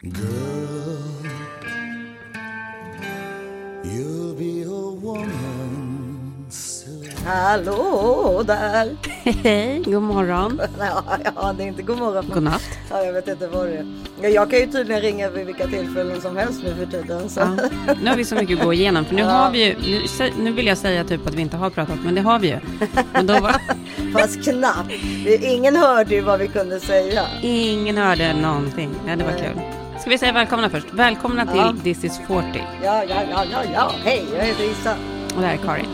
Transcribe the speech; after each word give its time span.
Girl, 0.00 0.14
you'll 3.84 4.34
be 4.38 4.62
a 4.62 4.90
woman 5.02 6.46
soon. 6.50 7.10
Hallå 7.26 8.42
där! 8.46 8.96
Hej, 9.42 9.82
god 9.84 10.02
morgon. 10.02 10.60
Ja, 10.78 11.02
ja, 11.36 11.54
det 11.58 11.62
är 11.62 11.66
inte 11.66 11.82
god 11.82 11.98
morgon. 11.98 12.30
God 12.34 12.42
natt. 12.42 12.62
Ja, 12.90 13.04
jag 13.04 13.12
vet 13.12 13.28
inte 13.28 13.48
vad 13.48 13.66
det 13.66 13.76
är. 13.76 13.86
Ja, 14.22 14.28
Jag 14.28 14.50
kan 14.50 14.58
ju 14.58 14.66
tydligen 14.66 15.02
ringa 15.02 15.30
vid 15.30 15.46
vilka 15.46 15.66
tillfällen 15.66 16.20
som 16.20 16.36
helst 16.36 16.60
nu 16.64 16.74
för 16.74 16.86
tiden. 16.86 17.28
Så. 17.28 17.40
Ja, 17.40 17.94
nu 18.02 18.10
har 18.10 18.16
vi 18.16 18.24
så 18.24 18.34
mycket 18.34 18.58
att 18.58 18.64
gå 18.64 18.72
igenom. 18.72 19.04
För 19.04 19.14
nu 19.14 19.22
har 19.38 19.50
vi 19.50 19.64
ju, 19.64 19.76
nu, 20.18 20.30
nu 20.42 20.52
vill 20.52 20.66
jag 20.66 20.78
säga 20.78 21.04
typ 21.04 21.26
att 21.26 21.34
vi 21.34 21.42
inte 21.42 21.56
har 21.56 21.70
pratat, 21.70 21.98
men 22.04 22.14
det 22.14 22.20
har 22.20 22.38
vi 22.38 22.48
ju. 22.48 22.58
Men 23.12 23.26
då 23.26 23.32
var, 23.40 23.54
Fast 24.12 24.44
knappt. 24.44 24.92
Ingen 25.42 25.76
hörde 25.76 26.14
ju 26.14 26.20
vad 26.20 26.38
vi 26.38 26.48
kunde 26.48 26.80
säga. 26.80 27.22
ingen 27.42 27.96
hörde 27.98 28.34
någonting. 28.34 28.90
Ja, 29.06 29.16
det 29.16 29.24
var 29.24 29.32
kul. 29.32 29.60
Ska 30.00 30.10
vi 30.10 30.18
säga 30.18 30.32
välkomna 30.32 30.70
först? 30.70 30.92
Välkomna 30.92 31.46
till 31.46 31.56
Ja. 31.56 31.74
This 31.82 32.04
is 32.04 32.18
40. 32.18 32.64
Ja, 32.82 33.04
ja, 33.04 33.22
ja, 33.30 33.44
ja, 33.52 33.64
ja. 33.72 33.92
Hej, 34.04 34.26
jag 34.34 34.44
heter 34.44 34.70
Issa. 34.70 34.96
Och 35.34 35.40
det 35.40 35.46
här 35.46 35.54
är 35.54 35.58
Karin. 35.58 35.86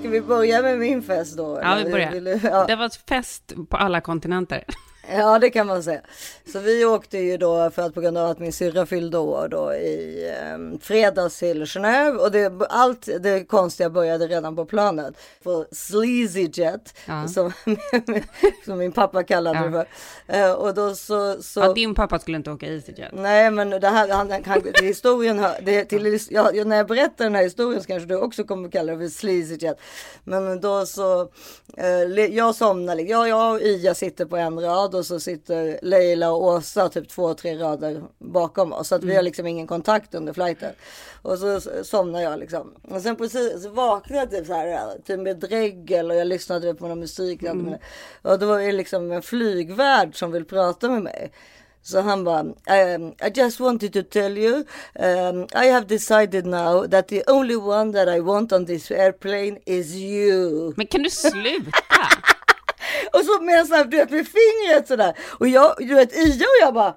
Ska 0.00 0.08
vi 0.08 0.20
börja 0.20 0.62
med 0.62 0.78
min 0.78 1.02
fest 1.02 1.36
då? 1.36 1.60
Ja, 1.62 1.74
vi 1.84 1.90
börjar. 1.90 2.40
Ja. 2.44 2.64
Det 2.66 2.76
var 2.76 2.90
fest 3.08 3.52
på 3.68 3.76
alla 3.76 4.00
kontinenter. 4.00 4.64
Ja, 5.10 5.38
det 5.38 5.50
kan 5.50 5.66
man 5.66 5.82
säga. 5.82 6.00
Så 6.52 6.58
vi 6.58 6.84
åkte 6.84 7.18
ju 7.18 7.36
då 7.36 7.70
för 7.70 7.82
att 7.82 7.94
på 7.94 8.00
grund 8.00 8.18
av 8.18 8.30
att 8.30 8.38
min 8.38 8.52
syrra 8.52 8.86
fyllde 8.86 9.18
år 9.18 9.48
då 9.48 9.74
i 9.74 10.28
eh, 10.28 10.78
fredags 10.80 11.38
till 11.38 11.64
Genève 11.64 12.16
och 12.16 12.30
det, 12.30 12.52
allt 12.68 13.08
det 13.20 13.44
konstiga 13.48 13.90
började 13.90 14.26
redan 14.26 14.56
på 14.56 14.64
planet. 14.64 15.14
På 15.42 15.64
Sleazy 15.72 16.48
Jet 16.52 16.94
Ja. 17.06 17.28
som, 17.28 17.52
som 18.64 18.78
min 18.78 18.92
pappa 18.92 19.22
kallade 19.22 19.58
det 19.58 19.64
Ja. 19.76 19.84
för. 20.26 20.38
Eh, 20.40 20.52
och 20.52 20.74
då 20.74 20.94
så, 20.94 21.42
så 21.42 21.60
Ja, 21.60 21.72
din 21.72 21.94
pappa 21.94 22.18
skulle 22.18 22.36
inte 22.36 22.50
åka 22.50 22.66
EasyJet. 22.66 23.08
Nej, 23.12 23.50
men 23.50 23.70
det 23.70 23.88
här, 23.88 24.08
han, 24.08 24.30
han, 24.44 24.62
till 24.62 24.86
historien, 24.86 25.44
det, 25.62 25.84
till, 25.84 26.18
ja, 26.30 26.50
när 26.64 26.76
jag 26.76 26.86
berättar 26.86 27.24
den 27.24 27.34
här 27.34 27.42
historien 27.42 27.80
så 27.82 27.86
kanske 27.86 28.08
du 28.08 28.16
också 28.16 28.44
kommer 28.44 28.68
kalla 28.70 28.92
det 28.92 28.98
för 28.98 29.08
sleazy 29.08 29.56
jet. 29.60 29.78
Men 30.24 30.60
då 30.60 30.86
så, 30.86 31.20
eh, 31.76 32.24
jag 32.24 32.54
somnar, 32.54 32.94
liksom. 32.94 33.10
jag, 33.10 33.28
jag 33.28 33.54
och 33.54 33.60
Ia 33.60 33.94
sitter 33.94 34.24
på 34.24 34.36
en 34.36 34.60
rad 34.60 34.94
och 34.98 35.06
så 35.06 35.20
sitter 35.20 35.78
Leila 35.82 36.30
och 36.30 36.42
Åsa 36.42 36.88
typ 36.88 37.08
två, 37.08 37.34
tre 37.34 37.58
rader 37.58 38.02
bakom 38.18 38.72
oss. 38.72 38.88
Så 38.88 38.94
att 38.94 39.04
vi 39.04 39.16
har 39.16 39.22
liksom 39.22 39.46
ingen 39.46 39.66
kontakt 39.66 40.14
under 40.14 40.32
flighten. 40.32 40.72
Och 41.22 41.38
så 41.38 41.60
somnar 41.82 42.20
jag 42.20 42.38
liksom. 42.38 42.74
Och 42.82 43.00
sen 43.00 43.16
precis 43.16 43.62
så 43.62 43.70
vaknade 43.70 44.22
jag 44.22 44.30
typ 44.30 44.46
så 44.46 44.52
här, 44.52 44.98
typ 45.06 45.20
med 45.20 45.36
dregel 45.36 46.10
och 46.10 46.16
jag 46.16 46.26
lyssnade 46.26 46.74
på 46.74 46.88
någon 46.88 47.00
musik. 47.00 47.42
Och 48.22 48.38
då 48.38 48.46
var 48.46 48.58
det 48.58 48.72
liksom 48.72 49.12
en 49.12 49.22
flygvärd 49.22 50.18
som 50.18 50.32
vill 50.32 50.44
prata 50.44 50.88
med 50.88 51.02
mig. 51.02 51.32
Så 51.82 52.00
han 52.00 52.24
bara, 52.24 52.40
um, 52.40 53.14
I 53.22 53.30
just 53.34 53.60
wanted 53.60 53.92
to 53.92 54.02
tell 54.02 54.38
you, 54.38 54.64
um, 54.94 55.46
I 55.54 55.66
have 55.66 55.86
decided 55.86 56.46
now 56.46 56.86
that 56.86 57.08
the 57.08 57.22
only 57.26 57.56
one 57.56 57.92
that 57.92 58.08
I 58.08 58.20
want 58.20 58.52
on 58.52 58.66
this 58.66 58.90
airplane 58.90 59.58
is 59.66 59.94
you. 59.94 60.74
Men 60.76 60.86
kan 60.86 61.02
du 61.02 61.10
sluta? 61.10 61.70
Och 63.12 63.24
så 63.24 63.40
med 63.40 63.58
en 63.58 63.66
sån 63.66 63.76
här, 63.76 63.84
du 63.84 63.96
vet 63.96 64.10
med 64.10 64.26
fingret 64.28 64.88
sådär. 64.88 65.14
Och 65.38 65.48
jag, 65.48 65.74
du 65.78 65.94
vet 65.94 66.16
Ia 66.16 66.46
och 66.46 66.62
jag 66.62 66.74
bara, 66.74 66.94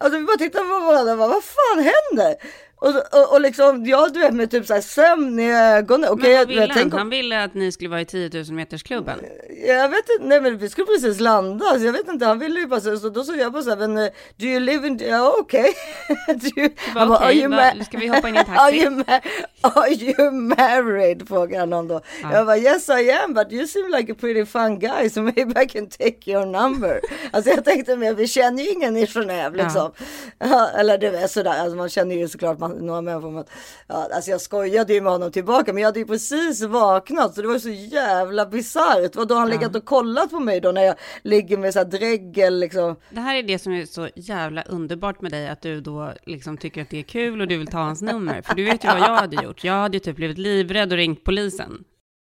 alltså 0.00 0.18
vi 0.18 0.24
bara 0.24 0.36
tittade 0.36 0.68
på 0.68 0.80
varandra 0.80 1.12
och 1.12 1.18
bara, 1.18 1.28
vad 1.28 1.44
fan 1.44 1.78
händer? 1.78 2.36
Och, 2.84 3.18
och, 3.20 3.32
och 3.32 3.40
liksom, 3.40 3.86
jag 3.86 4.12
du 4.12 4.18
vet 4.20 4.34
med 4.34 4.50
typ 4.50 4.66
såhär 4.66 4.80
sömn 4.80 5.38
i 5.38 5.52
ögonen. 5.52 6.10
Okej, 6.10 6.28
Men 6.30 6.38
vad 6.38 6.48
ville 6.48 6.60
jag, 6.60 6.68
han? 6.74 6.92
om- 6.92 6.98
Han 6.98 7.10
ville 7.10 7.44
att 7.44 7.54
ni 7.54 7.72
skulle 7.72 7.90
vara 7.90 8.00
i 8.00 8.04
10 8.04 8.30
000 8.34 8.44
meters 8.52 8.82
klubben. 8.82 9.18
jag 9.66 9.88
vet 9.88 10.08
inte, 10.10 10.24
nej 10.28 10.40
men 10.40 10.58
vi 10.58 10.68
skulle 10.68 10.86
precis 10.86 11.20
landa 11.20 11.64
så 11.78 11.84
jag 11.84 11.92
vet 11.92 12.08
inte, 12.08 12.26
han 12.26 12.38
ville 12.38 12.60
ju 12.60 12.66
bara 12.66 12.80
så, 12.80 12.96
så 12.96 13.08
då 13.08 13.24
sa 13.24 13.34
jag 13.34 13.52
bara 13.52 13.62
såhär, 13.62 13.76
men 13.76 13.96
eh, 13.98 14.10
do 14.36 14.46
you 14.46 14.60
live 14.60 14.86
in, 14.86 14.98
ja 15.08 15.34
okej. 15.40 15.74
Do 16.28 16.46
you- 16.62 16.72
bara, 16.94 17.06
bara, 17.06 17.18
"Okej, 17.18 17.44
"Are 17.44 17.48
va- 17.48 17.72
ma- 17.76 17.84
ska 17.84 17.98
vi 17.98 18.06
hoppa 18.06 18.28
in 18.28 18.34
i 18.36 18.38
en 18.38 18.44
Are 18.48 18.56
taxi?" 18.56 18.76
you, 18.82 18.90
ma- 18.90 19.20
are 19.62 19.90
you 19.94 20.30
married? 20.30 21.28
Frågar 21.28 21.66
han 21.66 21.88
då. 21.88 22.00
Jag 22.32 22.46
bara, 22.46 22.58
yes 22.58 22.88
I 22.88 23.10
am, 23.24 23.34
but 23.34 23.52
you 23.52 23.66
seem 23.66 23.88
like 23.96 24.12
a 24.12 24.16
pretty 24.20 24.44
fun 24.46 24.78
guy, 24.78 25.10
so 25.10 25.22
maybe 25.36 25.62
I 25.62 25.66
can 25.68 25.86
take 25.88 26.30
your 26.30 26.46
number. 26.46 27.00
alltså 27.32 27.50
jag 27.50 27.64
tänkte 27.64 27.96
mer, 27.96 28.14
vi 28.14 28.26
känner 28.28 28.62
ju 28.62 28.70
ingen 28.70 28.96
i 28.96 29.04
Genève 29.06 29.56
liksom. 29.64 29.92
Ja, 30.38 30.68
eller 30.78 30.98
det 30.98 31.06
är 31.06 31.26
sådär, 31.26 31.50
alltså 31.60 31.76
man 31.76 31.88
känner 31.88 32.14
ju 32.16 32.28
såklart 32.28 32.58
man, 32.58 32.73
några 32.80 33.00
människor. 33.00 33.30
Men, 33.30 33.44
ja, 33.88 34.08
alltså 34.14 34.30
jag 34.30 34.40
skojade 34.40 34.94
ju 34.94 35.00
med 35.00 35.12
honom 35.12 35.32
tillbaka, 35.32 35.72
men 35.72 35.80
jag 35.82 35.88
hade 35.88 35.98
ju 35.98 36.06
precis 36.06 36.62
vaknat, 36.62 37.34
så 37.34 37.42
det 37.42 37.48
var 37.48 37.58
så 37.58 37.68
jävla 37.70 38.46
bisarrt. 38.46 39.16
Vad 39.16 39.28
då 39.28 39.34
har 39.34 39.40
han 39.40 39.50
legat 39.50 39.76
och 39.76 39.84
kollat 39.84 40.30
på 40.30 40.40
mig 40.40 40.60
då 40.60 40.72
när 40.72 40.82
jag 40.82 40.94
ligger 41.22 41.56
med 41.58 41.72
så 41.72 41.78
här 41.78 41.86
dregel 41.86 42.58
liksom. 42.58 42.96
Det 43.10 43.20
här 43.20 43.36
är 43.36 43.42
det 43.42 43.58
som 43.58 43.72
är 43.72 43.86
så 43.86 44.08
jävla 44.14 44.62
underbart 44.62 45.20
med 45.20 45.32
dig, 45.32 45.48
att 45.48 45.62
du 45.62 45.80
då 45.80 46.12
liksom 46.26 46.56
tycker 46.56 46.82
att 46.82 46.90
det 46.90 46.98
är 46.98 47.02
kul 47.02 47.40
och 47.40 47.48
du 47.48 47.58
vill 47.58 47.66
ta 47.66 47.78
hans 47.78 48.02
nummer. 48.02 48.42
För 48.42 48.54
du 48.54 48.64
vet 48.64 48.84
ju 48.84 48.88
vad 48.88 48.98
jag 48.98 49.16
hade 49.16 49.44
gjort. 49.44 49.64
Jag 49.64 49.74
hade 49.74 49.96
ju 49.96 50.00
typ 50.00 50.16
blivit 50.16 50.38
livrädd 50.38 50.92
och 50.92 50.96
ringt 50.98 51.24
polisen. 51.24 51.84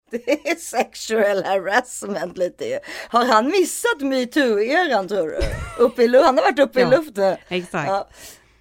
Det 0.10 0.50
är 0.50 0.54
sexual 0.54 1.44
harassment 1.44 2.38
lite 2.38 2.64
ju. 2.64 2.78
Har 3.08 3.24
han 3.24 3.46
missat 3.46 4.00
metoo-eran 4.00 5.08
tror 5.08 5.26
du? 5.28 5.38
Upp 5.84 5.98
i, 5.98 6.06
han 6.06 6.38
har 6.38 6.44
varit 6.44 6.58
uppe 6.58 6.80
Ja, 6.80 6.86
i 6.86 6.90
luften. 6.96 7.36
exakt. 7.48 7.88
Ja. 7.90 8.08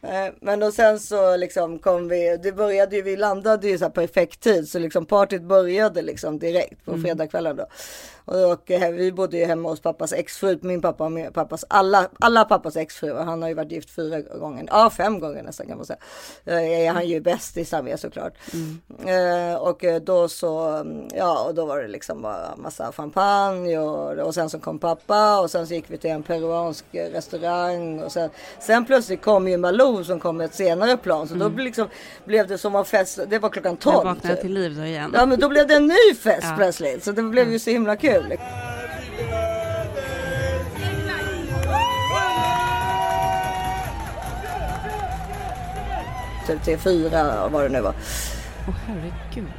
Eh, 0.01 0.33
Men 0.41 0.63
och 0.63 0.73
sen 0.73 0.99
så 0.99 1.37
liksom 1.37 1.79
kom 1.79 2.07
vi, 2.07 2.37
det 2.43 2.51
började 2.51 2.95
ju, 2.95 3.01
vi 3.01 3.15
landade 3.17 3.67
ju 3.67 3.77
så 3.77 3.85
här 3.85 3.91
perfekt 3.91 4.39
tid 4.39 4.69
så 4.69 4.79
liksom 4.79 5.05
partyt 5.05 5.41
började 5.41 6.01
liksom 6.01 6.39
direkt 6.39 6.85
på 6.85 6.97
fredagskvällen 6.97 7.55
då. 7.55 7.65
Och 8.25 8.71
eh, 8.71 8.91
vi 8.91 9.11
bodde 9.11 9.37
ju 9.37 9.45
hemma 9.45 9.69
hos 9.69 9.79
pappas 9.81 10.13
exfru, 10.13 10.59
min 10.61 10.81
pappa 10.81 11.05
och 11.05 11.33
pappas, 11.33 11.65
alla, 11.67 12.09
alla 12.19 12.45
pappas 12.45 12.75
exfruar. 12.75 13.23
Han 13.23 13.41
har 13.41 13.49
ju 13.49 13.55
varit 13.55 13.71
gift 13.71 13.89
fyra 13.89 14.21
gånger, 14.21 14.65
ja 14.67 14.89
fem 14.89 15.19
gånger 15.19 15.43
nästan 15.43 15.67
kan 15.67 15.77
man 15.77 15.85
säga. 15.85 15.99
Eh, 16.45 16.79
Är 16.87 16.91
han 16.91 17.07
ju 17.07 17.21
bästisar 17.21 17.81
med 17.81 17.99
såklart. 17.99 18.33
Eh, 19.05 19.55
och 19.61 19.83
då 20.01 20.27
så, 20.27 20.59
mm, 20.59 21.07
ja 21.13 21.43
och 21.43 21.55
då 21.55 21.65
var 21.65 21.81
det 21.81 21.87
liksom 21.87 22.21
bara 22.21 22.55
massa 22.55 22.91
champagne 22.91 23.77
och, 23.79 24.17
och 24.17 24.33
sen 24.33 24.49
så 24.49 24.59
kom 24.59 24.79
pappa 24.79 25.39
och 25.39 25.51
sen 25.51 25.67
så 25.67 25.73
gick 25.73 25.85
vi 25.87 25.97
till 25.97 26.09
en 26.09 26.23
peruansk 26.23 26.85
restaurang 26.91 27.99
och 28.03 28.11
sen, 28.11 28.29
sen 28.59 28.85
plötsligt 28.85 29.21
kom 29.21 29.47
ju 29.47 29.57
Malou 29.57 30.03
som 30.03 30.19
kom 30.19 30.37
med 30.37 30.45
ett 30.45 30.53
senare 30.55 30.97
plan 30.97 31.27
så 31.27 31.35
då 31.35 31.49
blev 31.49 31.65
liksom, 31.65 31.87
blev 32.25 32.47
det 32.47 32.57
som 32.57 32.75
att 32.75 32.87
fest, 32.87 33.19
det 33.27 33.39
var 33.39 33.49
klockan 33.49 33.71
Jag 33.71 33.79
12. 33.93 33.95
vaknade 33.95 34.35
typ. 34.35 34.41
till 34.41 34.53
liv 34.53 34.75
då 34.77 34.83
igen. 34.85 35.11
Ja 35.13 35.25
men 35.25 35.39
då 35.39 35.49
blev 35.49 35.67
det 35.67 35.75
en 35.75 35.87
ny 35.87 36.15
fest 36.23 36.47
Ja. 36.49 36.53
plötsligt 36.57 37.03
så 37.03 37.11
det 37.11 37.21
blev 37.23 37.51
ju 37.51 37.59
så 37.59 37.69
himla 37.69 37.95
kul. 37.95 38.14
Typ 46.47 46.63
till 46.63 46.77
fyra 46.77 47.47
vad 47.47 47.63
det 47.63 47.69
nu 47.69 47.81
var. 47.81 47.93
Åh 48.67 48.75
herregud. 48.87 49.51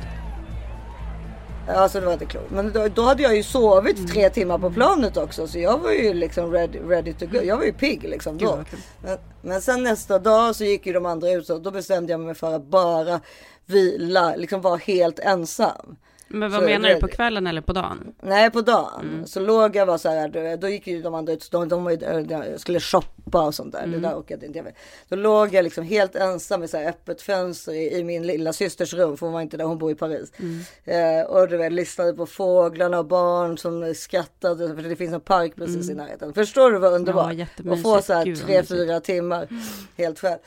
Ja, 1.69 1.89
så 1.89 2.01
det 2.01 2.07
var 2.07 2.13
inte 2.13 2.27
klokt. 2.27 2.51
Men 2.51 2.73
då, 2.73 2.89
då 2.89 3.03
hade 3.03 3.23
jag 3.23 3.37
ju 3.37 3.43
sovit 3.43 4.09
tre 4.09 4.31
timmar 4.31 4.59
på 4.59 4.71
planet 4.71 5.17
också. 5.17 5.47
Så 5.47 5.59
jag 5.59 5.79
var 5.79 5.91
ju 5.91 6.15
liksom 6.15 6.53
ready, 6.53 6.79
ready 6.79 7.13
to 7.13 7.27
go. 7.27 7.39
Jag 7.45 7.57
var 7.57 7.65
ju 7.65 7.73
pigg 7.73 8.03
liksom 8.03 8.39
Gud, 8.39 8.49
då. 8.49 8.65
kul. 8.71 8.79
Men, 9.03 9.19
men 9.43 9.61
sen 9.63 9.83
nästa 9.83 10.19
dag 10.19 10.57
så 10.57 10.65
gick 10.65 10.87
ju 10.87 10.93
de 10.93 11.07
andra 11.07 11.31
ut. 11.31 11.47
Så 11.47 11.59
då 11.59 11.71
bestämde 11.71 12.13
jag 12.13 12.21
mig 12.21 12.35
för 12.35 12.55
att 12.55 12.65
bara 12.65 13.21
vila, 13.67 14.37
liksom 14.37 14.61
vara 14.61 14.77
helt 14.77 15.19
ensam. 15.19 15.97
Men 16.29 16.51
vad 16.51 16.61
Så 16.61 16.67
menar 16.67 16.89
du, 16.89 17.01
på 17.01 17.09
kvällen 17.09 17.47
eller 17.47 17.61
på 17.61 17.73
dagen? 17.73 18.15
Nej 18.23 18.51
på 18.51 18.61
dagen. 18.61 19.09
Mm. 19.13 19.27
Så 19.27 19.41
låg 19.41 19.77
jag 19.77 19.87
bara 19.87 19.99
så 19.99 20.09
här. 20.09 20.57
Då, 20.57 20.69
gick 20.69 20.87
ju 20.87 21.03
de 21.03 21.15
andra 21.15 21.33
ut. 21.33 21.51
De, 21.51 21.69
de, 21.69 21.85
var 21.85 21.91
ju- 21.91 22.23
de 22.23 22.59
skulle 22.59 22.81
shoppa 22.81 23.43
och 23.43 23.55
sånt 23.55 23.73
där. 23.73 23.83
Mm. 23.83 24.03
Det 24.03 24.09
där 24.09 24.45
inte 24.45 24.59
jag 24.59 24.65
med. 24.65 24.75
Då 25.09 25.17
låg 25.17 25.55
jag 25.55 25.63
liksom 25.63 25.85
helt 25.85 26.17
ensam 26.17 26.63
i 26.63 26.69
så 26.69 26.77
här 26.77 26.89
öppet 26.89 27.23
fönster 27.23 27.73
i, 27.73 27.99
i 27.99 28.05
min 28.05 28.27
lilla 28.27 28.53
systers 28.53 28.95
rum. 28.95 29.17
För 29.17 29.27
hon 29.27 29.33
var 29.33 29.41
inte 29.41 29.57
där, 29.57 29.65
hon 29.65 29.79
bor 29.79 29.91
i 29.91 29.95
Paris. 29.95 30.33
Mm. 30.39 31.21
Eh, 31.21 31.27
och 31.27 31.49
du 31.49 31.57
vet, 31.57 31.73
lyssnade 31.73 32.13
på 32.13 32.27
fåglarna 32.27 32.99
och 32.99 33.07
barn 33.07 33.59
som 33.59 33.95
skrattade. 33.95 34.75
För 34.75 34.83
det 34.83 34.97
finns 34.97 35.13
en 35.15 35.21
park 35.21 35.57
precis 35.57 35.91
i 35.91 35.95
närheten. 35.95 36.35
Förstår 36.35 36.71
du 36.71 36.79
vad 36.79 36.93
underbart? 36.93 37.25
Mm. 37.25 37.39
jättemysigt. 37.39 37.87
och 37.87 37.93
få 37.97 38.03
så 38.03 38.13
här 38.13 38.25
Gud, 38.25 38.41
tre, 38.47 38.63
fyra 38.63 39.01
timmar 39.01 39.49
helt 39.97 40.19
själv. 40.19 40.39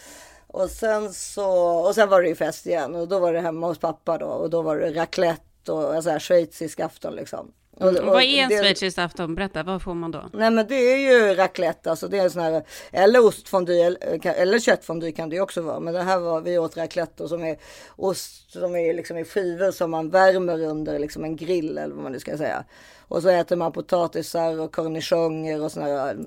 Och 0.47 0.69
sen 0.69 1.13
så, 1.13 1.51
och 1.87 1.95
sen 1.95 2.09
var 2.09 2.21
det 2.21 2.27
ju 2.27 2.35
fest 2.35 2.65
igen 2.65 2.95
och 2.95 3.07
då 3.07 3.19
var 3.19 3.33
det 3.33 3.39
hemma 3.39 3.67
hos 3.67 3.79
pappa 3.79 4.17
då 4.17 4.25
och 4.25 4.49
då 4.49 4.61
var 4.61 4.77
det 4.77 4.91
raclette 4.91 5.43
och 5.69 5.93
alltså 5.95 6.09
här 6.09 6.19
schweizisk 6.19 6.79
afton 6.79 7.15
liksom. 7.15 7.51
Och, 7.77 7.87
Och 7.87 8.05
vad 8.05 8.23
är 8.23 8.43
en 8.43 8.49
det- 8.49 8.57
schweizisk 8.57 8.97
afton? 8.97 9.35
Berätta, 9.35 9.63
vad 9.63 9.81
får 9.81 9.93
man 9.93 10.11
då? 10.11 10.29
Nej 10.33 10.51
men 10.51 10.67
det 10.67 10.75
är 10.75 10.97
ju 10.97 11.33
raclette, 11.35 11.89
alltså 11.89 12.07
det 12.07 12.17
är 12.17 12.23
en 12.23 12.31
sån 12.31 12.41
här, 12.41 12.63
eller 12.91 13.25
ostfondy 13.25 13.79
eller, 13.81 14.59
köttfondy 14.59 15.11
kan 15.11 15.29
det 15.29 15.35
ju 15.35 15.41
också 15.41 15.61
vara. 15.61 15.79
Men 15.79 15.93
det 15.93 16.01
här 16.03 16.19
var, 16.19 16.41
vi 16.41 16.57
åt 16.57 16.77
raclette 16.77 17.23
och 17.23 17.29
som 17.29 17.43
är 17.43 17.57
ost 17.95 18.51
som 18.51 18.75
är 18.75 18.93
liksom 18.93 19.17
i 19.17 19.25
skivor 19.25 19.71
som 19.71 19.91
man 19.91 20.09
värmer 20.09 20.61
under 20.63 20.99
liksom 20.99 21.23
en 21.23 21.35
grill 21.35 21.77
eller 21.77 21.95
vad 21.95 22.03
man 22.03 22.11
nu 22.11 22.19
ska 22.19 22.37
säga. 22.37 22.63
Och 23.07 23.21
så 23.21 23.29
äter 23.29 23.55
man 23.55 23.71
potatisar 23.71 24.59
och 24.59 24.71
cornichoner 24.75 25.61
och 25.63 25.71
såna 25.71 25.85
här 25.85 26.17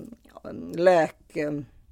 ja, 0.43 0.51
lök, 0.75 1.15
eh, 1.37 1.51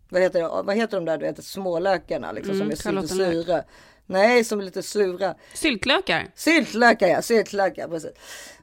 vad 0.09 0.21
heter, 0.21 0.41
det, 0.41 0.47
vad 0.63 0.75
heter 0.75 0.97
de 0.97 1.05
där 1.05 1.17
du 1.17 1.25
vet, 1.25 1.43
smålökarna 1.43 2.31
liksom 2.31 2.55
Mm, 2.55 2.61
som 2.61 2.71
är 2.71 2.75
schalottenlök. 2.75 3.65
Nej, 4.11 4.43
som 4.43 4.59
är 4.59 4.63
lite 4.63 4.83
sura. 4.83 5.35
Syltlökar. 5.53 6.27
Syltlökar 6.35 7.07
ja, 7.07 7.21
syltlökar 7.21 7.87
precis. 7.87 8.11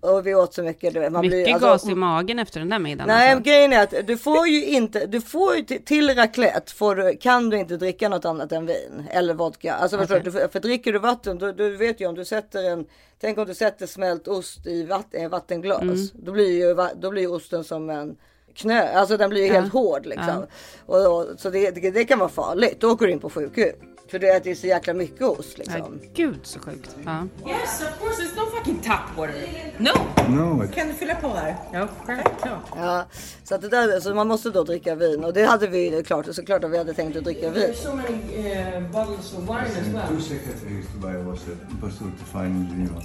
Och 0.00 0.26
vi 0.26 0.34
åt 0.34 0.54
så 0.54 0.62
mycket. 0.62 0.94
Du 0.94 1.10
man 1.10 1.20
Mycket 1.20 1.44
blir, 1.44 1.54
alltså, 1.54 1.68
gas 1.68 1.88
i 1.88 1.94
magen 1.94 2.38
efter 2.38 2.60
den 2.60 2.68
där 2.68 2.78
middagen. 2.78 3.08
Nej, 3.08 3.30
alltså. 3.30 3.44
grejen 3.44 3.72
är 3.72 3.82
att 3.82 4.06
du 4.06 4.16
får 4.16 4.46
ju 4.46 4.66
inte, 4.66 5.06
du 5.06 5.20
får 5.20 5.56
ju 5.56 5.62
till, 5.62 5.84
till 5.84 6.14
raclette 6.14 6.72
får 6.72 6.94
du, 6.94 7.16
kan 7.16 7.50
du 7.50 7.58
inte 7.58 7.76
dricka 7.76 8.08
något 8.08 8.24
annat 8.24 8.52
än 8.52 8.66
vin 8.66 9.04
eller 9.10 9.34
vodka. 9.34 9.74
Alltså 9.74 9.98
förstår 9.98 10.20
du, 10.20 10.32
för, 10.32 10.60
dricker 10.60 10.92
du 10.92 10.98
vatten, 10.98 11.38
då, 11.38 11.52
du 11.52 11.76
vet 11.76 12.00
ju 12.00 12.06
om 12.06 12.14
du 12.14 12.24
sätter 12.24 12.70
en, 12.70 12.86
tänk 13.20 13.38
om 13.38 13.46
du 13.46 13.54
sätter 13.54 13.86
smält 13.86 14.28
ost 14.28 14.66
i 14.66 14.82
vatten, 14.82 15.22
en 15.22 15.30
vattenglas. 15.30 15.82
Mm. 15.82 15.96
Då 16.12 16.32
blir 16.32 16.58
ju, 16.58 16.76
då 17.00 17.10
blir 17.10 17.32
osten 17.32 17.64
som 17.64 17.90
en 17.90 18.16
knö, 18.54 18.88
alltså 18.88 19.16
den 19.16 19.30
blir 19.30 19.46
ju 19.46 19.52
helt 19.52 19.72
hård 19.72 20.06
liksom. 20.06 20.46
Och, 20.86 21.16
och, 21.16 21.40
så 21.40 21.50
det, 21.50 21.70
det, 21.70 21.90
det 21.90 22.04
kan 22.04 22.18
vara 22.18 22.28
farligt, 22.28 22.80
då 22.80 22.90
åker 22.90 23.06
du 23.06 23.12
in 23.12 23.20
på 23.20 23.30
sjukhus. 23.30 23.74
För 24.10 24.18
det 24.18 24.28
äter 24.28 24.48
ju 24.48 24.56
så 24.56 24.66
jäkla 24.66 24.94
mycket 24.94 25.22
ost 25.22 25.58
liksom. 25.58 25.98
Nej, 26.00 26.10
gud 26.14 26.38
så 26.42 26.60
sjukt. 26.60 26.96
Ja. 27.04 27.26
Yes, 27.48 27.82
of 27.82 27.98
course. 28.00 28.22
There's 28.22 28.36
no 28.36 28.56
fucking 28.56 28.80
tap 28.80 29.16
water. 29.16 29.34
No. 29.78 29.90
No, 30.28 30.64
it, 30.64 30.74
Kan 30.74 30.88
du 30.88 30.94
fylla 30.94 31.14
på 31.14 31.28
här? 31.28 31.56
Ja, 31.72 31.88
självklart. 32.04 32.62
Ja, 32.76 33.06
så, 33.44 33.54
att 33.54 33.60
det 33.60 33.68
där, 33.68 34.00
så 34.00 34.14
man 34.14 34.28
måste 34.28 34.50
då 34.50 34.64
dricka 34.64 34.94
vin 34.94 35.24
och 35.24 35.32
det 35.32 35.44
hade 35.44 35.66
vi 35.66 35.96
ju 35.96 36.02
klart, 36.02 36.26
såklart 36.30 36.64
att 36.64 36.70
vi 36.70 36.78
hade 36.78 36.94
tänkt 36.94 37.16
att 37.16 37.24
dricka 37.24 37.50
vin. 37.50 37.74
So 37.74 37.94
many 37.94 38.08
uh, 38.08 38.80
bottles 38.92 39.32
of 39.34 39.40
wine 39.42 39.58
as 39.58 39.86
two 39.86 39.92
well. 39.92 40.22
seconds 40.22 40.62
I 40.70 40.74
used 40.78 40.92
to 40.92 40.98
buy 40.98 41.16
was 41.16 41.40
a 41.48 41.56
pursuit 41.80 42.18
to 42.18 42.24
find 42.38 42.68
Geneva. 42.70 43.02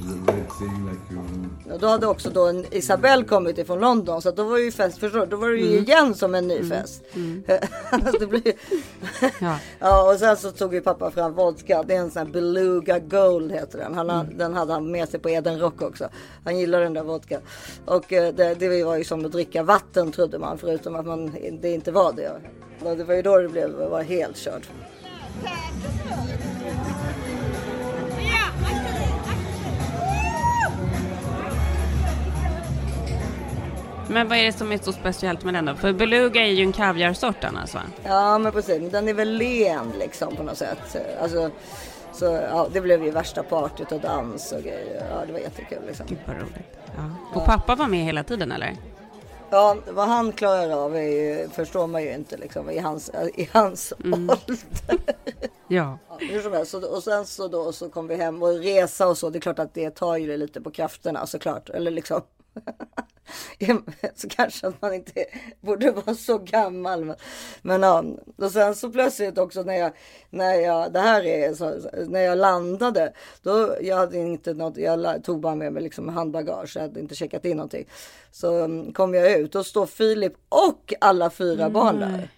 The 0.00 0.32
red 0.32 0.46
thing 0.58 0.88
like 0.90 1.14
you. 1.14 1.74
Och 1.74 1.80
då 1.80 1.86
hade 1.86 2.06
också 2.06 2.30
då 2.30 2.46
en 2.48 2.64
Isabelle 2.74 3.24
kommit 3.24 3.58
ifrån 3.58 3.80
London 3.80 4.22
så 4.22 4.30
då 4.30 4.44
var 4.44 4.58
ju 4.58 4.72
fest, 4.72 4.98
förstår 4.98 5.20
du? 5.20 5.26
Då 5.26 5.36
var 5.36 5.48
det 5.48 5.56
ju 5.58 5.78
igen 5.78 6.14
som 6.14 6.34
en 6.34 6.48
ny 6.48 6.68
fest. 6.68 7.02
Alltså, 7.90 8.18
det 8.18 8.26
blir... 8.26 8.42
Ja. 9.40 9.56
ja 9.78 10.12
och 10.12 10.18
sen 10.18 10.36
så 10.36 10.50
tog 10.50 10.74
ju 10.74 10.80
pappa 10.80 11.10
fram 11.10 11.32
vodka. 11.34 11.82
Det 11.82 11.94
är 11.94 11.98
en 12.00 12.10
sån 12.10 12.26
här 12.26 12.32
Beluga 12.32 12.98
Gold 12.98 13.52
heter 13.52 13.78
den. 13.78 13.94
Han, 13.94 14.08
har- 14.10 14.24
Den 14.24 14.54
hade 14.54 14.72
han 14.72 14.90
med 14.90 15.08
sig 15.08 15.20
på 15.20 15.30
Eden 15.30 15.58
Rock 15.60 15.82
också. 15.82 16.08
Han 16.44 16.58
gillar 16.58 16.80
den 16.80 16.94
där 16.94 17.02
vodka. 17.02 17.40
Och 17.86 18.12
eh, 18.12 18.34
det, 18.34 18.54
det 18.54 18.84
var 18.84 18.96
ju 18.96 19.04
som 19.04 19.24
att 19.24 19.32
dricka 19.32 19.62
vatten 19.62 20.12
trodde 20.12 20.38
man 20.38 20.58
förutom 20.58 20.96
att 20.96 21.06
man, 21.06 21.32
det 21.60 21.70
inte 21.74 21.92
var 21.92 22.12
det. 22.12 22.32
Det 22.96 23.04
var 23.04 23.14
ju 23.14 23.22
då 23.22 23.38
det 23.38 23.48
blev, 23.48 23.70
var 23.70 24.02
helt 24.02 24.36
kört. 24.36 24.68
Men 34.10 34.28
vad 34.28 34.38
är 34.38 34.44
det 34.44 34.52
som 34.52 34.72
är 34.72 34.78
så 34.78 34.92
speciellt 34.92 35.44
med 35.44 35.54
den 35.54 35.64
då? 35.64 35.74
För 35.74 35.92
beluga 35.92 36.46
är 36.46 36.50
ju 36.50 36.62
en 36.62 36.72
kaviarsort 36.72 37.44
annars 37.44 37.74
va? 37.74 37.80
Ja 38.04 38.38
men 38.38 38.52
precis, 38.52 38.92
den 38.92 39.08
är 39.08 39.14
väl 39.14 39.32
len 39.36 39.92
liksom 39.98 40.36
på 40.36 40.42
något 40.42 40.58
sätt. 40.58 40.96
Alltså, 41.22 41.50
så 42.12 42.24
ja, 42.24 42.68
det 42.72 42.80
blev 42.80 43.04
ju 43.04 43.10
värsta 43.10 43.42
partyt 43.42 43.92
och 43.92 44.00
dans 44.00 44.52
och 44.52 44.62
grejer. 44.62 45.06
Ja 45.10 45.26
det 45.26 45.32
var 45.32 45.40
jättekul 45.40 45.78
liksom. 45.86 46.06
Gud 46.08 46.18
vad 46.26 46.36
roligt. 46.36 46.78
Ja. 46.96 47.40
Och 47.40 47.46
pappa 47.46 47.74
var 47.74 47.86
med 47.86 48.04
hela 48.04 48.22
tiden 48.24 48.52
eller? 48.52 48.76
Ja 49.50 49.76
vad 49.90 50.08
han 50.08 50.32
klarar 50.32 50.84
av 50.84 50.96
är 50.96 51.00
ju, 51.00 51.48
förstår 51.48 51.86
man 51.86 52.02
ju 52.02 52.14
inte 52.14 52.36
liksom 52.36 52.70
i 52.70 52.78
hans, 52.78 53.10
i 53.34 53.48
hans 53.52 53.92
ålder. 54.04 54.38
Ja. 55.68 55.98
Ja, 56.08 56.18
hur 56.20 56.40
som 56.42 56.52
helst, 56.52 56.70
så, 56.70 56.86
och 56.96 57.02
sen 57.02 57.26
så 57.26 57.48
då 57.48 57.72
så 57.72 57.88
kom 57.88 58.06
vi 58.08 58.14
hem 58.16 58.42
och 58.42 58.58
resa 58.58 59.08
och 59.08 59.18
så. 59.18 59.30
Det 59.30 59.38
är 59.38 59.40
klart 59.40 59.58
att 59.58 59.74
det 59.74 59.90
tar 59.90 60.16
ju 60.16 60.36
lite 60.36 60.60
på 60.60 60.70
krafterna 60.70 61.26
såklart. 61.26 61.68
Eller 61.68 61.90
liksom. 61.90 62.20
så 64.14 64.28
kanske 64.28 64.66
att 64.66 64.82
man 64.82 64.94
inte 64.94 65.24
borde 65.60 65.90
vara 65.90 66.14
så 66.14 66.38
gammal. 66.38 67.04
Men, 67.04 67.16
men 67.62 67.82
ja, 67.82 68.04
och 68.36 68.50
sen 68.50 68.74
så 68.74 68.90
plötsligt 68.90 69.38
också 69.38 69.62
när 69.62 69.74
jag, 69.74 69.92
när 70.30 70.54
jag, 70.54 70.92
det 70.92 71.00
här 71.00 71.26
är 71.26 71.54
så, 71.54 71.74
när 72.08 72.20
jag 72.20 72.38
landade. 72.38 73.12
Då, 73.42 73.76
jag 73.80 73.96
hade 73.96 74.18
inte 74.18 74.54
något, 74.54 74.76
jag 74.76 75.24
tog 75.24 75.40
bara 75.40 75.54
med 75.54 75.72
mig 75.72 75.82
liksom 75.82 76.08
handbagage. 76.08 76.72
Jag 76.74 76.82
hade 76.82 77.00
inte 77.00 77.14
checkat 77.14 77.44
in 77.44 77.56
någonting. 77.56 77.88
Så 78.32 78.64
mm, 78.64 78.92
kom 78.92 79.14
jag 79.14 79.32
ut 79.32 79.54
och 79.54 79.66
står 79.66 79.86
Filip 79.86 80.34
och 80.48 80.94
alla 81.00 81.30
fyra 81.30 81.70
barn 81.70 82.00
där. 82.00 82.28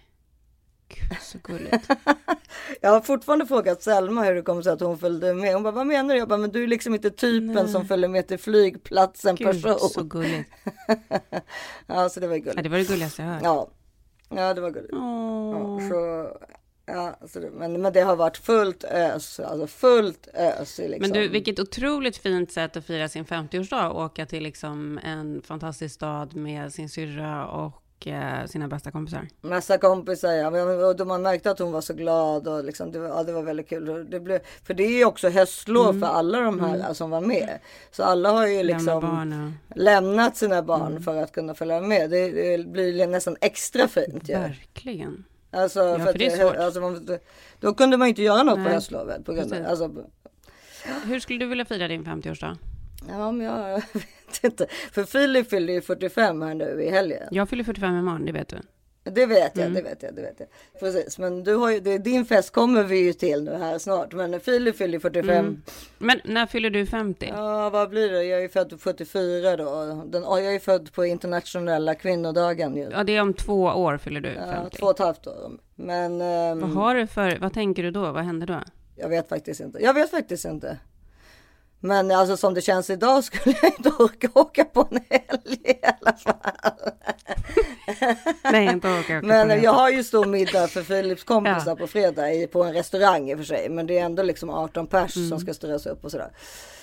Gud 0.95 1.17
så 1.21 1.37
gulligt. 1.43 1.87
Jag 2.81 2.89
har 2.89 3.01
fortfarande 3.01 3.45
frågat 3.45 3.83
Selma 3.83 4.23
hur 4.23 4.35
det 4.35 4.41
kommer 4.41 4.61
sig 4.61 4.71
att 4.73 4.79
hon 4.81 4.97
följde 4.99 5.33
med. 5.33 5.53
Hon 5.53 5.63
bara, 5.63 5.71
vad 5.71 5.87
menar 5.87 6.13
du? 6.13 6.19
Jag 6.19 6.27
bara, 6.27 6.37
men 6.37 6.51
du 6.51 6.63
är 6.63 6.67
liksom 6.67 6.93
inte 6.93 7.09
typen 7.09 7.69
som 7.69 7.85
följer 7.87 8.09
med 8.09 8.27
till 8.27 8.39
flygplatsen 8.39 9.35
Gud 9.35 9.61
så 9.61 9.73
person. 9.73 10.09
gulligt. 10.09 10.49
ja, 11.87 12.09
så 12.09 12.19
det 12.19 12.27
var 12.27 12.35
Ja, 12.35 12.39
gulligt. 12.41 12.63
det 12.63 12.69
var 12.69 12.77
det 12.77 12.83
gulligaste 12.87 13.21
jag 13.21 13.29
hört. 13.29 13.41
Ja, 13.43 13.69
ja 14.29 14.53
det 14.53 14.61
var 14.61 14.69
gulligt. 14.71 14.93
Åh. 14.93 15.83
Ja, 15.83 15.89
så, 15.89 16.27
ja, 16.85 17.27
så 17.27 17.39
det, 17.39 17.51
men, 17.51 17.81
men 17.81 17.93
det 17.93 18.01
har 18.01 18.15
varit 18.15 18.37
fullt 18.37 18.83
ös, 18.83 19.39
alltså 19.39 19.67
fullt 19.67 20.27
ös. 20.33 20.77
Liksom. 20.77 20.99
Men 20.99 21.11
du, 21.11 21.27
vilket 21.27 21.59
otroligt 21.59 22.17
fint 22.17 22.51
sätt 22.51 22.77
att 22.77 22.85
fira 22.85 23.09
sin 23.09 23.25
50-årsdag. 23.25 23.89
Åka 24.05 24.25
till 24.25 24.43
liksom 24.43 24.99
en 25.03 25.41
fantastisk 25.41 25.95
stad 25.95 26.35
med 26.35 26.73
sin 26.73 26.89
syrra 26.89 27.47
och 27.47 27.82
eh, 28.07 28.45
sina 28.45 28.67
bästa 28.67 28.91
kompisar. 28.91 29.27
Massa 29.41 29.77
kompisar, 29.77 30.31
ja. 30.31 30.87
Och 30.87 30.95
då 30.95 31.05
man 31.05 31.21
märkte 31.21 31.51
att 31.51 31.59
hon 31.59 31.71
var 31.71 31.81
så 31.81 31.93
glad 31.93 32.47
och 32.47 32.63
liksom, 32.63 32.91
det, 32.91 32.99
var, 32.99 33.07
ja, 33.07 33.23
det 33.23 33.31
var 33.33 33.41
väldigt 33.43 33.69
kul. 33.69 34.09
Det 34.09 34.19
blev, 34.19 34.39
för 34.63 34.73
det 34.73 34.83
är 34.83 34.97
ju 34.97 35.05
också 35.05 35.29
höstlov 35.29 35.99
för 35.99 36.07
alla 36.07 36.39
de 36.39 36.59
här 36.59 36.93
som 36.93 37.09
var 37.09 37.21
med. 37.21 37.59
Så 37.91 38.03
alla 38.03 38.31
har 38.31 38.47
ju 38.47 38.63
liksom 38.63 39.53
lämnat 39.75 40.37
sina 40.37 40.61
barn 40.63 40.91
Mm. 40.91 41.03
för 41.03 41.15
att 41.23 41.31
kunna 41.31 41.53
följa 41.53 41.81
med. 41.81 42.09
Det, 42.09 42.31
det 42.57 42.67
blir 42.67 43.07
nästan 43.07 43.35
extra 43.41 43.87
fint. 43.87 44.29
Ja. 44.29 44.39
Verkligen. 44.39 45.23
Alltså, 45.51 45.79
för 45.99 46.07
att 46.09 46.17
det 46.19 46.25
är 46.25 46.37
svårt. 46.37 46.55
Alltså, 46.55 46.81
man, 46.81 47.07
då 47.59 47.73
kunde 47.73 47.97
man 47.97 48.07
inte 48.07 48.21
göra 48.21 48.43
något 48.43 48.55
på 48.55 48.61
Nej, 48.61 48.73
höstlovet. 48.73 49.25
På 49.25 49.33
grund 49.33 49.53
av, 49.53 49.65
alltså, 49.65 49.91
Hur 51.05 51.19
skulle 51.19 51.39
du 51.39 51.45
vilja 51.45 51.65
fira 51.65 51.87
din 51.87 52.05
50-årsdag? 52.05 52.57
Ja, 53.09 53.31
men 53.31 53.45
jag 53.45 53.73
vet 53.93 54.43
inte. 54.43 54.67
För 54.91 55.03
Filip 55.03 55.49
fyller 55.49 55.73
ju 55.73 55.81
45 55.81 56.41
här 56.41 56.53
nu 56.53 56.81
i 56.83 56.89
helgen. 56.89 57.27
Jag 57.31 57.49
fyller 57.49 57.63
45 57.63 57.97
imorgon, 57.99 58.25
det 58.25 58.31
vet 58.31 58.47
du. 58.47 58.57
Det 59.05 59.25
vet 59.25 59.57
Mm. 59.57 59.73
jag, 59.75 59.83
det 59.83 59.89
vet 59.89 60.03
jag, 60.03 60.15
det 60.15 60.21
vet 60.21 60.35
jag. 60.39 60.47
Precis, 60.79 61.17
men 61.19 61.43
du 61.43 61.55
har 61.55 61.71
ju, 61.71 61.79
det, 61.79 61.97
din 61.97 62.25
fest 62.25 62.51
kommer 62.53 62.83
vi 62.83 62.97
ju 62.99 63.13
till 63.13 63.43
nu 63.43 63.51
här 63.53 63.77
snart. 63.79 64.13
Men 64.13 64.39
Filip 64.39 64.77
fyller 64.77 64.93
ju 64.93 64.99
45. 64.99 65.29
Mm. 65.29 65.61
Men 65.97 66.19
när 66.23 66.45
fyller 66.45 66.69
du 66.69 66.85
50? 66.85 67.31
Ja, 67.35 67.69
vad 67.69 67.89
blir 67.89 68.11
det? 68.11 68.23
Jag 68.23 68.37
är 68.39 68.41
ju 68.41 68.49
född 68.49 68.81
74 68.81 69.57
då. 69.57 70.03
Den, 70.05 70.23
ja, 70.23 70.39
jag 70.39 70.55
är 70.55 70.59
född 70.59 70.93
på 70.93 71.05
internationella 71.05 71.95
kvinnodagen 71.95 72.75
ju. 72.77 72.89
Ja, 72.91 73.03
det 73.03 73.15
är 73.15 73.21
om 73.21 73.33
två 73.33 73.61
år 73.63 73.97
fyller 73.97 74.21
du 74.21 74.29
Ja, 74.33 74.51
50. 74.51 74.77
två 74.77 74.85
och 74.85 74.91
ett 74.91 74.99
halvt 74.99 75.27
år. 75.27 75.51
Men 75.75 76.21
ehm, 76.21 76.59
Vad 76.59 76.69
har 76.69 76.95
du 76.95 77.07
för, 77.07 77.37
vad 77.39 77.53
tänker 77.53 77.83
du 77.83 77.91
då? 77.91 78.11
Vad 78.11 78.23
händer 78.23 78.47
då? 78.47 78.59
jag 78.95 79.09
vet 79.09 79.29
faktiskt 79.29 79.61
inte. 79.61 79.83
Jag 79.83 79.93
vet 79.93 80.09
faktiskt 80.11 80.45
inte. 80.45 80.77
Men 81.85 82.11
alltså 82.11 82.37
som 82.37 82.53
det 82.53 82.61
känns 82.61 82.89
idag 82.89 83.23
skulle 83.23 83.55
jag 83.61 83.71
inte 83.77 83.89
orka 83.89 84.29
åka 84.33 84.65
på 84.65 84.87
en 84.91 84.99
helg 85.09 85.57
i 85.63 85.73
alla 85.83 86.17
fall. 86.17 86.91
Nej, 88.51 88.65
inte 88.65 88.89
åka 88.99 89.19
på 89.21 89.25
Men 89.27 89.47
det. 89.47 89.57
jag 89.57 89.71
har 89.73 89.89
ju 89.89 90.03
stor 90.03 90.25
middag 90.25 90.67
för 90.67 90.83
Philips 90.83 91.23
kompisar 91.23 91.63
Ja. 91.71 91.75
på 91.75 91.87
fredag 91.87 92.33
i, 92.33 92.47
på 92.47 92.63
en 92.63 92.73
restaurang 92.73 93.29
i 93.29 93.33
och 93.33 93.37
för 93.37 93.45
sig. 93.45 93.69
Men 93.69 93.87
det 93.87 93.97
är 93.99 94.05
ändå 94.05 94.23
liksom 94.23 94.49
18 94.49 94.87
pers 94.87 95.15
Mm. 95.15 95.29
som 95.29 95.39
ska 95.39 95.53
styras 95.53 95.85
upp 95.85 96.05
och 96.05 96.11
sådär. 96.11 96.31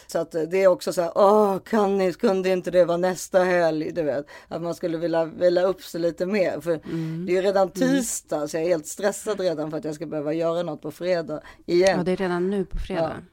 Så 0.07 0.19
att 0.19 0.31
det 0.51 0.63
är 0.63 0.67
också 0.67 0.93
så 0.93 1.03
här, 1.03 1.13
åh, 1.15 1.59
kan 1.59 1.99
ni, 1.99 2.13
kunde 2.13 2.49
inte 2.49 2.71
det 2.71 2.85
vara 2.85 2.97
nästa 2.97 3.39
helg? 3.45 3.93
Du 3.93 4.03
vet, 4.03 4.27
att 4.49 4.63
man 4.63 4.75
skulle 4.75 4.99
vilja 4.99 5.25
vila 5.25 5.63
upp 5.63 5.83
sig 5.83 6.01
lite 6.01 6.27
mer. 6.27 6.61
För 6.61 6.71
Mm. 6.85 7.25
det 7.27 7.33
är 7.33 7.35
ju 7.35 7.43
redan 7.43 7.71
tisdag, 7.71 8.49
så 8.49 8.57
jag 8.57 8.65
är 8.65 8.69
helt 8.69 8.87
stressad 8.87 9.41
redan 9.41 9.71
för 9.71 9.79
att 9.79 9.85
jag 9.85 9.95
ska 9.95 10.07
behöva 10.07 10.33
göra 10.33 10.63
något 10.63 10.83
på 10.83 10.91
fredag 10.91 11.41
igen. 11.67 11.99
Ja, 11.99 12.05
det 12.05 12.13
är 12.13 12.17
redan 12.17 12.51
nu 12.51 12.65
på 12.65 12.79
fredag. 12.79 13.13
Ja. 13.17 13.25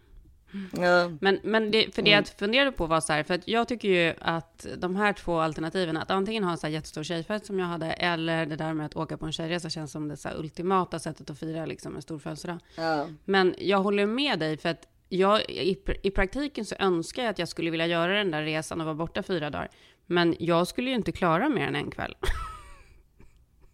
Men, 1.21 1.39
men 1.43 1.71
det, 1.71 1.95
för 1.95 2.01
det 2.01 2.11
Mm. 2.11 2.23
jag 2.25 2.27
funderade 2.27 2.71
på 2.71 2.85
var 2.85 3.01
så 3.01 3.13
här, 3.13 3.23
för 3.23 3.33
att 3.33 3.47
jag 3.47 3.67
tycker 3.67 3.87
ju 3.87 4.13
att 4.21 4.67
de 4.77 4.95
här 4.95 5.13
två 5.13 5.39
alternativen, 5.39 5.97
att 5.97 6.11
antingen 6.11 6.43
ha 6.43 6.51
en 6.51 6.57
så 6.57 6.67
här 6.67 6.73
jättestor 6.73 7.03
tjejfest 7.03 7.45
som 7.45 7.59
jag 7.59 7.67
hade, 7.67 7.91
eller 7.91 8.45
det 8.45 8.55
där 8.55 8.73
med 8.73 8.85
att 8.85 8.95
åka 8.95 9.17
på 9.17 9.25
en 9.25 9.31
tjejresa 9.31 9.69
känns 9.69 9.91
som 9.91 10.07
det 10.07 10.17
så 10.17 10.29
ultimata 10.29 10.99
sättet 10.99 11.29
att 11.29 11.39
fira 11.39 11.65
liksom 11.65 11.95
en 11.95 12.01
stor 12.01 12.19
födelsedag. 12.19 12.57
Ja. 12.75 13.07
Men 13.25 13.55
jag 13.57 13.79
håller 13.79 14.05
med 14.05 14.39
dig, 14.39 14.57
för 14.57 14.69
att 14.69 14.87
jag, 15.09 15.41
i, 15.49 15.77
i 16.03 16.11
praktiken 16.11 16.65
så 16.65 16.75
önskar 16.79 17.23
jag 17.23 17.29
att 17.29 17.39
jag 17.39 17.47
skulle 17.47 17.71
vilja 17.71 17.87
göra 17.87 18.13
den 18.13 18.31
där 18.31 18.43
resan 18.43 18.79
och 18.81 18.85
vara 18.85 18.95
borta 18.95 19.23
fyra 19.23 19.49
dagar. 19.49 19.69
Men 20.05 20.35
jag 20.39 20.67
skulle 20.67 20.89
ju 20.89 20.95
inte 20.95 21.11
klara 21.11 21.49
mer 21.49 21.67
än 21.67 21.75
en 21.75 21.91
kväll. 21.91 22.15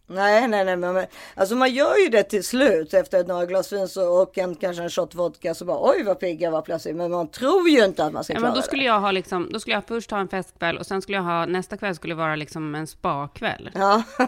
Nej, 0.07 0.47
nej, 0.47 0.65
nej, 0.65 0.77
men 0.77 1.05
alltså 1.35 1.55
man 1.55 1.73
gör 1.73 1.95
ju 1.97 2.09
det 2.09 2.23
till 2.23 2.43
slut 2.43 2.93
efter 2.93 3.23
några 3.23 3.45
glas 3.45 3.73
vin 3.73 3.87
så, 3.87 4.21
och 4.21 4.37
en, 4.37 4.55
kanske 4.55 4.83
en 4.83 4.89
shot 4.89 5.15
vodka 5.15 5.53
så 5.53 5.65
bara 5.65 5.89
oj 5.91 6.03
vad 6.03 6.19
pigg 6.19 6.41
jag 6.41 6.51
var 6.51 6.61
plötsligt. 6.61 6.95
Men 6.95 7.11
man 7.11 7.27
tror 7.27 7.69
ju 7.69 7.85
inte 7.85 8.05
att 8.05 8.13
man 8.13 8.23
ska 8.23 8.33
Ja, 8.33 8.39
klara 8.39 8.51
men 8.51 8.55
då 8.55 8.61
skulle 8.61 8.81
det. 8.81 8.87
jag 8.87 8.99
ha 8.99 9.11
liksom, 9.11 9.49
då 9.53 9.59
skulle 9.59 9.73
jag 9.75 9.85
först 9.87 10.11
ha 10.11 10.19
en 10.19 10.27
festkväll 10.27 10.77
och 10.77 10.85
sen 10.85 11.01
skulle 11.01 11.17
jag 11.17 11.23
ha, 11.23 11.45
nästa 11.45 11.77
kväll 11.77 11.95
skulle 11.95 12.15
vara 12.15 12.35
liksom 12.35 12.75
en 12.75 12.87
spakväll. 12.87 13.69
Ja. 13.73 14.03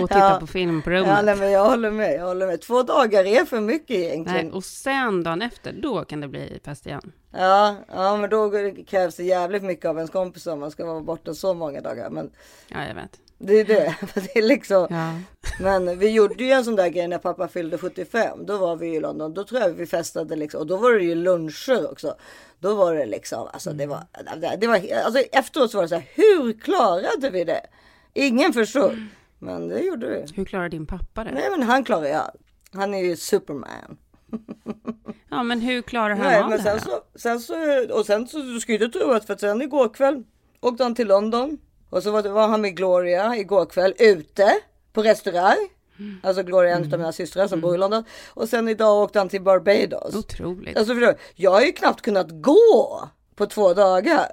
Och 0.00 0.08
titta 0.08 0.18
Ja. 0.18 0.36
på 0.40 0.46
film 0.46 0.82
på 0.82 0.90
rummet. 0.90 1.08
Ja, 1.08 1.22
nej, 1.22 1.36
men 1.36 1.50
jag 1.50 1.64
håller 1.64 1.90
med. 1.90 2.14
Jag 2.14 2.24
håller 2.26 2.46
med. 2.46 2.60
Två 2.60 2.82
dagar 2.82 3.24
är 3.24 3.44
för 3.44 3.60
mycket 3.60 3.90
egentligen. 3.96 4.46
Nej, 4.46 4.52
och 4.54 4.64
sen 4.64 5.22
dagen 5.22 5.42
efter, 5.42 5.72
då 5.72 6.04
kan 6.04 6.20
det 6.20 6.28
bli 6.28 6.60
fest 6.64 6.86
igen. 6.86 7.12
Ja, 7.32 7.74
ja, 7.94 8.16
men 8.16 8.30
då 8.30 8.50
krävs 8.86 9.16
det 9.16 9.24
jävligt 9.24 9.62
mycket 9.62 9.84
av 9.84 9.96
ens 9.96 10.10
kompis 10.10 10.46
om 10.46 10.60
man 10.60 10.70
ska 10.70 10.86
vara 10.86 11.00
borta 11.00 11.34
så 11.34 11.54
många 11.54 11.80
dagar. 11.80 12.10
Men 12.10 12.30
Ja, 12.68 12.78
jag 12.88 12.94
vet. 12.94 13.18
Det 13.38 13.60
är 13.60 13.64
det. 13.64 13.96
Det 14.14 14.38
är 14.38 14.42
liksom. 14.42 14.86
Ja. 14.90 15.12
Men 15.60 15.98
vi 15.98 16.10
gjorde 16.10 16.44
ju 16.44 16.50
en 16.50 16.64
sån 16.64 16.76
där 16.76 16.88
grej 16.88 17.08
när 17.08 17.18
pappa 17.18 17.48
fyllde 17.48 17.78
75. 17.78 18.46
Då 18.46 18.58
var 18.58 18.76
vi 18.76 18.94
i 18.94 19.00
London. 19.00 19.34
Då 19.34 19.44
tror 19.44 19.60
jag 19.60 19.68
vi 19.70 19.86
festade 19.86 20.36
liksom. 20.36 20.60
Och 20.60 20.66
då 20.66 20.76
var 20.76 20.92
det 20.92 21.04
ju 21.04 21.14
luncher 21.14 21.90
också. 21.90 22.14
Då 22.58 22.74
var 22.74 22.94
det 22.94 23.06
liksom, 23.06 23.48
alltså 23.52 23.72
det 23.72 23.86
var, 23.86 24.00
det 24.58 24.66
var, 24.66 24.82
alltså 25.04 25.20
efteråt 25.32 25.70
så 25.70 25.78
var 25.78 25.82
det 25.82 25.88
så 25.88 25.94
här, 25.94 26.08
hur 26.14 26.52
klarade 26.60 27.30
vi 27.30 27.44
det? 27.44 27.60
Ingen 28.14 28.52
förstod. 28.52 29.06
Men 29.38 29.68
det 29.68 29.80
gjorde 29.80 30.08
vi. 30.08 30.32
Hur 30.34 30.44
klarar 30.44 30.68
din 30.68 30.86
pappa 30.86 31.24
det? 31.24 31.30
Nej 31.30 31.50
men 31.50 31.62
han 31.62 31.84
klarar 31.84 32.06
ju 32.06 32.12
allt. 32.12 32.40
Han 32.72 32.94
är 32.94 33.04
ju 33.04 33.16
superman. 33.16 33.96
Ja, 35.30 35.42
men 35.42 35.60
hur 35.60 35.82
klarar 35.82 36.14
han 36.14 36.26
Nej, 36.26 36.42
av 36.42 36.48
men 36.50 36.58
det 36.58 36.70
här? 36.70 36.78
sen 36.78 36.90
så, 36.90 37.18
sen 37.18 37.40
så, 37.40 37.54
och 37.98 38.06
sen 38.06 38.26
så, 38.26 38.38
du 38.38 38.60
ska 38.60 38.72
ju 38.72 38.84
inte 38.84 38.98
tro 38.98 39.10
att 39.10 39.24
för 39.24 39.36
sen 39.36 39.62
igår 39.62 39.88
kväll 39.88 40.24
åkte 40.60 40.82
han 40.82 40.94
till 40.94 41.06
London. 41.08 41.58
Och 41.96 42.02
så 42.02 42.10
var, 42.10 42.48
han 42.48 42.60
med 42.60 42.76
Gloria 42.76 43.36
igår 43.36 43.66
kväll 43.66 43.94
ute 43.98 44.60
på 44.92 45.02
restaurang. 45.02 45.68
Mm. 45.98 46.20
Alltså 46.22 46.42
Gloria 46.42 46.70
är 46.70 46.76
en 46.76 46.92
av 46.92 46.98
mina 46.98 47.12
systrar 47.12 47.48
som 47.48 47.60
bor 47.60 47.74
i 47.74 47.78
London. 47.78 48.04
Och 48.28 48.48
sen 48.48 48.68
idag 48.68 49.02
åkte 49.02 49.18
han 49.18 49.28
till 49.28 49.42
Barbados. 49.42 50.14
Otroligt. 50.14 50.76
Alltså 50.76 50.94
förstår 50.94 51.06
du, 51.06 51.18
jag 51.34 51.50
har 51.50 51.60
ju 51.60 51.72
knappt 51.72 52.02
kunnat 52.02 52.26
gå 52.30 53.08
på 53.36 53.46
två 53.46 53.74
dagar. 53.74 54.26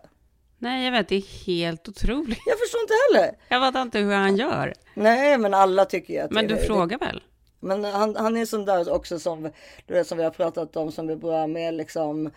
Nej, 0.57 0.85
jag 0.85 0.91
vet, 0.91 1.07
det 1.07 1.15
är 1.15 1.45
helt 1.45 1.89
otroligt. 1.89 2.39
Jag 2.45 2.59
förstår 2.59 2.81
inte 2.81 2.93
heller. 3.07 3.37
Jag 3.47 3.59
vet 3.59 3.81
inte 3.81 3.99
hur 3.99 4.13
han 4.13 4.35
gör. 4.35 4.73
Nej, 4.93 5.37
men 5.37 5.53
alla 5.53 5.85
tycker 5.85 6.13
ju 6.13 6.19
att 6.19 6.31
Men 6.31 6.47
du 6.47 6.55
det, 6.55 6.61
frågar 6.61 6.99
väl? 6.99 7.23
Men 7.59 7.83
han, 7.83 8.15
han 8.15 8.37
är 8.37 8.45
sån 8.45 8.65
där 8.65 8.93
också 8.93 9.19
som, 9.19 9.51
du 9.87 9.93
vet, 9.93 10.07
som 10.07 10.17
vi 10.17 10.23
har 10.23 10.31
pratat 10.31 10.75
om 10.75 10.91
som 10.91 11.09
är 11.09 11.15
bra 11.15 11.47
med 11.47 11.73
liksom 11.73 12.31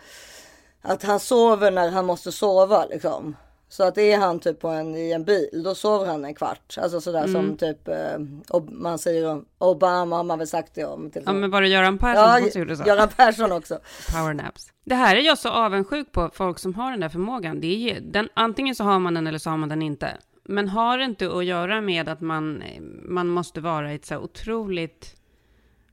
att 0.81 1.03
han 1.03 1.19
sover 1.19 1.71
när 1.71 1.89
han 1.89 2.05
måste 2.05 2.31
sova 2.31 2.85
liksom. 2.85 3.35
Så 3.69 3.83
att 3.83 3.97
är 3.97 4.17
han 4.17 4.39
typ 4.39 4.59
på 4.59 4.67
en, 4.67 4.95
i 4.95 5.11
en 5.11 5.23
bil, 5.23 5.61
då 5.63 5.75
sover 5.75 6.05
han 6.05 6.25
en 6.25 6.35
kvart. 6.35 6.77
Alltså 6.81 7.01
sådär 7.01 7.23
Mm. 7.23 7.31
som 7.31 7.57
typ, 7.57 7.87
eh, 7.87 8.59
man 8.71 8.99
säger 8.99 9.29
om 9.31 9.45
Obama 9.57 10.15
har 10.15 10.23
man 10.23 10.37
väl 10.39 10.47
sagt 10.47 10.75
det 10.75 10.85
om. 10.85 11.11
Till 11.11 11.23
Ja, 11.25 11.33
men 11.33 11.49
var 11.51 11.61
det 11.61 11.67
Göran 11.67 11.97
Persson 11.97 12.43
ja, 12.43 12.51
som 12.51 12.61
gjorde 12.61 12.77
så? 12.77 12.83
Göran 12.87 13.09
Persson 13.09 13.51
också. 13.51 13.79
Powernaps. 14.11 14.67
Det 14.85 14.95
här 14.95 15.15
är 15.15 15.21
jag 15.21 15.37
så 15.37 15.49
avundsjuk 15.49 16.11
på, 16.11 16.29
folk 16.33 16.59
som 16.59 16.73
har 16.75 16.91
den 16.91 16.99
där 16.99 17.09
förmågan. 17.09 17.59
Det 17.59 17.91
är, 17.91 18.01
den, 18.01 18.29
antingen 18.33 18.75
så 18.75 18.83
har 18.83 18.99
man 18.99 19.13
den 19.13 19.27
eller 19.27 19.39
så 19.39 19.49
har 19.49 19.57
man 19.57 19.69
den 19.69 19.81
inte. 19.81 20.17
Men 20.43 20.69
har 20.69 20.97
det 20.97 21.03
inte 21.03 21.37
att 21.37 21.45
göra 21.45 21.81
med 21.81 22.09
att 22.09 22.21
man, 22.21 22.63
man 23.05 23.27
måste 23.27 23.61
vara 23.61 23.91
i 23.91 23.95
ett 23.95 24.05
så 24.05 24.17
otroligt 24.17 25.15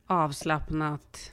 avslappnat 0.07 1.33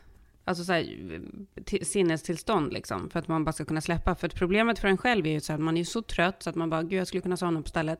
alltså 0.52 0.64
så 0.64 0.74
här, 0.74 1.22
till, 1.66 1.86
sinnestillstånd 1.86 2.74
liksom, 2.74 3.10
för 3.10 3.20
att 3.20 3.28
man 3.28 3.44
bara 3.46 3.52
ska 3.52 3.66
kunna 3.66 3.82
släppa. 3.82 4.16
För 4.16 4.28
att 4.28 4.36
problemet 4.36 4.80
för 4.80 4.88
en 4.88 4.98
själv 4.98 5.28
är 5.28 5.32
ju 5.32 5.40
så 5.40 5.52
här, 5.52 5.58
att 5.58 5.64
man 5.64 5.78
är 5.78 5.84
så 5.84 6.02
trött 6.02 6.44
så 6.44 6.50
att 6.50 6.56
man 6.56 6.70
bara, 6.70 6.84
gud 6.84 7.00
jag 7.00 7.08
skulle 7.08 7.22
kunna 7.22 7.38
somna 7.38 7.62
på 7.62 7.70
stället. 7.70 8.00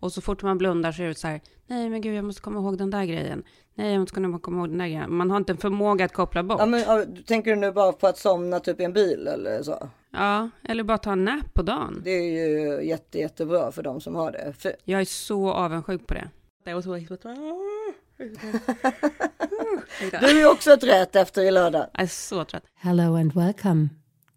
Och 0.00 0.12
så 0.12 0.20
fort 0.20 0.42
man 0.42 0.58
blundar 0.58 0.92
så 0.92 1.02
är 1.02 1.08
det 1.08 1.14
så 1.14 1.28
här, 1.28 1.40
nej 1.66 1.90
men 1.90 2.00
gud 2.00 2.14
jag 2.14 2.24
måste 2.24 2.42
komma 2.42 2.60
ihåg 2.60 2.78
den 2.78 2.90
där 2.90 3.04
grejen. 3.04 3.42
Nej 3.74 3.92
jag 3.92 4.00
måste 4.00 4.14
kunna 4.14 4.38
komma 4.38 4.58
ihåg 4.58 4.68
den 4.68 4.78
där 4.78 4.86
grejen. 4.86 5.14
Man 5.14 5.30
har 5.30 5.36
inte 5.36 5.52
en 5.52 5.58
förmåga 5.58 6.04
att 6.04 6.12
koppla 6.12 6.42
bort. 6.42 6.60
Ja, 6.60 6.66
men, 6.66 7.24
tänker 7.24 7.50
du 7.50 7.56
nu 7.56 7.72
bara 7.72 7.92
på 7.92 8.06
att 8.06 8.18
somna 8.18 8.60
typ 8.60 8.80
i 8.80 8.84
en 8.84 8.92
bil 8.92 9.28
eller 9.28 9.62
så? 9.62 9.88
Ja, 10.10 10.50
eller 10.68 10.84
bara 10.84 10.98
ta 10.98 11.12
en 11.12 11.24
nap 11.24 11.54
på 11.54 11.62
dagen. 11.62 12.00
Det 12.04 12.10
är 12.10 12.22
ju 12.22 12.84
jätte, 12.88 13.18
jättebra 13.18 13.72
för 13.72 13.82
de 13.82 14.00
som 14.00 14.14
har 14.14 14.32
det. 14.32 14.52
För, 14.58 14.76
Jag 14.84 15.00
är 15.00 15.04
så 15.04 15.52
avundsjuk 15.52 16.06
på 16.06 16.14
det. 16.14 16.28
Du 20.20 20.42
är 20.42 20.50
också 20.50 20.76
trött 20.76 21.16
efter 21.16 21.42
i 21.42 21.50
lördag. 21.50 21.86
Jag 21.92 22.02
är 22.02 22.06
så 22.06 22.44
trött. 22.44 22.64
Hello 22.74 23.16
and 23.16 23.32
welcome 23.32 23.88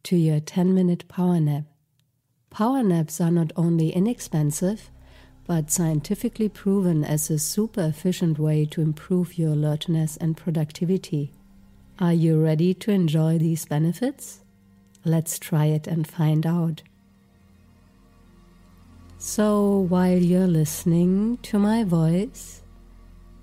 to 0.03 0.15
your 0.15 0.39
10 0.39 0.63
minute 0.63 1.05
power 1.07 1.39
nap. 1.39 1.63
Power 2.49 2.83
naps 2.83 3.21
are 3.21 3.31
not 3.31 3.51
only 3.55 3.89
inexpensive, 3.89 4.77
but 5.47 5.71
scientifically 5.71 6.49
proven 6.49 7.03
as 7.03 7.31
a 7.31 7.37
super 7.39 7.89
efficient 7.89 8.39
way 8.39 8.65
to 8.65 8.81
improve 8.81 9.37
your 9.37 9.51
alertness 9.51 10.17
and 10.17 10.37
productivity. 10.37 11.31
Are 11.99 12.13
you 12.13 12.43
ready 12.43 12.73
to 12.73 12.91
enjoy 12.91 13.37
these 13.37 13.65
benefits? 13.65 14.39
Let's 15.03 15.37
try 15.39 15.65
it 15.65 15.87
and 15.87 16.07
find 16.07 16.45
out. 16.45 16.81
So, 19.17 19.85
while 19.89 20.17
you're 20.17 20.47
listening 20.47 21.37
to 21.43 21.59
my 21.59 21.83
voice, 21.83 22.61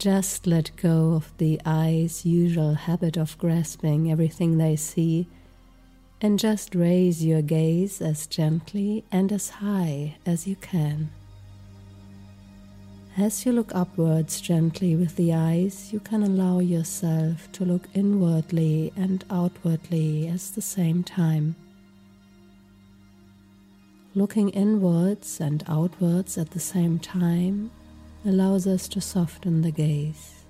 just 0.02 0.49
let 0.49 0.75
go 0.75 1.12
of 1.12 1.32
the 1.38 1.61
eye's 1.64 2.26
usual 2.26 2.75
habit 2.75 3.16
of 3.16 3.38
grasping 3.38 4.11
everything 4.11 4.59
they 4.59 4.75
see 4.75 5.28
and 6.21 6.40
just 6.40 6.75
raise 6.75 7.25
your 7.25 7.40
gaze 7.40 8.02
as 8.02 8.26
gently 8.26 9.04
and 9.12 9.30
as 9.30 9.49
high 9.49 10.16
as 10.26 10.44
you 10.44 10.56
can. 10.56 11.09
As 13.16 13.47
you 13.47 13.52
look 13.52 13.73
upwards 13.76 14.40
gently 14.40 14.97
with 14.97 15.14
the 15.14 15.32
eyes, 15.32 15.92
you 15.92 16.00
can 16.00 16.25
allow 16.25 16.59
yourself 16.59 17.52
to 17.52 17.64
look 17.64 17.87
inwardly 17.94 18.92
and 18.97 19.25
outwardly 19.30 20.26
at 20.26 20.40
the 20.56 20.62
same 20.62 21.04
time. 21.04 21.54
Looking 24.16 24.49
inwards 24.49 25.40
and 25.40 25.62
outwards 25.68 26.37
at 26.37 26.50
the 26.50 26.59
same 26.59 26.99
time 26.99 27.71
allows 28.25 28.67
us 28.67 28.88
to 28.88 29.00
soften 29.00 29.62
the 29.62 29.71
gaze. 29.71 30.45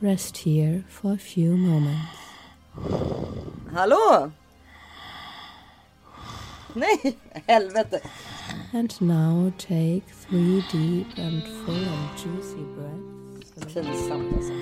Rest 0.00 0.38
here 0.38 0.84
for 0.88 1.12
a 1.12 1.18
few 1.18 1.56
moments. 1.56 2.18
Hallå? 3.72 4.32
Nej, 6.74 7.16
helvete. 7.46 8.00
And 8.72 9.00
now 9.00 9.52
take 9.58 10.04
three 10.08 10.64
deep 10.72 11.06
and 11.18 11.42
full 11.42 11.74
and 11.74 12.18
juicy 12.18 12.64
breaths. 12.74 13.74
Pinsamt 13.74 14.32
alltså. 14.32 14.52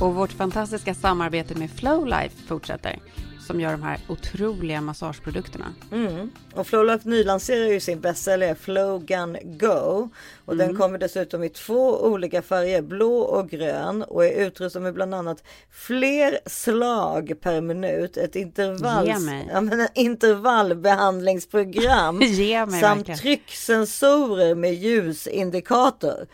Och 0.00 0.14
vårt 0.14 0.32
fantastiska 0.32 0.94
samarbete 0.94 1.54
med 1.54 1.70
Flowlife 1.70 2.36
fortsätter, 2.46 2.98
som 3.46 3.60
gör 3.60 3.72
de 3.72 3.82
här 3.82 3.98
otroliga 4.08 4.80
massageprodukterna. 4.80 5.74
Mm. 5.92 6.30
Och 6.54 6.66
Flowlife 6.66 7.08
nylanserar 7.08 7.66
ju 7.66 7.80
sin 7.80 8.00
bästsäljare 8.00 8.54
Flow 8.54 9.04
Gun 9.04 9.36
Go. 9.44 10.08
Och 10.44 10.56
den 10.56 10.76
kommer 10.76 10.98
dessutom 10.98 11.44
i 11.44 11.48
två 11.48 12.04
olika 12.06 12.42
färger, 12.42 12.82
blå 12.82 13.18
och 13.18 13.50
grön. 13.50 14.02
Och 14.02 14.24
är 14.24 14.46
utrustad 14.46 14.80
med 14.80 14.94
bland 14.94 15.14
annat 15.14 15.42
fler 15.70 16.38
slag 16.46 17.32
per 17.40 17.60
minut. 17.60 18.16
Ett 18.16 18.36
intervalls, 18.36 19.08
ja, 19.52 19.60
men 19.60 19.88
intervallbehandlingsprogram. 19.94 22.20
Samt 22.70 22.72
verkligen. 22.72 23.18
trycksensorer 23.18 24.54
med 24.54 24.74
ljusindikator. 24.74 26.26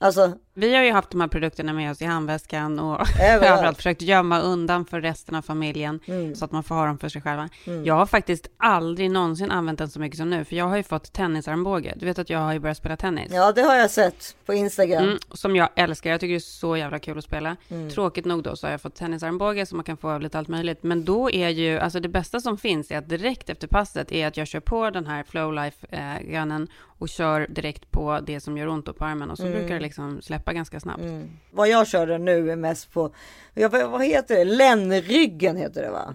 Alltså, 0.00 0.32
Vi 0.58 0.74
har 0.74 0.82
ju 0.82 0.92
haft 0.92 1.10
de 1.10 1.20
här 1.20 1.28
produkterna 1.28 1.72
med 1.72 1.90
oss 1.90 2.02
i 2.02 2.04
handväskan 2.04 2.78
och 2.78 3.00
Överallt. 3.22 3.76
försökt 3.76 4.02
gömma 4.02 4.40
undan 4.40 4.84
för 4.84 5.00
resten 5.00 5.34
av 5.34 5.42
familjen 5.42 6.00
så 6.34 6.44
att 6.44 6.52
man 6.52 6.64
får 6.64 6.74
ha 6.74 6.86
dem 6.86 6.98
för 6.98 7.08
sig 7.08 7.22
själva. 7.22 7.48
Jag 7.84 7.94
har 7.94 8.06
faktiskt 8.06 8.48
aldrig 8.56 9.10
någonsin 9.10 9.50
använt 9.50 9.78
den 9.78 9.88
så 9.88 10.00
mycket 10.00 10.18
som 10.18 10.30
nu, 10.30 10.44
för 10.44 10.56
jag 10.56 10.64
har 10.64 10.76
ju 10.76 10.82
fått 10.82 11.12
tennisarmbåge. 11.12 11.94
Du 11.96 12.06
vet 12.06 12.18
att 12.18 12.30
jag 12.30 12.38
har 12.38 12.52
ju 12.52 12.58
börjat 12.58 12.76
spela 12.76 12.96
tennis. 12.96 13.32
ja 13.32 13.52
det 13.52 13.62
har 13.62 13.74
jag 13.76 13.90
sett 13.90 14.36
på 14.46 14.54
Instagram. 14.54 15.04
Mm, 15.04 15.18
som 15.32 15.56
jag 15.56 15.68
älskar. 15.74 16.10
Jag 16.10 16.20
tycker 16.20 16.32
det 16.34 16.38
är 16.38 16.40
så 16.40 16.76
jävla 16.76 16.98
kul 16.98 17.18
att 17.18 17.24
spela. 17.24 17.56
Mm. 17.68 17.90
Tråkigt 17.90 18.24
nog 18.24 18.42
då 18.42 18.56
så 18.56 18.66
har 18.66 18.70
jag 18.70 18.80
fått 18.80 18.94
tennisarmbåge 18.94 19.66
så 19.66 19.76
man 19.76 19.84
kan 19.84 19.96
få 19.96 20.10
av 20.10 20.20
lite 20.20 20.38
allt 20.38 20.48
möjligt. 20.48 20.82
Men 20.82 21.04
då 21.04 21.30
är 21.30 21.48
ju, 21.48 21.78
alltså 21.78 22.00
det 22.00 22.08
bästa 22.08 22.40
som 22.40 22.58
finns 22.58 22.90
är 22.90 22.98
att 22.98 23.08
direkt 23.08 23.50
efter 23.50 23.66
passet 23.68 24.12
är 24.12 24.26
att 24.26 24.36
jag 24.36 24.46
kör 24.46 24.60
på 24.60 24.90
den 24.90 25.06
här 25.06 25.22
Flowlife-gunnen 25.22 26.68
och 27.00 27.08
kör 27.08 27.46
direkt 27.48 27.90
på 27.90 28.20
det 28.26 28.40
som 28.40 28.58
gör 28.58 28.68
ont 28.68 28.96
på 28.98 29.04
armen 29.04 29.30
och 29.30 29.36
så 29.36 29.42
brukar 29.44 29.74
det 29.74 29.80
liksom 29.80 30.22
släppa 30.22 30.47
ganska 30.54 30.80
snabbt. 30.80 31.00
Mm. 31.00 31.30
Vad 31.50 31.68
jag 31.68 31.86
körde 31.86 32.18
nu 32.18 32.50
är 32.50 32.56
mest 32.56 32.92
på, 32.92 33.10
vad, 33.70 34.04
heter 34.04 34.36
det? 34.36 34.44
Lännryggen 34.44 35.56
heter 35.56 35.82
det 35.82 35.90
va? 35.90 36.12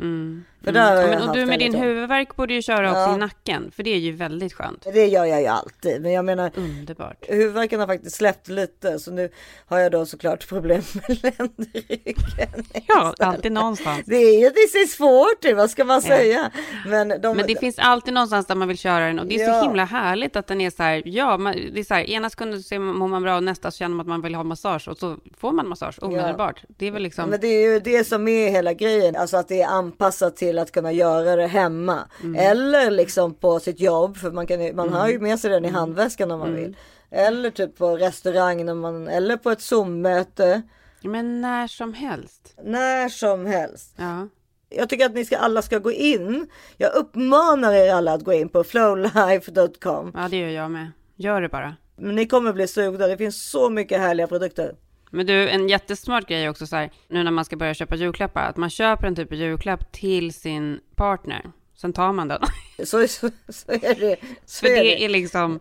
För 0.64 0.74
har 0.74 0.96
Ja, 1.02 1.08
men, 1.08 1.30
och 1.30 1.36
du 1.36 1.46
med 1.46 1.60
din 1.60 1.76
huvudvärk 1.76 2.36
borde 2.36 2.54
ju 2.54 2.62
köra 2.62 2.90
också 2.90 3.00
Ja. 3.00 3.16
i 3.16 3.18
nacken, 3.18 3.72
för 3.76 3.84
det 3.84 3.90
är 3.90 3.98
ju 3.98 4.12
väldigt 4.12 4.54
skönt. 4.54 4.88
Det 4.94 5.06
gör 5.08 5.26
jag 5.26 5.42
ju 5.42 5.48
alltid, 5.48 6.02
men 6.02 6.12
jag 6.12 6.26
menar 6.26 6.52
Underbart. 6.56 7.26
huvudvärken 7.28 7.80
har 7.80 7.88
faktiskt 7.88 8.16
släppt 8.16 8.48
lite 8.48 9.00
så 9.00 9.12
nu 9.12 9.30
har 9.66 9.80
jag 9.80 9.92
då 9.92 10.06
såklart 10.06 10.48
problem 10.50 10.82
med 10.94 11.24
ländryggen. 11.24 12.64
Ja, 12.88 13.14
alltid 13.20 13.52
någonstans. 13.52 14.02
Det 14.06 14.16
är 14.16 14.40
ju 14.40 14.50
det 14.50 14.60
är 14.80 14.88
svårt, 14.88 15.42
det, 15.42 15.54
vad 15.54 15.70
ska 15.70 15.84
man 15.86 16.02
säga? 16.02 16.52
Men, 16.88 17.10
de, 17.22 17.38
Men 17.38 17.48
det 17.48 17.60
finns 17.60 17.80
alltid 17.80 18.14
någonstans 18.14 18.46
där 18.48 18.56
man 18.56 18.68
vill 18.68 18.78
köra 18.78 19.06
den 19.08 19.20
och 19.20 19.26
det 19.28 19.36
är 19.36 19.48
Ja. 19.48 19.60
så 19.62 19.66
himla 19.68 19.86
härligt 19.86 20.36
att 20.36 20.48
den 20.48 20.62
är 20.62 20.70
så 20.70 20.84
här, 20.84 21.02
ja, 21.06 21.38
man, 21.38 21.54
det 21.74 21.80
är 21.80 21.84
så 21.84 21.94
här, 21.94 22.04
ena 22.10 22.30
sekunden 22.30 22.64
så 22.64 22.80
mår 22.80 23.08
man 23.08 23.24
bra 23.24 23.36
och 23.36 23.44
nästa 23.44 23.72
så 23.72 23.78
känner 23.78 23.96
man 23.96 24.02
att 24.04 24.08
man 24.08 24.22
vill 24.22 24.36
ha 24.36 24.44
massage 24.44 24.88
och 24.88 24.98
så 24.98 25.18
får 25.38 25.52
man 25.52 25.68
massage 25.70 26.04
omedelbart. 26.04 26.64
Det 26.68 26.88
är 26.88 26.92
väl 26.92 27.04
liksom, 27.04 27.30
Men 27.30 27.40
det 27.40 27.48
är 27.48 27.72
ju 27.74 27.80
det 27.80 28.04
som 28.04 28.28
är 28.28 28.50
hela 28.50 28.74
grejen, 28.74 29.16
alltså 29.16 29.38
att 29.38 29.48
det 29.48 29.62
är 29.62 29.68
anpassat 29.68 30.36
till 30.36 30.53
till 30.54 30.60
att 30.60 30.72
kunna 30.72 30.92
göra 30.92 31.36
det 31.36 31.48
hemma. 31.48 32.08
Eller 32.38 32.92
liksom 32.92 33.34
på 33.34 33.60
sitt 33.60 33.80
jobb, 33.80 34.18
för 34.18 34.32
man, 34.32 34.48
kan, 34.48 34.76
man 34.76 34.94
har 34.94 35.08
ju 35.08 35.20
med 35.20 35.40
sig 35.40 35.50
den 35.50 35.66
i 35.66 35.70
handväskan 35.70 36.32
om 36.32 36.40
man 36.40 36.56
vill. 36.56 36.78
Eller 37.12 37.50
typ 37.50 37.78
på 37.78 37.98
restaurang, 37.98 38.66
när 38.66 38.74
man, 38.74 39.08
eller 39.08 39.38
på 39.38 39.52
ett 39.52 39.62
Zoom-möte. 39.62 40.62
Men 41.04 41.42
när 41.42 41.68
som 41.68 41.94
helst. 41.94 42.56
När 42.64 43.10
som 43.10 43.46
helst. 43.46 43.94
Ja. 43.98 44.28
Jag 44.70 44.90
tycker 44.90 45.06
att 45.06 45.14
ni 45.14 45.26
ska, 45.26 45.38
alla 45.38 45.62
ska 45.62 45.80
gå 45.80 45.92
in. 45.92 46.48
Jag 46.78 46.96
uppmanar 46.96 47.74
er 47.74 47.94
alla 47.94 48.14
att 48.14 48.24
gå 48.24 48.34
in 48.34 48.50
på 48.50 48.64
flowlife.com. 48.64 50.12
ja, 50.16 50.28
det 50.30 50.38
gör 50.38 50.50
jag 50.50 50.72
med. 50.72 50.92
Gör 51.16 51.42
det 51.42 51.50
bara. 51.50 51.76
Men 51.96 52.16
ni 52.16 52.28
kommer 52.28 52.54
bli 52.54 52.68
sugna. 52.68 53.08
Det 53.08 53.18
finns 53.18 53.50
så 53.50 53.70
mycket 53.70 54.00
härliga 54.00 54.28
produkter. 54.28 54.76
Men 55.14 55.26
du, 55.26 55.50
en 55.50 55.70
jättesmart 55.70 56.28
grej 56.28 56.44
är 56.44 56.50
också 56.50 56.68
så 56.68 56.76
här, 56.76 56.92
nu 57.08 57.24
när 57.24 57.32
man 57.32 57.46
ska 57.46 57.56
börja 57.56 57.74
köpa 57.74 57.96
julklappar, 57.96 58.42
att 58.42 58.58
man 58.58 58.70
köper 58.70 59.08
en 59.08 59.16
typ 59.16 59.32
av 59.32 59.38
julklapp 59.38 59.92
till 59.92 60.34
sin 60.34 60.80
partner. 60.96 61.52
Sen 61.76 61.94
tar 61.94 62.14
man 62.14 62.28
den. 62.28 62.42
Så, 62.86 63.08
så, 63.08 63.30
så 63.50 63.72
är 63.72 64.00
det. 64.00 64.16
Så 64.46 64.60
För 64.66 64.68
är 64.68 64.76
det 64.76 64.84
det. 64.84 65.06
är 65.06 65.10
liksom, 65.10 65.60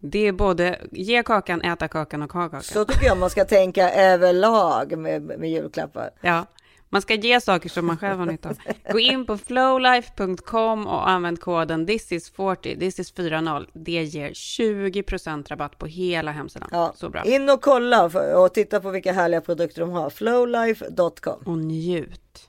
det 0.00 0.18
är 0.18 0.32
både 0.32 0.80
ge 0.92 1.22
kakan, 1.22 1.62
äta 1.62 1.88
kakan 1.88 2.22
och 2.22 2.32
ha 2.32 2.42
kakan. 2.42 2.62
Så 2.62 2.84
tycker 2.84 3.06
jag 3.06 3.18
man 3.18 3.30
ska 3.30 3.44
tänka 3.44 3.90
överlag 3.90 4.98
med, 4.98 5.22
med 5.22 5.50
julklappar. 5.50 6.10
Ja, 6.20 6.46
man 6.94 7.02
ska 7.02 7.14
ge 7.14 7.40
saker 7.40 7.68
som 7.68 7.86
man 7.86 7.96
själv 7.96 8.18
har 8.18 8.26
nytta 8.26 8.48
av. 8.48 8.56
Gå 8.92 8.98
in 8.98 9.26
på 9.26 9.38
flowlife.com 9.38 10.86
och 10.86 11.08
använd 11.08 11.40
koden 11.40 11.88
thisis40, 11.88 12.78
thisis40. 12.78 13.66
Det 13.72 14.02
ger 14.02 14.30
20% 14.30 15.48
rabatt 15.48 15.78
på 15.78 15.86
hela 15.86 16.30
hemsidan. 16.30 16.68
Ja. 16.72 16.92
Så 16.96 17.08
bra. 17.08 17.24
In 17.24 17.50
och 17.50 17.62
kolla 17.62 18.04
och 18.38 18.54
titta 18.54 18.80
på 18.80 18.90
vilka 18.90 19.12
härliga 19.12 19.40
produkter 19.40 19.80
de 19.80 19.90
har. 19.90 20.10
Flowlife.com. 20.10 21.42
Och 21.46 21.58
njut. 21.58 22.48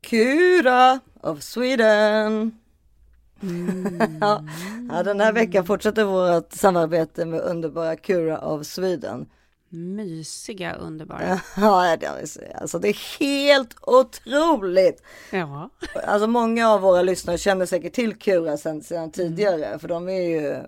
Kura 0.00 1.00
of 1.20 1.42
Sweden. 1.42 2.58
Mm. 3.42 4.18
ja, 4.90 5.02
den 5.02 5.20
här 5.20 5.32
veckan 5.32 5.66
fortsätter 5.66 6.04
vårt 6.04 6.52
samarbete 6.52 7.24
med 7.24 7.40
underbara 7.40 7.96
Kura 7.96 8.38
of 8.38 8.66
Sweden. 8.66 9.26
Mysiga, 9.72 10.74
underbara. 10.74 11.40
Ja, 11.56 11.96
det 11.96 12.06
är, 12.06 12.56
alltså 12.60 12.78
det 12.78 12.88
är 12.88 13.18
helt 13.20 13.76
otroligt. 13.82 15.02
Ja. 15.30 15.70
Alltså 16.06 16.26
många 16.26 16.68
av 16.68 16.80
våra 16.80 17.02
lyssnare 17.02 17.38
känner 17.38 17.66
säkert 17.66 17.92
till 17.92 18.14
Kura 18.14 18.56
sedan, 18.56 18.82
sedan 18.82 19.12
tidigare, 19.12 19.78
för 19.78 19.88
de 19.88 20.08
är 20.08 20.22
ju 20.22 20.50
eh, 20.52 20.64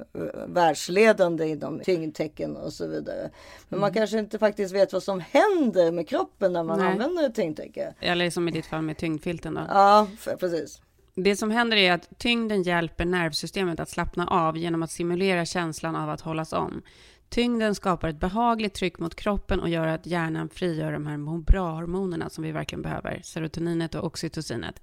världsledande 0.46 1.46
inom 1.46 1.80
tyngdtecken 1.80 2.56
och 2.56 2.72
så 2.72 2.86
vidare. 2.86 3.30
Men 3.68 3.80
man 3.80 3.92
kanske 3.94 4.18
inte 4.18 4.38
faktiskt 4.38 4.74
vet 4.74 4.92
vad 4.92 5.02
som 5.02 5.20
händer 5.20 5.92
med 5.92 6.08
kroppen 6.08 6.52
när 6.52 6.62
man 6.62 6.78
Nej. 6.78 6.88
använder 6.92 7.26
ett 7.26 7.34
tyngdtäcke. 7.34 7.94
Eller 8.00 8.30
som 8.30 8.48
i 8.48 8.50
ditt 8.50 8.66
fall 8.66 8.82
med 8.82 8.98
tyngdfilten 8.98 9.54
då. 9.54 9.60
Ja, 9.68 10.06
precis. 10.40 10.80
Det 11.14 11.36
som 11.36 11.50
händer 11.50 11.76
är 11.76 11.92
att 11.92 12.18
tyngden 12.18 12.62
hjälper 12.62 13.04
nervsystemet 13.04 13.80
att 13.80 13.88
slappna 13.88 14.26
av 14.26 14.58
genom 14.58 14.82
att 14.82 14.90
simulera 14.90 15.44
känslan 15.44 15.96
av 15.96 16.10
att 16.10 16.20
hållas 16.20 16.52
om. 16.52 16.82
Tyngden 17.32 17.74
skapar 17.74 18.08
ett 18.08 18.20
behagligt 18.20 18.74
tryck 18.74 18.98
mot 18.98 19.14
kroppen 19.14 19.60
och 19.60 19.68
gör 19.68 19.86
att 19.86 20.06
hjärnan 20.06 20.48
frigör 20.48 20.92
de 20.92 21.06
här 21.06 21.16
må 21.16 21.38
bra-hormonerna 21.38 22.30
som 22.30 22.44
vi 22.44 22.52
verkligen 22.52 22.82
behöver, 22.82 23.20
serotoninet 23.24 23.94
och 23.94 24.04
oxytocinet. 24.04 24.82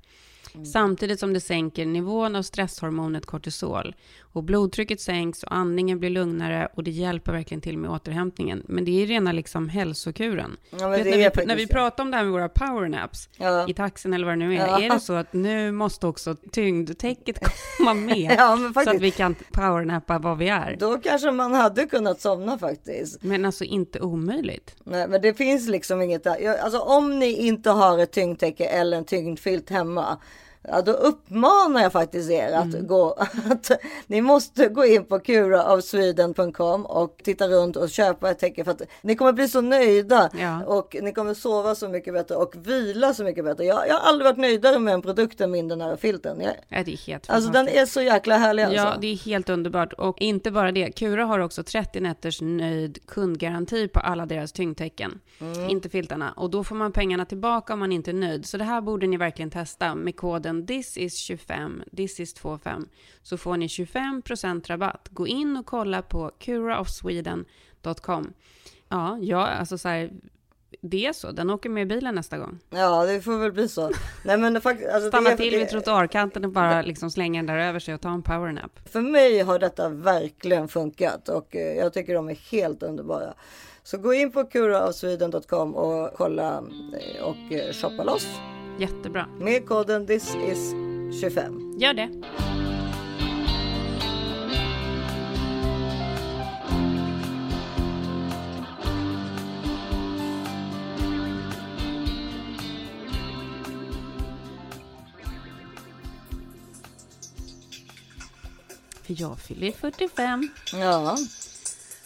Samtidigt 0.74 1.20
som 1.20 1.34
det 1.34 1.40
sänker 1.40 1.86
nivån 1.86 2.36
av 2.36 2.42
stresshormonet 2.42 3.26
kortisol. 3.26 3.96
Och 4.34 4.44
blodtrycket 4.44 5.02
sänks 5.02 5.44
och 5.44 5.56
andningen 5.56 6.00
blir 6.00 6.10
lugnare 6.10 6.68
och 6.76 6.84
det 6.84 6.92
hjälper 6.92 7.32
verkligen 7.32 7.62
till 7.62 7.78
med 7.78 7.92
återhämtningen. 7.92 8.64
Men 8.68 8.86
det 8.86 9.04
är 9.04 9.06
rena 9.08 9.32
liksom 9.32 9.70
hälsokuren. 9.70 10.58
Ja, 10.80 10.88
Vet, 10.90 11.06
när, 11.06 11.14
är 11.14 11.18
vi, 11.18 11.24
faktiskt 11.24 11.48
när 11.48 11.56
vi 11.56 11.68
pratar 11.68 12.04
om 12.04 12.12
det 12.12 12.18
här 12.18 12.24
med 12.24 12.34
våra 12.34 12.50
powernaps 12.50 13.30
Ja. 13.38 13.68
i 13.70 13.74
taxin 13.74 14.14
eller 14.14 14.26
vad 14.26 14.34
det 14.34 14.38
nu 14.48 14.54
är, 14.56 14.68
Ja. 14.68 14.82
är 14.82 14.90
det 14.90 15.00
så 15.00 15.14
att 15.14 15.34
nu 15.34 15.72
måste 15.72 16.08
också 16.08 16.36
tyngdtäcket 16.52 17.40
komma 17.78 17.94
med 17.94 18.36
Ja, 18.38 18.72
så 18.84 18.90
att 18.90 19.02
vi 19.02 19.12
kan 19.12 19.36
powernappa 19.52 20.20
vad 20.20 20.38
vi 20.38 20.50
är? 20.50 20.76
Då 20.80 20.98
kanske 20.98 21.32
man 21.32 21.54
hade 21.54 21.86
kunnat 21.86 22.22
somna 22.22 22.58
faktiskt. 22.58 23.24
Men 23.24 23.46
alltså 23.46 23.64
inte 23.64 24.00
omöjligt. 24.00 24.76
Nej, 24.84 25.08
men 25.08 25.22
det 25.22 25.34
finns 25.34 25.68
liksom 25.70 26.02
inget 26.02 26.24
där. 26.24 26.58
Alltså 26.64 26.80
om 26.80 27.20
ni 27.20 27.32
inte 27.48 27.70
har 27.70 28.00
ett 28.00 28.12
tyngdtäcke 28.12 28.66
eller 28.66 28.98
en 28.98 29.06
tyngdfilt 29.06 29.70
hemma. 29.70 30.18
Ja, 30.64 30.82
då 30.82 30.92
uppmanar 30.92 31.82
jag 31.82 31.92
faktiskt 31.92 32.32
er 32.32 32.52
att 32.54 32.74
Mm. 32.74 32.88
gå. 32.88 33.14
Att 33.50 33.72
ni 34.08 34.22
måste 34.22 34.68
gå 34.68 34.86
in 34.86 35.06
på 35.06 35.20
kuraofsweden.com 35.20 36.86
och 36.86 37.22
titta 37.24 37.48
runt 37.48 37.76
och 37.76 37.90
köpa 37.90 38.30
ett 38.32 38.40
täcke 38.40 38.64
för 38.64 38.72
att 38.72 38.82
ni 39.02 39.16
kommer 39.16 39.32
bli 39.34 39.48
så 39.48 39.62
nöjda 39.62 40.30
Ja. 40.40 40.64
och 40.66 40.96
ni 41.02 41.14
kommer 41.14 41.34
sova 41.34 41.76
så 41.76 41.90
mycket 41.90 42.14
bättre 42.14 42.36
och 42.36 42.56
vila 42.58 43.14
så 43.14 43.24
mycket 43.24 43.46
bättre. 43.46 43.66
Jag, 43.66 43.88
jag 43.88 43.94
har 43.96 44.10
aldrig 44.10 44.26
varit 44.26 44.38
nöjdare 44.38 44.80
med 44.80 44.94
en 44.94 45.02
produkt 45.02 45.42
än 45.42 45.52
min 45.52 45.68
den 45.68 45.82
här 45.82 45.96
filten. 45.96 46.42
Jag, 46.42 46.54
Ja, 46.70 46.84
det 46.84 46.94
är 46.94 46.98
helt 47.08 47.30
alltså 47.30 47.52
den 47.52 47.68
är 47.68 47.86
så 47.86 48.02
jäkla 48.02 48.38
härlig 48.38 48.64
alltså. 48.64 48.78
Ja, 48.78 48.96
det 49.02 49.08
är 49.08 49.16
helt 49.18 49.50
underbart. 49.50 49.94
Och 49.94 50.22
inte 50.22 50.52
bara 50.52 50.72
det. 50.72 50.92
Kura 50.92 51.26
har 51.26 51.40
också 51.40 51.64
30 51.64 52.00
nätters 52.00 52.42
nöjd 52.42 52.98
kundgaranti 53.08 53.88
på 53.88 54.00
alla 54.00 54.26
deras 54.26 54.52
tyngdtecken. 54.52 55.20
Mm. 55.42 55.70
Inte 55.70 55.90
filtarna. 55.90 56.34
Och 56.38 56.50
då 56.50 56.64
får 56.64 56.76
man 56.76 56.92
pengarna 56.92 57.26
tillbaka 57.26 57.74
om 57.74 57.80
man 57.80 57.92
inte 57.92 58.12
är 58.12 58.14
nöjd. 58.14 58.46
Så 58.46 58.58
det 58.58 58.64
här 58.64 58.82
borde 58.82 59.08
ni 59.08 59.18
verkligen 59.18 59.52
testa 59.52 59.96
med 59.96 60.16
koden 60.16 60.49
thisis25, 60.52 61.84
thisis25. 61.92 62.88
Så 63.24 63.38
får 63.38 63.58
ni 63.58 63.68
25% 63.68 64.68
rabatt. 64.68 65.08
Gå 65.10 65.28
in 65.28 65.58
och 65.58 65.66
kolla 65.66 66.02
på 66.02 66.32
curaofsweden.com. 66.40 68.34
Ja, 68.90 69.18
ja, 69.22 69.48
alltså 69.48 69.78
så 69.78 69.88
här, 69.88 70.12
det 70.82 71.06
är 71.06 71.14
så. 71.14 71.32
Den 71.32 71.50
åker 71.50 71.70
med 71.70 71.82
i 71.82 71.86
bilen 71.86 72.16
nästa 72.16 72.38
gång. 72.38 72.60
Ja, 72.70 73.06
det 73.06 73.22
får 73.22 73.38
väl 73.38 73.52
bli 73.52 73.68
så. 73.68 73.92
Nej, 74.26 74.38
men 74.38 74.54
det 74.54 74.62
faktiskt, 74.62 74.90
alltså, 74.90 75.10
Stanna 75.10 75.30
det, 75.30 75.38
till 75.38 75.56
vid 75.56 75.70
trottoarkanten 75.70 76.46
och 76.46 76.52
bara 76.52 76.82
liksom 76.82 77.12
slänga 77.12 77.40
den 77.40 77.46
där 77.46 77.58
över 77.58 77.80
sig 77.80 77.94
och 77.94 78.02
ta 78.02 78.10
en 78.10 78.24
powernap. 78.24 78.72
För 78.86 79.02
mig 79.02 79.40
har 79.40 79.60
detta 79.60 79.90
verkligen 79.90 80.68
funkat 80.68 81.30
och 81.30 81.56
eh, 81.56 81.78
jag 81.78 81.94
tycker 81.94 82.14
de 82.14 82.30
är 82.30 82.52
helt 82.52 82.84
underbara. 82.84 83.34
Så 83.84 83.98
gå 83.98 84.14
in 84.14 84.32
på 84.32 84.44
kuraofsweden.com 84.44 85.76
och 85.76 86.14
kolla 86.18 86.64
eh, 87.00 87.24
och 87.24 87.54
eh, 87.54 87.74
shoppa 87.74 88.04
loss 88.04 88.28
Jättebra. 88.80 89.26
med 89.40 89.66
koden 89.68 90.08
this 90.08 90.36
is 90.36 90.72
25. 91.22 91.80
Gör 91.80 91.94
det. 91.94 92.10
För 109.04 109.16
jag 109.22 109.40
fyller 109.40 109.68
ju 109.68 109.74
45. 109.74 110.50
Ja, 110.74 111.18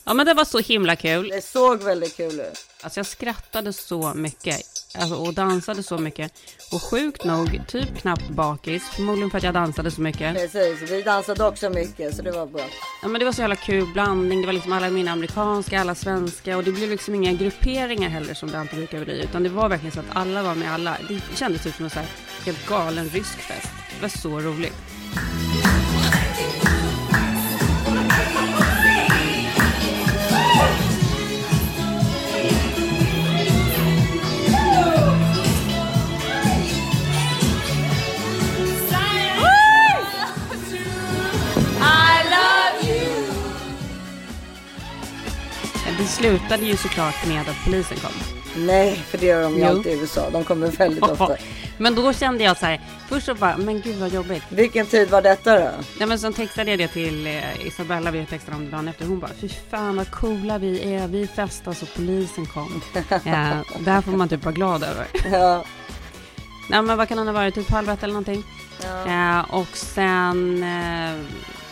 Ja, 0.05 0.13
men 0.13 0.25
det 0.25 0.33
var 0.33 0.45
så 0.45 0.59
himla 0.59 0.95
kul. 0.95 1.29
det 1.29 1.41
såg 1.45 1.83
väldigt 1.83 2.17
kul 2.17 2.39
ut. 2.39 2.65
Alltså 2.81 2.99
jag 2.99 3.05
skrattade 3.05 3.73
så 3.73 4.13
mycket 4.13 4.72
alltså, 4.97 5.15
och 5.15 5.33
dansade 5.33 5.83
så 5.83 5.97
mycket. 5.97 6.33
Och 6.71 6.81
sjukt 6.81 7.23
nog, 7.23 7.61
typ 7.67 7.97
knappt 7.97 8.29
bakis, 8.29 8.83
förmodligen 8.83 9.29
för 9.29 9.37
att 9.37 9.43
jag 9.43 9.53
dansade 9.53 9.91
så 9.91 10.01
mycket. 10.01 10.35
Precis, 10.35 10.91
vi 10.91 11.01
dansade 11.01 11.43
också 11.47 11.69
mycket 11.69 12.15
så 12.15 12.21
det 12.21 12.31
var 12.31 12.45
bra. 12.45 12.65
Ja, 13.01 13.07
men 13.07 13.19
det 13.19 13.25
var 13.25 13.31
så 13.31 13.41
jävla 13.41 13.55
kul 13.55 13.93
blandning. 13.93 14.41
Det 14.41 14.45
var 14.45 14.53
liksom 14.53 14.73
alla 14.73 14.89
mina 14.89 15.11
amerikanska, 15.11 15.81
alla 15.81 15.95
svenska 15.95 16.57
och 16.57 16.63
det 16.63 16.71
blev 16.71 16.89
liksom 16.89 17.15
inga 17.15 17.33
grupperingar 17.33 18.09
heller 18.09 18.33
som 18.33 18.51
det 18.51 18.59
alltid 18.59 18.79
brukar 18.79 19.05
bli. 19.05 19.23
Utan 19.23 19.43
det 19.43 19.49
var 19.49 19.69
verkligen 19.69 19.91
så 19.91 19.99
att 19.99 20.15
alla 20.15 20.43
var 20.43 20.55
med 20.55 20.73
alla. 20.73 20.97
Det 21.07 21.37
kändes 21.37 21.63
typ 21.63 21.75
som 21.75 21.85
en 21.85 21.91
så 21.91 21.99
här 21.99 22.07
helt 22.45 22.67
galen 22.67 23.09
rysk 23.09 23.37
fest. 23.37 23.69
Det 23.95 24.01
var 24.01 24.09
så 24.09 24.39
roligt. 24.39 24.75
Det 46.03 46.07
slutade 46.09 46.65
ju 46.65 46.77
såklart 46.77 47.27
med 47.27 47.41
att 47.41 47.55
polisen 47.65 47.97
kom. 47.97 48.11
Nej, 48.65 48.95
för 49.09 49.17
det 49.17 49.25
gör 49.25 49.43
de 49.43 49.57
ju 49.57 49.63
alltid 49.63 49.91
i 49.97 50.01
USA. 50.01 50.29
De 50.29 50.43
kommer 50.43 50.67
väldigt 50.67 51.03
ofta. 51.03 51.35
Men 51.77 51.95
då 51.95 52.13
kände 52.13 52.43
jag 52.43 52.57
så 52.57 52.65
här, 52.65 52.81
först 53.09 53.25
så 53.25 53.35
bara, 53.35 53.57
men 53.57 53.81
gud 53.81 53.95
vad 53.95 54.09
jobbigt. 54.13 54.43
Vilken 54.49 54.85
tid 54.85 55.09
var 55.09 55.21
detta 55.21 55.59
då? 55.59 55.69
Ja, 55.99 56.05
men 56.05 56.19
så 56.19 56.31
textade 56.31 56.69
jag 56.71 56.79
det 56.79 56.87
till 56.87 57.27
eh, 57.27 57.67
Isabella, 57.67 58.11
vi 58.11 58.25
textade 58.25 58.57
om 58.57 58.65
det 58.65 58.71
dagen 58.71 58.87
efter. 58.87 59.05
Hon 59.05 59.19
bara, 59.19 59.31
fy 59.41 59.49
fan 59.71 59.95
vad 59.95 60.11
coola 60.11 60.57
vi 60.57 60.93
är, 60.95 61.07
vi 61.07 61.27
festade 61.27 61.75
så 61.75 61.85
polisen 61.85 62.45
kom. 62.45 62.81
ja, 62.93 63.01
det 63.79 63.91
här 63.91 64.01
får 64.01 64.11
man 64.11 64.29
typ 64.29 64.43
vara 64.45 64.55
glad 64.55 64.83
över. 64.83 65.05
Ja, 65.31 65.63
Nej, 66.69 66.81
men 66.81 66.97
vad 66.97 67.07
kan 67.07 67.17
han 67.17 67.27
ha 67.27 67.33
varit, 67.33 67.55
typ 67.55 67.69
halv 67.69 67.89
ett 67.89 68.03
eller 68.03 68.13
någonting. 68.13 68.43
ja. 68.83 69.11
Ja, 69.11 69.43
och 69.43 69.77
sen, 69.77 70.53
eh, 70.63 71.19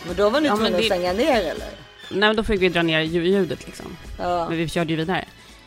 Men 0.06 0.16
då 0.16 0.30
var 0.30 0.40
ni 0.40 0.46
Ja, 0.48 0.56
tvungna 0.56 0.76
att 0.76 0.82
det- 0.82 0.86
stänga 0.86 1.12
ner 1.12 1.40
eller? 1.40 1.68
Nej 2.10 2.20
men 2.20 2.36
då 2.36 2.42
fick 2.44 2.62
vi 2.62 2.68
dra 2.68 2.82
ner 2.82 3.00
lju- 3.00 3.24
ljudet 3.24 3.66
liksom. 3.66 3.86
Ja, 4.18 4.46
Men 4.48 4.58
vi 4.58 4.68
körde 4.68 4.90
ju 4.90 4.96
vidare. 4.96 5.24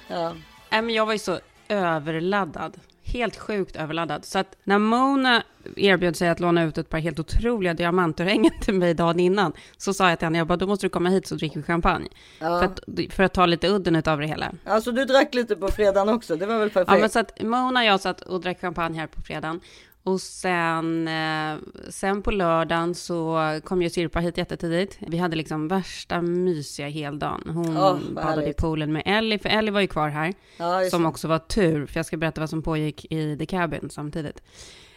ja. 0.08 0.34
Nej, 0.72 0.82
men 0.82 0.96
jag 0.96 1.06
var 1.06 1.14
ju 1.14 1.20
så 1.20 1.40
överladdad. 1.68 2.78
Helt 3.04 3.38
sjukt 3.38 3.76
överladdad. 3.76 4.26
Så 4.26 4.40
att 4.40 4.56
när 4.64 4.80
Mona 4.80 5.44
erbjöd 5.76 6.16
sig 6.16 6.30
att 6.30 6.40
låna 6.40 6.64
ut 6.64 6.78
ett 6.78 6.90
par 6.90 6.98
helt 7.00 7.20
otroliga 7.20 7.74
diamantörhängen 7.74 8.52
till 8.62 8.74
mig 8.74 8.94
dagen 8.94 9.20
innan, 9.20 9.54
så 9.78 9.94
sa 9.94 10.10
jag 10.10 10.20
till 10.20 10.26
henne, 10.26 10.38
jag 10.38 10.48
bara, 10.48 10.58
då 10.58 10.68
måste 10.68 10.86
du 10.86 10.90
komma 10.90 11.10
hit 11.10 11.28
så 11.28 11.36
dricker 11.36 11.56
vi 11.58 11.64
champagne. 11.64 12.08
Ja. 12.40 12.60
För, 12.60 12.66
att, 12.66 13.14
för 13.14 13.24
att 13.24 13.34
ta 13.34 13.46
lite 13.46 13.68
udden 13.68 13.96
av 14.06 14.20
det 14.20 14.28
hela. 14.28 14.52
Alltså 14.66 14.92
du 14.92 15.06
drack 15.06 15.34
lite 15.34 15.56
på 15.56 15.68
fredagen 15.68 16.10
också, 16.16 16.36
det 16.36 16.46
var 16.46 16.60
väl 16.60 16.70
perfekt? 16.70 16.92
Ja, 16.92 16.98
men 16.98 17.10
så 17.10 17.20
att 17.20 17.42
Mona 17.44 17.80
och 17.80 17.86
jag 17.86 18.00
satt 18.00 18.22
och 18.22 18.42
drack 18.42 18.62
champagne 18.62 19.00
här 19.00 19.08
på 19.08 19.22
fredagen. 19.22 19.60
Och 20.06 20.22
sen, 20.22 21.08
eh, 21.08 21.58
sen 21.90 22.22
på 22.22 22.32
lördagen 22.32 22.96
så 22.96 23.40
kom 23.64 23.82
ju 23.82 23.90
Sirpa 23.90 24.20
hit 24.20 24.38
jättetidigt. 24.38 24.98
Vi 25.00 25.18
hade 25.18 25.36
liksom 25.36 25.68
värsta 25.68 26.22
mysiga 26.22 26.88
heldagen. 26.90 27.42
Hon 27.46 27.76
vad 27.76 28.14
badade 28.14 28.50
i 28.50 28.54
poolen 28.54 28.94
med 28.94 29.04
Ellie, 29.06 29.40
för 29.40 29.50
Ellie 29.50 29.72
var 29.72 29.82
ju 29.82 29.88
kvar 29.88 30.10
här. 30.10 30.34
ja, 30.58 30.90
Som 30.90 31.02
det. 31.02 31.08
också 31.10 31.28
var 31.28 31.40
tur, 31.40 31.86
för 31.86 32.00
jag 32.00 32.06
ska 32.06 32.18
berätta 32.18 32.42
vad 32.42 32.50
som 32.50 32.62
pågick 32.62 33.12
i 33.12 33.38
The 33.38 33.46
Cabin 33.46 33.90
samtidigt. 33.90 34.42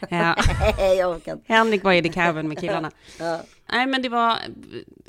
Eh, 0.09 0.35
jag 0.99 1.11
orkar 1.17 1.33
inte. 1.33 1.53
Henrik 1.53 1.85
var 1.85 1.93
i 1.93 2.03
The 2.03 2.09
Cabin 2.09 2.49
med 2.49 2.59
killarna. 2.59 2.91
Ja. 3.19 3.41
Nej, 3.73 3.87
men 3.87 4.03
det 4.03 4.09
var, 4.09 4.39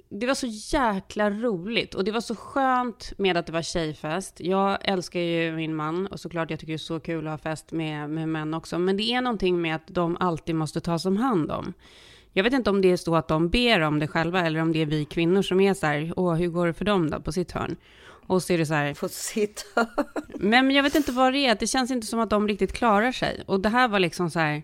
det 0.09 0.25
var 0.25 0.33
så 0.33 0.47
jäkla 0.47 1.29
roligt 1.29 1.95
och 1.95 2.03
det 2.03 2.11
var 2.11 2.21
så 2.21 2.35
skönt 2.35 3.13
med 3.17 3.37
att 3.37 3.45
det 3.45 3.51
var 3.51 3.61
tjejfest. 3.61 4.39
Jag 4.39 4.77
älskar 4.81 5.19
ju 5.19 5.55
min 5.55 5.75
man 5.75 6.07
och 6.07 6.19
såklart 6.19 6.49
jag 6.49 6.59
tycker 6.59 6.73
det 6.73 6.75
är 6.75 6.77
så 6.77 6.99
kul 6.99 7.27
att 7.27 7.31
ha 7.31 7.37
fest 7.37 7.71
med, 7.71 8.09
med 8.09 8.29
män 8.29 8.53
också. 8.53 8.79
Men 8.79 8.97
det 8.97 9.03
är 9.03 9.21
någonting 9.21 9.61
med 9.61 9.75
att 9.75 9.87
de 9.87 10.17
alltid 10.19 10.55
måste 10.55 10.81
tas 10.81 11.05
om 11.05 11.17
hand 11.17 11.51
om. 11.51 11.73
Jag 12.33 12.43
vet 12.43 12.53
inte 12.53 12.69
om 12.69 12.81
det 12.81 12.91
är 12.91 12.97
så 12.97 13.15
att 13.15 13.27
de 13.27 13.49
ber 13.49 13.81
om 13.81 13.99
det 13.99 14.07
själva 14.07 14.45
eller 14.45 14.61
om 14.61 14.71
det 14.71 14.81
är 14.81 14.85
vi 14.85 15.05
kvinnor 15.05 15.41
som 15.41 15.59
är 15.59 15.73
så 15.73 15.85
här, 15.85 16.13
åh, 16.15 16.33
hur 16.33 16.47
går 16.47 16.67
det 16.67 16.73
för 16.73 16.85
dem 16.85 17.09
då 17.09 17.19
på 17.19 17.31
sitt 17.31 17.51
hörn? 17.51 17.75
Och 18.27 18.43
så 18.43 18.53
är 18.53 18.57
det 18.57 18.65
så 18.65 18.73
här, 18.73 18.93
På 18.93 19.09
sitt 19.09 19.65
hörn. 19.75 19.87
men 20.35 20.71
jag 20.71 20.83
vet 20.83 20.95
inte 20.95 21.11
vad 21.11 21.33
det 21.33 21.45
är, 21.45 21.57
det 21.59 21.67
känns 21.67 21.91
inte 21.91 22.07
som 22.07 22.19
att 22.19 22.29
de 22.29 22.47
riktigt 22.47 22.73
klarar 22.73 23.11
sig. 23.11 23.43
Och 23.45 23.59
det 23.59 23.69
här 23.69 23.87
var 23.87 23.99
liksom 23.99 24.29
så 24.29 24.39
här, 24.39 24.63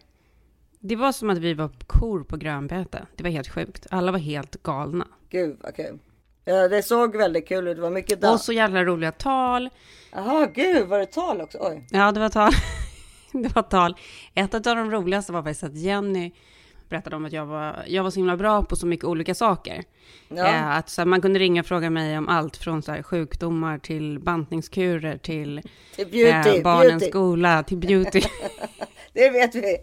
det 0.87 0.95
var 0.95 1.11
som 1.11 1.29
att 1.29 1.37
vi 1.37 1.53
var 1.53 1.69
kor 1.87 2.23
på 2.23 2.37
grönbete. 2.37 3.05
Det 3.15 3.23
var 3.23 3.29
helt 3.29 3.47
sjukt. 3.49 3.87
Alla 3.91 4.11
var 4.11 4.19
helt 4.19 4.63
galna. 4.63 5.07
Gud 5.29 5.57
vad 5.63 5.75
kul. 5.75 5.99
Ja, 6.45 6.67
det 6.67 6.83
såg 6.83 7.15
väldigt 7.15 7.47
kul 7.47 7.67
ut. 7.67 7.75
Det 7.75 7.81
var 7.81 7.89
mycket 7.89 8.13
Och 8.13 8.19
dans. 8.21 8.45
så 8.45 8.53
jävla 8.53 8.83
roliga 8.83 9.11
tal. 9.11 9.69
Jaha, 10.11 10.45
gud 10.55 10.87
var 10.87 10.99
det 10.99 11.05
tal 11.05 11.41
också? 11.41 11.57
Oj. 11.61 11.87
Ja, 11.91 12.11
det 12.11 12.19
var 12.19 12.29
tal. 12.29 12.51
det 13.31 13.55
var 13.55 13.61
tal. 13.61 13.95
Ett 14.33 14.53
av 14.53 14.61
de 14.61 14.91
roligaste 14.91 15.31
var 15.31 15.43
faktiskt 15.43 15.63
att 15.63 15.75
Jenny 15.75 16.31
berättade 16.89 17.15
om 17.15 17.25
att 17.25 17.33
jag 17.33 17.45
var, 17.45 17.83
jag 17.87 18.03
var 18.03 18.09
så 18.11 18.19
himla 18.19 18.37
bra 18.37 18.63
på 18.63 18.75
så 18.75 18.87
mycket 18.87 19.05
olika 19.05 19.35
saker. 19.35 19.83
Ja. 20.29 20.47
Eh, 20.47 20.67
att 20.77 20.89
så 20.89 21.01
här, 21.01 21.05
man 21.05 21.21
kunde 21.21 21.39
ringa 21.39 21.61
och 21.61 21.67
fråga 21.67 21.89
mig 21.89 22.17
om 22.17 22.27
allt 22.29 22.57
från 22.57 22.81
så 22.81 22.91
här, 22.91 23.03
sjukdomar 23.03 23.77
till 23.77 24.19
bantningskurer 24.19 25.17
till 25.17 25.61
Till 25.95 26.07
beauty. 26.07 26.57
eh, 26.57 26.63
barnens 26.63 26.89
beauty. 26.99 27.09
skola 27.09 27.63
till 27.63 27.77
beauty. 27.77 28.21
Det 29.13 29.29
vet 29.29 29.55
vi. 29.55 29.77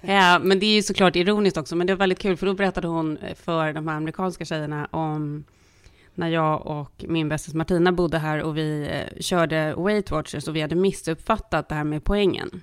Ja, 0.00 0.38
men 0.38 0.58
det 0.58 0.66
är 0.66 0.74
ju 0.74 0.82
såklart 0.82 1.16
ironiskt 1.16 1.56
också, 1.56 1.76
men 1.76 1.86
det 1.86 1.92
var 1.92 1.98
väldigt 1.98 2.18
kul, 2.18 2.36
för 2.36 2.46
då 2.46 2.54
berättade 2.54 2.88
hon 2.88 3.18
för 3.34 3.72
de 3.72 3.88
här 3.88 3.96
amerikanska 3.96 4.44
tjejerna 4.44 4.88
om 4.90 5.44
när 6.14 6.28
jag 6.28 6.66
och 6.66 7.04
min 7.08 7.28
bästis 7.28 7.54
Martina 7.54 7.92
bodde 7.92 8.18
här 8.18 8.42
och 8.42 8.56
vi 8.56 8.88
eh, 8.92 9.20
körde 9.20 9.74
Weight 9.76 10.10
Watchers 10.10 10.48
och 10.48 10.56
vi 10.56 10.60
hade 10.60 10.74
missuppfattat 10.74 11.68
det 11.68 11.74
här 11.74 11.84
med 11.84 12.04
poängen. 12.04 12.62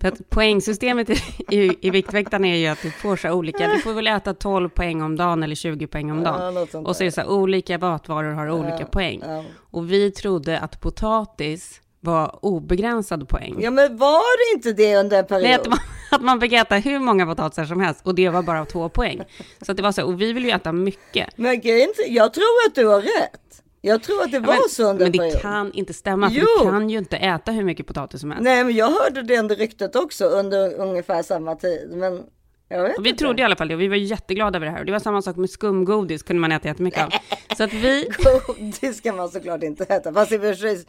För 0.00 0.08
att 0.08 0.30
poängsystemet 0.30 1.10
i, 1.10 1.14
i, 1.48 1.86
i 1.86 1.90
Viktväktarna 1.90 2.48
är 2.48 2.56
ju 2.56 2.66
att 2.66 2.82
du 2.82 2.90
får 2.90 3.16
så 3.16 3.32
olika, 3.32 3.68
du 3.68 3.78
får 3.78 3.92
väl 3.92 4.06
äta 4.06 4.34
12 4.34 4.68
poäng 4.68 5.02
om 5.02 5.16
dagen 5.16 5.42
eller 5.42 5.54
20 5.54 5.86
poäng 5.86 6.10
om 6.12 6.22
dagen. 6.22 6.56
Och 6.86 6.96
så 6.96 7.02
är 7.02 7.04
det 7.04 7.12
så 7.12 7.20
här, 7.20 7.28
olika 7.30 7.78
matvaror 7.78 8.32
har 8.32 8.50
olika 8.50 8.84
poäng. 8.84 9.22
Och 9.56 9.92
vi 9.92 10.10
trodde 10.10 10.60
att 10.60 10.80
potatis 10.80 11.80
var 12.00 12.38
obegränsad 12.44 13.28
poäng. 13.28 13.56
ja, 13.60 13.70
men 13.70 13.96
var 13.96 14.52
det 14.52 14.56
inte 14.56 14.72
det 14.82 14.96
under 14.96 15.18
en 15.18 15.26
period? 15.26 15.42
Nej, 15.44 15.54
att 15.54 15.68
man, 15.68 15.78
att 16.10 16.22
man 16.22 16.40
fick 16.40 16.52
äta 16.52 16.74
hur 16.76 16.98
många 16.98 17.26
potatisar 17.26 17.64
som 17.64 17.80
helst 17.80 18.00
och 18.06 18.14
det 18.14 18.28
var 18.28 18.42
bara 18.42 18.64
två 18.64 18.88
poäng. 18.88 19.22
Så 19.62 19.70
att 19.72 19.76
det 19.76 19.82
var 19.82 19.92
så, 19.92 20.04
och 20.04 20.20
vi 20.20 20.32
vill 20.32 20.44
ju 20.44 20.50
äta 20.50 20.72
mycket. 20.72 21.28
Men 21.36 21.60
grejen, 21.60 21.88
jag 22.08 22.32
tror 22.34 22.44
att 22.68 22.74
du 22.74 22.86
har 22.86 23.00
rätt. 23.00 23.62
Jag 23.80 24.02
tror 24.02 24.22
att 24.22 24.32
det 24.32 24.38
var 24.38 24.54
men, 24.54 24.62
så 24.70 24.82
under 24.90 24.98
men 24.98 25.06
en 25.06 25.12
det 25.12 25.18
period. 25.18 25.40
kan 25.40 25.72
inte 25.72 25.94
stämma, 25.94 26.30
för 26.30 26.36
Jo. 26.36 26.46
du 26.58 26.70
kan 26.70 26.90
ju 26.90 26.98
inte 26.98 27.16
äta 27.16 27.52
hur 27.52 27.64
mycket 27.64 27.86
potatis 27.86 28.20
som 28.20 28.30
helst. 28.30 28.44
Nej, 28.44 28.64
men 28.64 28.74
jag 28.76 28.90
hörde 28.90 29.22
det 29.22 29.38
under 29.38 29.56
ryktet 29.56 29.96
också 29.96 30.24
under 30.24 30.74
ungefär 30.80 31.22
samma 31.22 31.54
tid. 31.56 31.88
Men 31.92 32.22
jag 32.68 32.82
vet 32.82 32.98
Och 32.98 33.04
vi 33.04 33.10
inte. 33.10 33.24
trodde 33.24 33.42
i 33.42 33.44
alla 33.44 33.56
fall 33.56 33.68
det 33.68 33.74
och 33.74 33.80
vi 33.80 33.88
var 33.88 33.96
jätteglada 33.96 34.56
över 34.56 34.66
det 34.66 34.72
här. 34.72 34.80
Och 34.80 34.86
det 34.86 34.92
var 34.92 34.98
samma 34.98 35.22
sak 35.22 35.36
med 35.36 35.50
skumgodis, 35.50 36.22
kunde 36.22 36.40
man 36.40 36.52
äta 36.52 36.68
jättemycket 36.68 37.04
av. 37.04 37.10
Så 37.56 37.64
att 37.64 37.72
vi, 37.72 38.08
Godis 38.46 39.00
kan 39.00 39.16
man 39.16 39.28
såklart 39.28 39.62
inte 39.62 39.84
äta. 39.84 40.12
Fast 40.12 40.32
i 40.32 40.36
och 40.36 40.40
för 40.40 40.54
sig, 40.54 40.84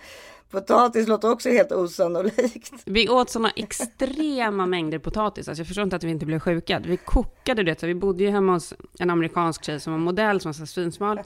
potatis 0.52 1.08
låter 1.08 1.32
också 1.32 1.50
helt 1.50 1.72
osannolikt. 1.72 2.74
vi 2.86 3.10
åt 3.10 3.30
sådana 3.30 3.52
extrema 3.56 4.66
mängder 4.66 5.00
potatis. 5.00 5.48
Alltså 5.48 5.60
jag 5.60 5.68
förstår 5.68 5.84
inte 5.84 5.96
att 5.96 6.04
vi 6.04 6.10
inte 6.10 6.26
blev 6.26 6.40
sjuka. 6.40 6.80
Vi 6.80 6.98
kokade 6.98 7.64
det, 7.64 7.80
så 7.80 7.88
vi 7.88 7.96
bodde 7.96 8.24
ju 8.24 8.30
hemma 8.30 8.54
hos 8.54 8.74
en 9.00 9.10
amerikansk 9.10 9.64
tjej 9.64 9.80
som 9.80 9.94
var 9.94 10.00
modell, 10.00 10.42
som 10.42 10.50
var 10.50 10.54
så 10.54 10.66
svinsmal. 10.66 11.20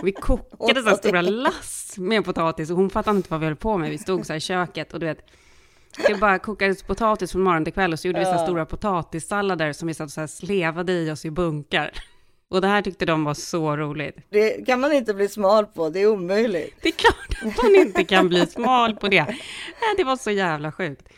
Och 0.00 0.06
vi 0.06 0.12
kokade 0.12 0.82
så 0.82 0.96
stora 0.96 1.22
lass 1.22 1.94
med 1.98 2.24
potatis 2.24 2.70
och 2.70 2.76
hon 2.76 2.90
fattade 2.90 3.16
inte 3.16 3.30
vad 3.30 3.40
vi 3.40 3.46
höll 3.46 3.56
på 3.56 3.78
med. 3.78 3.90
Vi 3.90 3.98
stod 3.98 4.26
så 4.26 4.32
här 4.32 4.38
i 4.38 4.40
köket 4.40 4.94
och 4.94 5.00
du 5.00 5.06
vet, 5.06 5.18
det 6.06 6.20
bara 6.20 6.38
kokades 6.38 6.82
potatis 6.82 7.32
från 7.32 7.42
morgon 7.42 7.64
till 7.64 7.72
kväll 7.72 7.92
och 7.92 8.00
så 8.00 8.06
gjorde 8.06 8.18
vi 8.18 8.24
så 8.24 8.38
stora 8.38 8.66
potatissallader 8.66 9.72
som 9.72 9.88
vi 9.88 9.94
satt 9.94 10.10
så 10.10 10.20
här 10.20 10.26
slevade 10.26 10.92
i 10.92 11.10
oss 11.10 11.24
i 11.24 11.30
bunkar. 11.30 11.90
Och 12.50 12.60
det 12.60 12.66
här 12.66 12.82
tyckte 12.82 13.06
de 13.06 13.24
var 13.24 13.34
så 13.34 13.76
roligt. 13.76 14.16
Det 14.30 14.66
kan 14.66 14.80
man 14.80 14.92
inte 14.92 15.14
bli 15.14 15.28
smal 15.28 15.66
på, 15.66 15.90
det 15.90 16.00
är 16.00 16.06
omöjligt. 16.06 16.74
Det 16.82 16.88
är 16.88 16.92
klart 16.92 17.38
att 17.42 17.62
man 17.62 17.76
inte 17.76 18.04
kan 18.04 18.28
bli 18.28 18.46
smal 18.46 18.96
på 18.96 19.08
det. 19.08 19.26
Det 19.96 20.04
var 20.04 20.16
så 20.16 20.30
jävla 20.30 20.72
sjukt. 20.72 21.08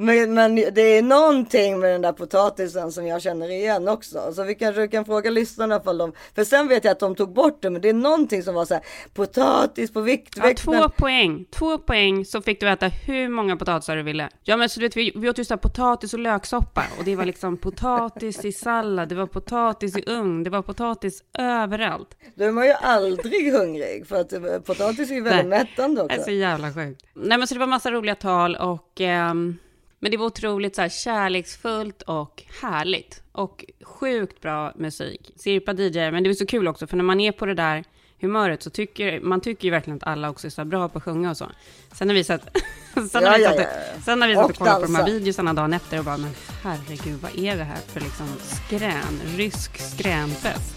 Men, 0.00 0.34
men 0.34 0.54
det 0.54 0.80
är 0.80 1.02
någonting 1.02 1.80
med 1.80 1.92
den 1.92 2.02
där 2.02 2.12
potatisen 2.12 2.92
som 2.92 3.06
jag 3.06 3.22
känner 3.22 3.50
igen 3.50 3.88
också. 3.88 4.32
Så 4.34 4.44
vi 4.44 4.54
kanske 4.54 4.88
kan 4.88 5.04
fråga 5.04 5.30
lyssnarna 5.30 5.80
för 5.80 5.94
de, 5.98 6.12
för 6.34 6.44
sen 6.44 6.68
vet 6.68 6.84
jag 6.84 6.92
att 6.92 7.00
de 7.00 7.14
tog 7.14 7.32
bort 7.32 7.62
det, 7.62 7.70
men 7.70 7.82
det 7.82 7.88
är 7.88 7.92
någonting 7.94 8.42
som 8.42 8.54
var 8.54 8.64
så 8.64 8.74
här, 8.74 8.82
potatis 9.14 9.92
på 9.92 10.00
Ja, 10.00 10.04
viktväkten. 10.04 10.54
två 10.74 10.88
poäng. 10.88 11.44
Två 11.50 11.78
poäng 11.78 12.24
så 12.24 12.42
fick 12.42 12.60
du 12.60 12.68
äta 12.68 12.88
hur 12.88 13.28
många 13.28 13.56
potatisar 13.56 13.96
du 13.96 14.02
ville. 14.02 14.28
Ja, 14.42 14.56
men 14.56 14.68
så 14.68 14.80
du 14.80 14.86
vet, 14.86 14.96
vi, 14.96 15.12
vi 15.16 15.28
åt 15.28 15.38
ju 15.38 15.44
så 15.44 15.54
här 15.54 15.58
potatis 15.58 16.12
och 16.14 16.20
löksoppa 16.20 16.84
och 16.98 17.04
det 17.04 17.16
var 17.16 17.24
liksom 17.24 17.56
potatis 17.62 18.44
i 18.44 18.52
sallad, 18.52 19.08
det 19.08 19.14
var 19.14 19.26
potatis 19.26 19.96
i 19.96 20.02
ugn, 20.06 20.42
det 20.44 20.50
var 20.50 20.62
potatis 20.62 21.22
överallt. 21.38 22.16
Då 22.34 22.44
är 22.44 22.50
man 22.52 22.66
ju 22.66 22.72
aldrig 22.72 23.52
hungrig 23.52 24.06
för 24.06 24.20
att 24.20 24.32
eh, 24.32 24.40
potatis 24.66 25.10
är 25.10 25.14
ju 25.14 25.20
väldigt 25.20 25.46
Nej. 25.48 25.58
mättande 25.58 26.00
Det 26.00 26.04
också. 26.04 26.20
är 26.20 26.22
så 26.24 26.30
jävla 26.30 26.72
sjukt. 26.72 27.04
Nej, 27.14 27.38
men 27.38 27.46
så 27.48 27.54
det 27.54 27.60
var 27.60 27.66
massa 27.66 27.90
roliga 27.90 28.14
tal 28.14 28.56
och 28.56 29.00
ehm, 29.00 29.58
men 30.00 30.10
det 30.10 30.16
var 30.16 30.26
otroligt 30.26 30.76
så 30.76 30.82
här 30.82 30.88
kärleksfullt 30.88 32.02
och 32.02 32.42
härligt 32.62 33.22
och 33.32 33.64
sjukt 33.82 34.40
bra 34.40 34.72
musik. 34.76 35.30
Sirpa 35.36 35.72
DJ, 35.72 36.10
men 36.10 36.22
det 36.22 36.28
var 36.28 36.34
så 36.34 36.46
kul 36.46 36.68
också 36.68 36.86
för 36.86 36.96
när 36.96 37.04
man 37.04 37.20
är 37.20 37.32
på 37.32 37.46
det 37.46 37.54
där 37.54 37.84
humöret 38.20 38.62
så 38.62 38.70
tycker 38.70 39.20
man 39.20 39.40
tycker 39.40 39.64
ju 39.64 39.70
verkligen 39.70 39.96
att 39.96 40.06
alla 40.06 40.30
också 40.30 40.46
är 40.46 40.50
så 40.50 40.64
bra 40.64 40.88
på 40.88 40.98
att 40.98 41.04
sjunga 41.04 41.30
och 41.30 41.36
så. 41.36 41.50
Sen 41.92 42.06
när 42.08 42.14
vi 42.14 42.24
satt, 42.24 42.56
sen 43.10 43.22
Ja, 43.22 43.34
vi 43.36 43.42
ja, 43.42 43.50
satt, 43.50 43.58
ja, 43.58 43.64
ja. 43.96 44.02
Sen 44.02 44.18
när 44.18 44.28
vi 44.28 44.34
satt 44.34 44.44
och, 44.44 44.50
Och 44.50 44.56
kollade 44.56 44.80
på 44.80 44.86
de 44.86 44.94
här 44.94 45.02
dansa. 45.02 45.14
videosarna 45.18 45.52
dagen 45.54 45.72
efter 45.72 45.98
och 45.98 46.04
bara, 46.04 46.16
men 46.16 46.30
herregud, 46.62 47.20
vad 47.20 47.38
är 47.38 47.56
det 47.56 47.64
här 47.64 47.76
för 47.86 48.00
liksom 48.00 48.26
skrän, 48.38 49.20
rysk 49.36 49.78
skränfest? 49.80 50.76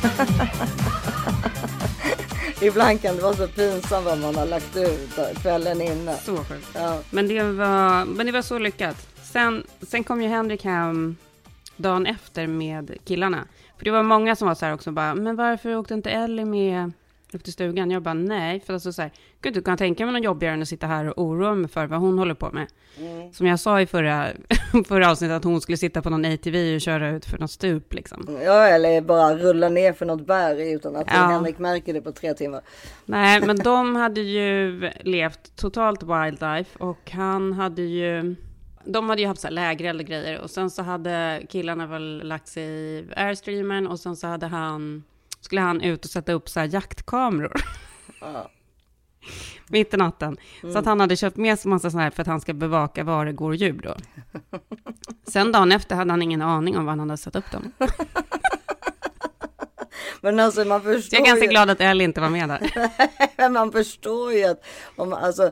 Ibland 2.60 3.02
kan 3.02 3.16
det 3.16 3.22
vara 3.22 3.34
så 3.34 3.48
pinsamt 3.48 4.04
vad 4.04 4.18
man 4.18 4.34
har 4.34 4.46
lagt 4.46 4.76
ut 4.76 5.18
kvällen 5.42 5.80
innan. 5.80 6.16
Så 6.16 6.36
sjukt. 6.36 6.68
Ja. 6.74 6.98
Men 7.10 7.28
det 7.28 7.42
var, 7.42 8.04
men 8.04 8.26
det 8.26 8.32
var 8.32 8.42
så 8.42 8.58
lyckat. 8.58 9.08
Sen, 9.22 9.64
sen 9.82 10.04
kom 10.04 10.22
ju 10.22 10.28
Henrik 10.28 10.64
hem 10.64 11.16
dagen 11.76 12.06
efter 12.06 12.46
med 12.46 12.98
killarna. 13.04 13.44
För 13.78 13.84
det 13.84 13.90
var 13.90 14.02
många 14.02 14.36
som 14.36 14.48
var 14.48 14.54
så 14.54 14.66
här 14.66 14.74
också 14.74 14.92
bara, 14.92 15.14
men 15.14 15.36
varför 15.36 15.76
åkte 15.76 15.94
inte 15.94 16.10
Ellie 16.10 16.44
med 16.44 16.92
upp 17.32 17.44
till 17.44 17.52
stugan? 17.52 17.90
Jag 17.90 18.02
bara, 18.02 18.14
nej, 18.14 18.60
för 18.60 18.74
alltså 18.74 18.92
så 18.92 19.02
här, 19.02 19.10
gud, 19.40 19.54
du 19.54 19.62
kan 19.62 19.76
tänka 19.78 20.04
mig 20.04 20.12
något 20.14 20.24
jobbigare 20.24 20.54
än 20.54 20.62
att 20.62 20.68
sitta 20.68 20.86
här 20.86 21.06
och 21.06 21.24
oroa 21.24 21.54
mig 21.54 21.70
för 21.70 21.86
vad 21.86 22.00
hon 22.00 22.18
håller 22.18 22.34
på 22.34 22.50
med. 22.50 22.66
Som 23.32 23.46
jag 23.46 23.60
sa 23.60 23.80
i 23.80 23.86
förra, 23.86 24.26
förra 24.88 25.10
avsnittet, 25.10 25.36
att 25.36 25.44
hon 25.44 25.60
skulle 25.60 25.76
sitta 25.78 26.02
på 26.02 26.10
någon 26.10 26.24
ATV 26.24 26.74
och 26.74 26.80
köra 26.80 27.10
ut 27.10 27.24
för 27.24 27.38
något 27.38 27.50
stup 27.50 27.94
liksom. 27.94 28.38
ja, 28.44 28.66
eller 28.66 29.00
bara 29.00 29.36
rulla 29.36 29.68
ner 29.68 29.92
för 29.92 30.06
något 30.06 30.26
berg 30.26 30.72
utan 30.72 30.96
att 30.96 31.06
Ja. 31.06 31.12
Henrik 31.12 31.58
märker 31.58 31.94
det 31.94 32.00
på 32.00 32.12
tre 32.12 32.34
timmar. 32.34 32.60
Nej, 33.04 33.40
men 33.40 33.56
de 33.56 33.96
hade 33.96 34.20
ju 34.20 34.80
levt 35.00 35.56
totalt 35.56 36.02
wildlife 36.02 36.78
och 36.78 37.10
han 37.10 37.52
hade 37.52 37.82
ju... 37.82 38.36
De 38.84 39.08
hade 39.08 39.22
ju 39.22 39.28
haft 39.28 39.40
så 39.40 39.46
här 39.46 39.52
lägereld 39.54 40.00
och 40.00 40.06
grejer 40.06 40.40
och 40.40 40.50
sen 40.50 40.70
så 40.70 40.82
hade 40.82 41.42
killarna 41.48 41.86
väl 41.86 42.22
lagt 42.24 42.48
sig 42.48 42.64
i 42.64 43.08
airstreamen 43.16 43.86
och 43.86 44.00
sen 44.00 44.16
så 44.16 44.26
hade 44.26 44.46
han... 44.46 45.02
Skulle 45.40 45.60
han 45.60 45.80
ut 45.80 46.04
och 46.04 46.10
sätta 46.10 46.32
upp 46.32 46.48
så 46.48 46.60
här 46.60 46.66
jaktkameror 46.66 47.60
Ja. 48.20 48.50
mitt 49.68 49.94
i 49.94 49.96
natten. 49.96 50.36
Så 50.72 50.78
att 50.78 50.86
han 50.86 51.00
hade 51.00 51.16
köpt 51.16 51.36
med 51.36 51.58
sig 51.58 51.68
massa 51.68 51.90
sådana 51.90 52.04
här 52.04 52.10
för 52.10 52.22
att 52.22 52.28
han 52.28 52.40
ska 52.40 52.52
bevaka 52.52 53.04
var 53.04 53.26
det 53.26 53.32
går 53.32 53.54
djur 53.54 53.80
då. 53.82 53.94
Sen 55.26 55.52
dagen 55.52 55.72
efter 55.72 55.96
hade 55.96 56.10
han 56.10 56.22
ingen 56.22 56.42
aning 56.42 56.78
om 56.78 56.84
var 56.84 56.90
han 56.90 57.00
hade 57.00 57.16
satt 57.16 57.36
upp 57.36 57.50
dem. 57.52 57.72
Men 60.20 60.40
alltså 60.40 60.64
man 60.64 60.82
förstår 60.82 61.18
jag 61.18 61.26
är 61.26 61.30
ganska 61.30 61.44
ju, 61.44 61.50
glad 61.50 61.70
att 61.70 61.80
Ellie 61.80 62.04
inte 62.04 62.20
var 62.20 62.28
med 62.28 62.48
där. 62.48 62.70
Men 63.36 63.52
man 63.52 63.72
förstår 63.72 64.32
ju 64.32 64.44
att 64.44 64.64
om, 64.96 65.12
alltså, 65.12 65.50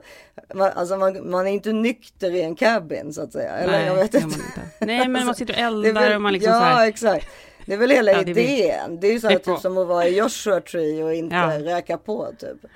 man, 0.54 0.70
alltså 0.74 0.96
man, 0.96 1.30
man 1.30 1.46
är 1.46 1.50
inte 1.50 1.72
nykter 1.72 2.30
i 2.30 2.42
en 2.42 2.56
cabin 2.56 3.12
så 3.12 3.22
att 3.22 3.32
säga. 3.32 3.50
Eller 3.50 3.86
jag 3.86 3.94
vet 3.94 4.14
inte. 4.14 4.26
inte. 4.26 4.60
Nej, 4.80 5.08
men 5.08 5.26
man 5.26 5.34
sitter 5.34 5.54
och 5.54 5.60
eldar 5.60 6.14
och 6.14 6.22
man 6.22 6.32
liksom 6.32 6.52
ja, 6.52 6.60
så 6.60 6.64
här. 6.64 6.88
exakt. 6.88 7.26
Det 7.68 7.74
är 7.74 7.78
väl 7.78 7.90
hela 7.90 8.12
Ja, 8.12 8.22
det 8.22 8.30
idén. 8.30 9.00
Det 9.00 9.06
är 9.06 9.12
ju 9.12 9.20
så 9.20 9.28
här 9.28 9.34
är 9.34 9.38
typ 9.38 9.58
som 9.58 9.78
att 9.78 9.86
vara 9.86 10.06
i 10.08 10.18
Joshua 10.18 10.60
Tree 10.60 11.04
och 11.04 11.14
inte 11.14 11.34
Ja. 11.36 11.58
röka 11.58 11.98
på 11.98 12.28
typ. 12.38 12.70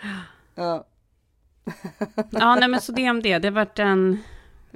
Ja. 0.55 0.85
Ja, 2.31 2.55
nej, 2.55 2.69
men 2.69 2.81
så 2.81 2.93
det 2.93 3.11
om 3.11 3.23
det. 3.23 3.39
Det 3.39 3.51
vart 3.51 3.79
en... 3.79 4.19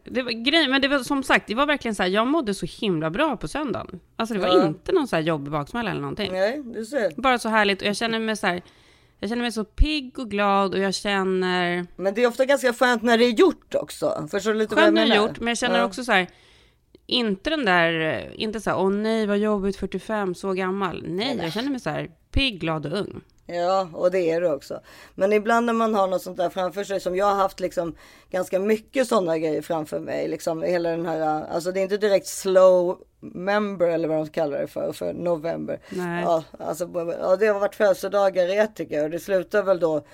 Det 0.04 0.22
var 0.22 0.30
grej, 0.30 0.68
men 0.68 0.80
det 0.80 0.88
var 0.88 0.98
som 0.98 1.22
sagt, 1.22 1.46
det 1.46 1.54
var 1.54 1.66
verkligen 1.66 1.94
så 1.94 2.02
här, 2.02 2.10
jag 2.10 2.26
mådde 2.26 2.54
så 2.54 2.66
himla 2.66 3.10
bra 3.10 3.36
på 3.36 3.48
söndagen. 3.48 4.00
Alltså 4.16 4.34
det 4.34 4.40
var 4.40 4.48
Ja. 4.48 4.66
inte 4.66 4.92
någon 4.92 5.08
så 5.08 5.16
här 5.16 5.22
jobbig 5.22 5.52
baksmälla 5.52 5.90
eller 5.90 6.00
någonting. 6.00 6.32
Nej, 6.32 6.62
du 6.64 6.84
ser. 6.84 7.12
Bara 7.20 7.38
så 7.38 7.48
härligt 7.48 7.82
och 7.82 7.88
jag 7.88 7.96
känner 7.96 8.18
mig 8.18 8.36
så 8.36 8.46
här, 8.46 8.62
jag 9.20 9.28
känner 9.30 9.42
mig 9.42 9.52
så 9.52 9.64
pigg 9.64 10.18
och 10.18 10.30
glad 10.30 10.74
och 10.74 10.80
jag 10.80 10.94
känner, 10.94 11.86
Men 11.96 12.14
det 12.14 12.22
är 12.22 12.26
ofta 12.28 12.44
ganska 12.44 12.72
skönt 12.72 13.02
när 13.02 13.18
det 13.18 13.24
är 13.24 13.30
gjort 13.32 13.74
också. 13.74 14.28
Förstår 14.30 14.52
du 14.52 14.58
lite 14.58 14.74
vad 14.74 14.84
jag 14.84 14.86
skönt 14.86 14.94
när 14.94 15.02
menar? 15.02 15.16
det 15.16 15.22
är 15.22 15.28
gjort, 15.28 15.38
men 15.40 15.48
jag 15.48 15.58
känner 15.58 15.78
Ja. 15.78 15.84
också 15.84 16.04
så 16.04 16.12
här, 16.12 16.26
inte 17.06 17.50
den 17.50 17.64
där, 17.64 18.32
inte 18.34 18.60
så 18.60 18.70
här, 18.70 18.78
åh 18.78 18.90
nej 18.90 19.26
vad 19.26 19.38
jobbigt 19.38 19.76
45, 19.76 20.34
så 20.34 20.52
gammal. 20.52 21.04
Nej, 21.06 21.38
jag 21.42 21.52
känner 21.52 21.70
mig 21.70 21.80
så 21.80 21.90
här, 21.90 22.10
pigg, 22.30 22.60
glad 22.60 22.86
och 22.86 22.98
ung. 22.98 23.20
Ja, 23.46 23.88
och 23.92 24.10
det 24.10 24.30
är 24.30 24.40
det 24.40 24.52
också. 24.52 24.80
Men 25.14 25.32
ibland 25.32 25.66
när 25.66 25.72
man 25.72 25.94
har 25.94 26.06
något 26.06 26.22
sånt 26.22 26.36
där 26.36 26.50
framför 26.50 26.84
sig 26.84 27.00
som 27.00 27.16
jag 27.16 27.26
har 27.26 27.34
haft 27.34 27.60
liksom 27.60 27.94
ganska 28.30 28.58
mycket 28.58 29.08
sådana 29.08 29.38
grejer 29.38 29.62
framför 29.62 30.00
mig. 30.00 30.28
Liksom 30.28 30.62
hela 30.62 30.90
den 30.90 31.06
här, 31.06 31.44
alltså 31.44 31.72
det 31.72 31.80
är 31.80 31.82
inte 31.82 31.96
direkt 31.96 32.26
slow 32.26 32.98
member 33.20 33.86
eller 33.86 34.08
vad 34.08 34.18
de 34.18 34.28
kallar 34.28 34.58
det 34.58 34.66
för, 34.66 34.92
för 34.92 35.12
november. 35.12 35.80
Nej. 35.88 36.22
Ja, 36.22 36.44
alltså, 36.58 36.90
ja, 37.20 37.36
det 37.36 37.46
har 37.46 37.60
varit 37.60 37.74
födelsedagar 37.74 38.48
i 38.48 38.56
Etika 38.56 39.02
och 39.02 39.10
det 39.10 39.20
slutar 39.20 39.62
väl 39.62 39.80
då, 39.80 40.06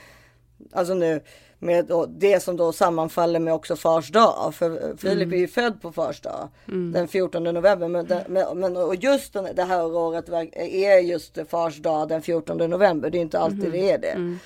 alltså 0.72 0.94
nu 0.94 1.20
med 1.62 1.90
det 2.09 2.40
som 2.42 2.57
då 2.57 2.72
sammanfaller 2.72 3.38
med 3.40 3.55
också 3.55 3.77
fars 3.77 4.09
dag. 4.11 4.55
För 4.55 4.96
Filip 4.96 5.33
är 5.33 5.37
ju 5.37 5.48
född 5.48 5.83
på 5.83 5.92
fars 5.92 6.20
dag. 6.20 6.48
Den 6.92 7.09
14 7.09 7.44
november. 7.44 7.88
Men, 7.88 8.07
det- 8.07 8.27
men, 8.55 8.77
och 8.77 8.94
just 8.94 9.33
den, 9.33 9.48
det 9.55 9.62
här 9.64 9.85
året 9.87 10.29
är 10.55 10.98
just 10.98 11.38
fars 11.48 11.77
dag 11.79 12.09
den 12.09 12.22
14 12.22 12.57
november. 12.70 13.11
Det 13.11 13.18
är 13.18 13.22
inte 13.22 13.38
alltid 13.38 13.72
det 13.72 13.90
är 13.90 13.98
det. 13.98 14.37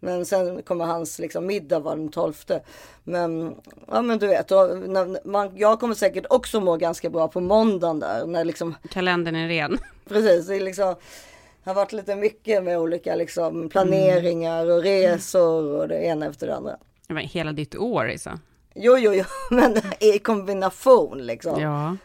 Men 0.00 0.26
sen 0.26 0.62
kommer 0.62 0.84
hans 0.84 1.18
liksom, 1.18 1.46
middag 1.46 1.78
vara 1.78 1.96
den 1.96 2.08
12. 2.08 2.32
Men, 3.04 3.54
ja, 3.90 4.02
men 4.02 4.18
du 4.18 4.26
vet, 4.26 4.50
och, 4.50 4.78
när, 4.78 5.26
man, 5.28 5.50
jag 5.56 5.80
kommer 5.80 5.94
säkert 5.94 6.24
också 6.30 6.60
må 6.60 6.76
ganska 6.76 7.10
bra 7.10 7.28
på 7.28 7.40
måndagen 7.40 8.00
där. 8.00 8.26
När 8.26 8.44
liksom, 8.44 8.74
Kalendern 8.90 9.34
är 9.36 9.48
ren. 9.48 9.78
precis, 10.08 10.46
det 10.46 10.56
är 10.56 10.60
liksom, 10.60 10.94
har 11.64 11.74
varit 11.74 11.92
lite 11.92 12.16
mycket 12.16 12.64
med 12.64 12.78
olika 12.78 13.14
liksom, 13.14 13.68
planeringar 13.68 14.70
och 14.70 14.82
resor 14.82 15.80
och 15.80 15.88
det 15.88 16.04
ena 16.04 16.26
efter 16.26 16.46
det 16.46 16.56
andra. 16.56 16.76
Det 17.06 17.14
var 17.14 17.20
hela 17.20 17.52
ditt 17.52 17.76
år 17.76 18.10
Isa. 18.10 18.40
Jo, 18.74 18.96
jo, 18.98 19.12
jo, 19.14 19.24
men 19.50 19.76
i 20.00 20.18
kombination 20.18 21.18
liksom. 21.18 21.60
Ja. 21.60 21.96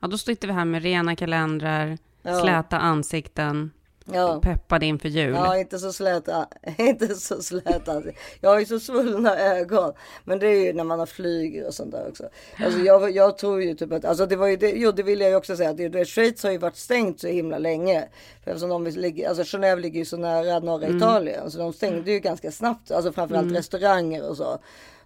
Ja, 0.00 0.08
då 0.08 0.18
sitter 0.18 0.48
vi 0.48 0.54
här 0.54 0.64
med 0.64 0.82
rena 0.82 1.16
kalendrar, 1.16 1.98
Ja. 2.22 2.40
släta 2.40 2.78
ansikten, 2.78 3.70
Ja. 4.04 4.40
peppade 4.42 4.86
inför 4.86 5.08
jul. 5.08 5.34
Ja, 5.34 5.56
inte 5.56 5.78
så 5.78 5.92
släta, 5.92 6.46
inte 6.78 7.14
så 7.14 7.42
släta. 7.42 8.02
Jag 8.40 8.50
har 8.50 8.58
ju 8.58 8.66
så 8.66 8.80
svullna 8.80 9.38
ögon. 9.38 9.92
Men 10.24 10.38
det 10.38 10.46
är 10.46 10.64
ju 10.64 10.72
när 10.72 10.84
man 10.84 10.98
har 10.98 11.06
flyger 11.06 11.66
och 11.66 11.74
sånt 11.74 11.92
där 11.92 12.08
också. 12.08 12.28
Alltså 12.64 12.78
jag, 12.78 13.10
jag 13.10 13.38
tror 13.38 13.62
ju 13.62 13.74
typ 13.74 13.92
att, 13.92 14.04
alltså 14.04 14.26
det 14.26 14.36
var 14.36 14.46
ju 14.46 14.56
det, 14.56 14.70
jo 14.70 14.92
det 14.92 15.02
vill 15.02 15.20
jag 15.20 15.30
ju 15.30 15.36
också 15.36 15.56
säga, 15.56 15.72
det, 15.72 15.88
det, 15.88 16.04
Schweiz 16.04 16.42
har 16.42 16.50
ju 16.50 16.58
varit 16.58 16.76
stängt 16.76 17.20
så 17.20 17.26
himla 17.26 17.58
länge. 17.58 18.08
För 18.44 18.50
eftersom 18.50 18.70
de 18.70 18.86
ligger, 18.86 19.28
alltså 19.28 19.42
Genève 19.42 19.80
ligger 19.80 19.98
ju 19.98 20.04
så 20.04 20.16
nära 20.16 20.58
norra 20.58 20.88
Italien. 20.88 21.50
Så 21.50 21.58
de 21.58 21.72
stängde 21.72 22.12
ju 22.12 22.18
ganska 22.18 22.50
snabbt, 22.50 22.90
alltså 22.90 23.12
framförallt 23.12 23.56
restauranger 23.56 24.28
och 24.28 24.36
så. 24.36 24.58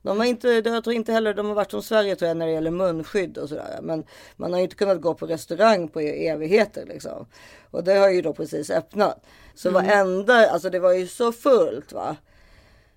De 0.05 0.19
har 0.19 0.27
inte, 0.27 0.49
jag 0.49 0.85
tror 0.85 0.97
inte 0.97 1.13
heller, 1.13 1.35
de 1.35 1.47
har 1.47 1.55
varit 1.55 1.71
som 1.71 1.83
Sverige 1.83 2.17
tror 2.17 2.29
jag 2.29 2.37
när 2.37 2.47
det 2.47 2.53
gäller 2.53 2.71
munskydd 2.71 3.39
och 3.39 3.49
sådär. 3.49 3.79
Men 3.83 4.05
man 4.37 4.53
har 4.53 4.59
ju 4.59 4.65
inte 4.65 4.77
kunnat 4.77 5.01
gå 5.01 5.15
på 5.15 5.27
restaurang 5.27 5.89
på 5.89 6.03
e- 6.03 6.27
evigheter 6.29 6.87
liksom. 6.87 7.27
Och 7.71 7.85
det 7.85 7.95
har 7.95 8.11
ju 8.11 8.23
då 8.23 8.33
precis 8.33 8.71
öppnat. 8.71 9.25
Så 9.55 9.71
varenda, 9.71 10.51
alltså 10.51 10.71
det 10.71 10.79
var 10.79 10.93
ju 10.93 11.07
så 11.07 11.33
fullt 11.33 11.93
va. 11.93 12.17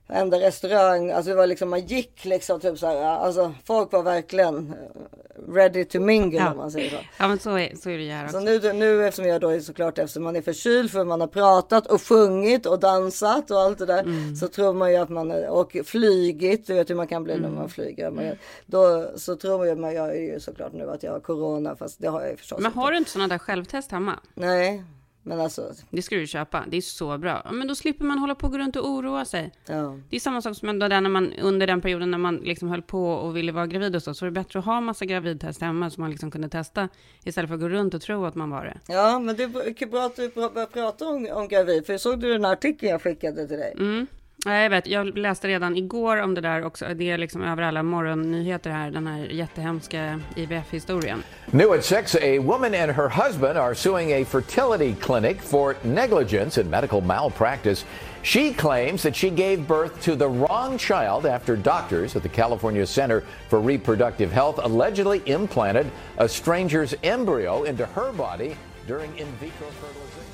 Varenda 0.10 0.40
restaurang, 0.40 1.12
alltså 1.12 1.30
det 1.30 1.36
var 1.36 1.48
liksom, 1.48 1.70
man 1.70 1.86
gick 1.86 2.26
liksom 2.26 2.60
typ 2.60 2.78
så 2.80 2.88
här, 2.88 2.96
alltså 2.98 3.54
folk 3.66 3.92
var 3.92 4.04
verkligen 4.04 4.58
eh, 4.74 5.54
ready 5.54 5.86
to 5.86 6.00
mingle 6.00 6.40
Ja. 6.40 6.52
om 6.52 6.58
man 6.58 6.72
säger 6.72 6.90
så. 6.90 6.96
Ja, 7.20 7.28
men 7.28 7.40
så 7.40 7.58
är, 7.58 7.76
så 7.76 7.90
är 7.90 7.98
det 7.98 8.04
ju 8.04 8.12
här 8.12 8.28
Så 8.28 8.38
också. 8.38 8.68
nu, 8.68 8.74
nu 8.74 9.06
eftersom 9.08 9.30
jag 9.30 9.42
då 9.42 9.50
är 9.50 9.60
såklart 9.60 9.98
eftersom 9.98 10.24
man 10.24 10.36
är 10.36 10.42
förkyld 10.42 10.92
för 10.92 11.04
man 11.04 11.22
har 11.22 11.28
pratat 11.28 11.88
och 11.88 12.02
sjungit 12.02 12.66
och 12.66 12.80
dansat 12.80 13.52
och 13.52 13.60
allt 13.60 13.78
det 13.78 13.86
där. 13.86 14.00
Mm. 14.04 14.36
Så 14.36 14.48
tror 14.48 14.74
man 14.74 14.92
ju 14.92 14.98
att 14.98 15.10
man 15.10 15.32
är- 15.32 15.50
och 15.50 15.78
flygit, 15.86 16.68
du 16.68 16.74
vet 16.74 16.90
hur 16.90 16.96
man 16.96 17.08
kan 17.08 17.24
bli 17.24 17.34
när 17.34 17.40
Mm. 17.48 17.56
man 17.56 17.70
flyger. 17.70 18.12
Men 18.12 18.36
då 18.66 19.08
så 19.16 19.36
tror 19.36 19.58
man 19.58 19.68
ju, 19.68 19.76
men 19.76 19.94
jag 19.96 20.10
är 20.10 20.22
ju 20.34 20.40
såklart 20.40 20.74
nu 20.74 20.90
att 20.92 21.04
jag 21.04 21.12
har 21.12 21.20
corona 21.20 21.76
fast 21.76 22.02
det 22.02 22.08
har 22.08 22.22
jag 22.22 22.30
ju 22.32 22.38
förstås 22.38 22.60
Men 22.60 22.66
inte. 22.66 22.80
har 22.80 22.92
du 22.92 22.98
inte 22.98 23.10
sådana 23.12 23.28
där 23.28 23.38
självtest 23.38 23.92
hemma? 23.92 24.20
Nej, 24.34 24.84
men 25.28 25.40
alltså, 25.42 25.74
Det 25.90 26.02
ska 26.02 26.16
du 26.16 26.28
köpa. 26.28 26.66
Det 26.68 26.78
är 26.78 26.82
så 26.82 27.18
bra. 27.18 27.52
Men 27.54 27.68
då 27.68 27.76
slipper 27.76 28.06
man 28.06 28.18
hålla 28.20 28.36
på 28.36 28.46
och 28.46 28.52
gå 28.52 28.58
runt 28.58 28.76
och 28.76 28.90
oroa 28.90 29.26
sig. 29.26 29.52
ja. 29.66 30.00
Det 30.10 30.16
är 30.16 30.20
samma 30.20 30.42
sak 30.42 30.56
som 30.58 30.80
där 30.80 31.02
när 31.02 31.10
man 31.10 31.34
under 31.34 31.68
den 31.68 31.82
perioden 31.82 32.12
när 32.12 32.18
man 32.18 32.36
liksom 32.36 32.70
höll 32.70 32.82
på 32.82 33.12
och 33.12 33.38
ville 33.38 33.52
vara 33.52 33.68
gravid 33.68 33.96
och 33.96 34.04
så, 34.04 34.14
så 34.14 34.26
var 34.26 34.32
det 34.32 34.34
bättre 34.42 34.60
att 34.60 34.66
ha 34.66 34.82
massa 34.82 35.06
gravidtest 35.06 35.62
hemma 35.62 35.90
som 35.90 36.02
man 36.02 36.12
liksom 36.12 36.32
kunde 36.32 36.50
testa 36.50 36.90
istället 37.24 37.48
för 37.48 37.56
att 37.56 37.62
gå 37.62 37.70
runt 37.70 37.94
och 37.94 38.02
tro 38.02 38.26
att 38.26 38.36
man 38.36 38.50
var 38.50 38.66
det. 38.66 38.94
Ja, 38.94 39.20
men 39.20 39.36
det 39.36 39.44
är 39.44 39.88
bra 39.88 40.06
att 40.06 40.16
du 40.16 40.30
börjar 40.30 40.66
prata 40.66 41.08
om, 41.08 41.28
om 41.32 41.48
gravid. 41.48 41.86
För 41.86 41.98
såg 41.98 42.20
du 42.20 42.34
den 42.34 42.46
artikeln 42.46 42.92
jag 42.92 43.02
skickade 43.02 43.48
till 43.48 43.58
dig? 43.58 43.74
Mm. 43.78 44.08
Ja, 44.46 44.54
jag 44.54 44.70
vet, 44.70 44.88
jag 44.88 45.18
läste 45.18 45.48
redan 45.48 45.76
igår 45.76 46.18
om 46.18 46.36
det 46.36 46.42
där 46.42 46.66
också. 46.66 46.86
Det 46.96 47.12
är 47.12 47.18
liksom 47.18 47.44
över 47.44 47.64
alla 47.64 47.84
morgonnyheter 47.84 48.70
här, 48.70 48.92
den 48.92 49.08
här 49.08 49.20
jättehemska 49.20 50.22
IVF-historien. 50.36 51.24
New 51.52 51.72
at 51.72 51.86
6, 51.86 52.16
a 52.16 52.40
woman 52.42 52.76
and 52.76 52.92
her 52.92 53.10
husband 53.10 53.58
are 53.58 53.76
suing 53.76 54.14
a 54.14 54.26
fertility 54.26 54.96
clinic 55.02 55.42
for 55.42 55.76
negligence 55.84 56.62
and 56.62 56.70
medical 56.70 57.02
malpractice. 57.02 57.86
She 58.24 58.54
claims 58.54 59.02
that 59.04 59.16
she 59.16 59.30
gave 59.30 59.58
birth 59.68 60.02
to 60.02 60.16
the 60.16 60.28
wrong 60.28 60.78
child 60.78 61.26
after 61.26 61.56
doctors 61.56 62.16
at 62.16 62.24
the 62.24 62.30
California 62.30 62.86
Center 62.86 63.24
for 63.50 63.60
Reproductive 63.60 64.32
Health 64.32 64.60
allegedly 64.64 65.22
implanted 65.26 65.88
a 66.18 66.28
stranger's 66.28 66.96
embryo 67.04 67.64
into 67.64 67.86
her 67.86 68.12
body 68.12 68.56
during 68.88 69.10
in 69.18 69.28
vitro 69.40 69.68
fertilization. 69.82 70.27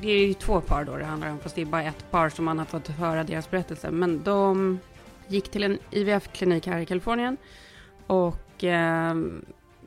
Det 0.00 0.10
är 0.10 0.26
ju 0.26 0.34
två 0.34 0.60
par 0.60 0.84
då 0.84 0.96
det 0.96 1.04
handlar 1.04 1.30
om, 1.30 1.38
fast 1.38 1.54
det 1.54 1.60
är 1.60 1.66
bara 1.66 1.82
ett 1.82 2.10
par 2.10 2.28
som 2.28 2.44
man 2.44 2.58
har 2.58 2.64
fått 2.64 2.88
höra 2.88 3.24
deras 3.24 3.50
berättelse. 3.50 3.90
Men 3.90 4.22
de 4.22 4.78
gick 5.28 5.50
till 5.50 5.62
en 5.62 5.78
IVF-klinik 5.90 6.66
här 6.66 6.78
i 6.78 6.86
Kalifornien 6.86 7.36
och 8.06 8.64
eh, 8.64 9.16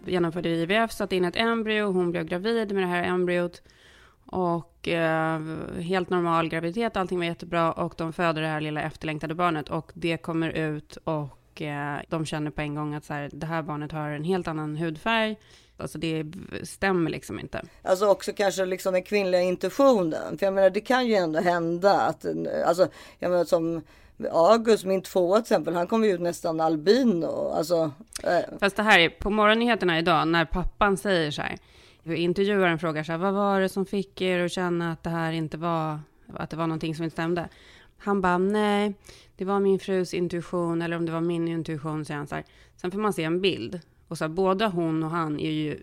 genomförde 0.05 0.49
IVF, 0.49 0.91
satte 0.91 1.15
in 1.15 1.25
ett 1.25 1.35
embryo, 1.35 1.91
hon 1.91 2.11
blev 2.11 2.25
gravid 2.25 2.71
med 2.71 2.83
det 2.83 2.87
här 2.87 3.03
embryot. 3.03 3.61
Och 4.25 4.87
eh, 4.87 5.41
helt 5.81 6.09
normal 6.09 6.49
graviditet, 6.49 6.97
allting 6.97 7.17
var 7.17 7.25
jättebra 7.25 7.71
och 7.71 7.93
de 7.97 8.13
föder 8.13 8.41
det 8.41 8.47
här 8.47 8.61
lilla 8.61 8.81
efterlängtade 8.81 9.35
barnet 9.35 9.69
och 9.69 9.91
det 9.93 10.17
kommer 10.17 10.49
ut 10.49 10.97
och 11.03 11.61
eh, 11.61 11.99
de 12.09 12.25
känner 12.25 12.51
på 12.51 12.61
en 12.61 12.75
gång 12.75 12.93
att 12.93 13.05
så 13.05 13.13
här, 13.13 13.29
det 13.33 13.45
här 13.45 13.61
barnet 13.61 13.91
har 13.91 14.09
en 14.09 14.23
helt 14.23 14.47
annan 14.47 14.77
hudfärg. 14.77 15.37
Alltså 15.81 15.97
det 15.97 16.25
stämmer 16.63 17.11
liksom 17.11 17.39
inte. 17.39 17.61
Alltså 17.81 18.07
också 18.07 18.31
kanske 18.33 18.65
liksom 18.65 18.93
den 18.93 19.03
kvinnliga 19.03 19.41
intuitionen. 19.41 20.37
För 20.37 20.45
jag 20.45 20.53
menar 20.53 20.69
det 20.69 20.81
kan 20.81 21.07
ju 21.07 21.13
ändå 21.13 21.39
hända 21.39 22.01
att, 22.01 22.25
alltså 22.65 22.87
jag 23.19 23.31
menar 23.31 23.45
som 23.45 23.81
August, 24.31 24.85
min 24.85 25.01
tvåa 25.01 25.35
till 25.37 25.41
exempel, 25.41 25.75
han 25.75 25.87
kom 25.87 26.03
ju 26.03 26.11
ut 26.11 26.21
nästan 26.21 26.59
albino. 26.59 27.51
Alltså, 27.55 27.91
eh, 28.23 28.57
Fast 28.59 28.75
det 28.75 28.83
här 28.83 28.99
är 28.99 29.09
på 29.09 29.29
morgonnyheterna 29.29 29.99
idag 29.99 30.27
när 30.27 30.45
pappan 30.45 30.97
säger 30.97 31.31
så 31.31 31.41
här. 31.41 31.57
Intervjuaren 32.03 32.79
frågar 32.79 33.03
så 33.03 33.11
här, 33.11 33.19
vad 33.19 33.33
var 33.33 33.61
det 33.61 33.69
som 33.69 33.85
fick 33.85 34.21
er 34.21 34.45
att 34.45 34.51
känna 34.51 34.91
att 34.91 35.03
det 35.03 35.09
här 35.09 35.31
inte 35.31 35.57
var, 35.57 35.99
att 36.33 36.49
det 36.49 36.57
var 36.57 36.67
någonting 36.67 36.95
som 36.95 37.03
inte 37.03 37.13
stämde? 37.13 37.49
Han 37.97 38.21
bara, 38.21 38.37
nej, 38.37 38.93
det 39.35 39.45
var 39.45 39.59
min 39.59 39.79
frus 39.79 40.13
intuition 40.13 40.81
eller 40.81 40.97
om 40.97 41.05
det 41.05 41.11
var 41.11 41.21
min 41.21 41.47
intuition, 41.47 42.05
säger 42.05 42.17
han 42.17 42.27
så 42.27 42.35
här. 42.35 42.45
Sen 42.75 42.91
får 42.91 42.99
man 42.99 43.13
se 43.13 43.23
en 43.23 43.41
bild. 43.41 43.79
Och 44.11 44.17
så 44.17 44.23
här, 44.23 44.29
båda 44.29 44.67
hon 44.67 45.03
och 45.03 45.09
han 45.09 45.39
är 45.39 45.51
ju 45.51 45.79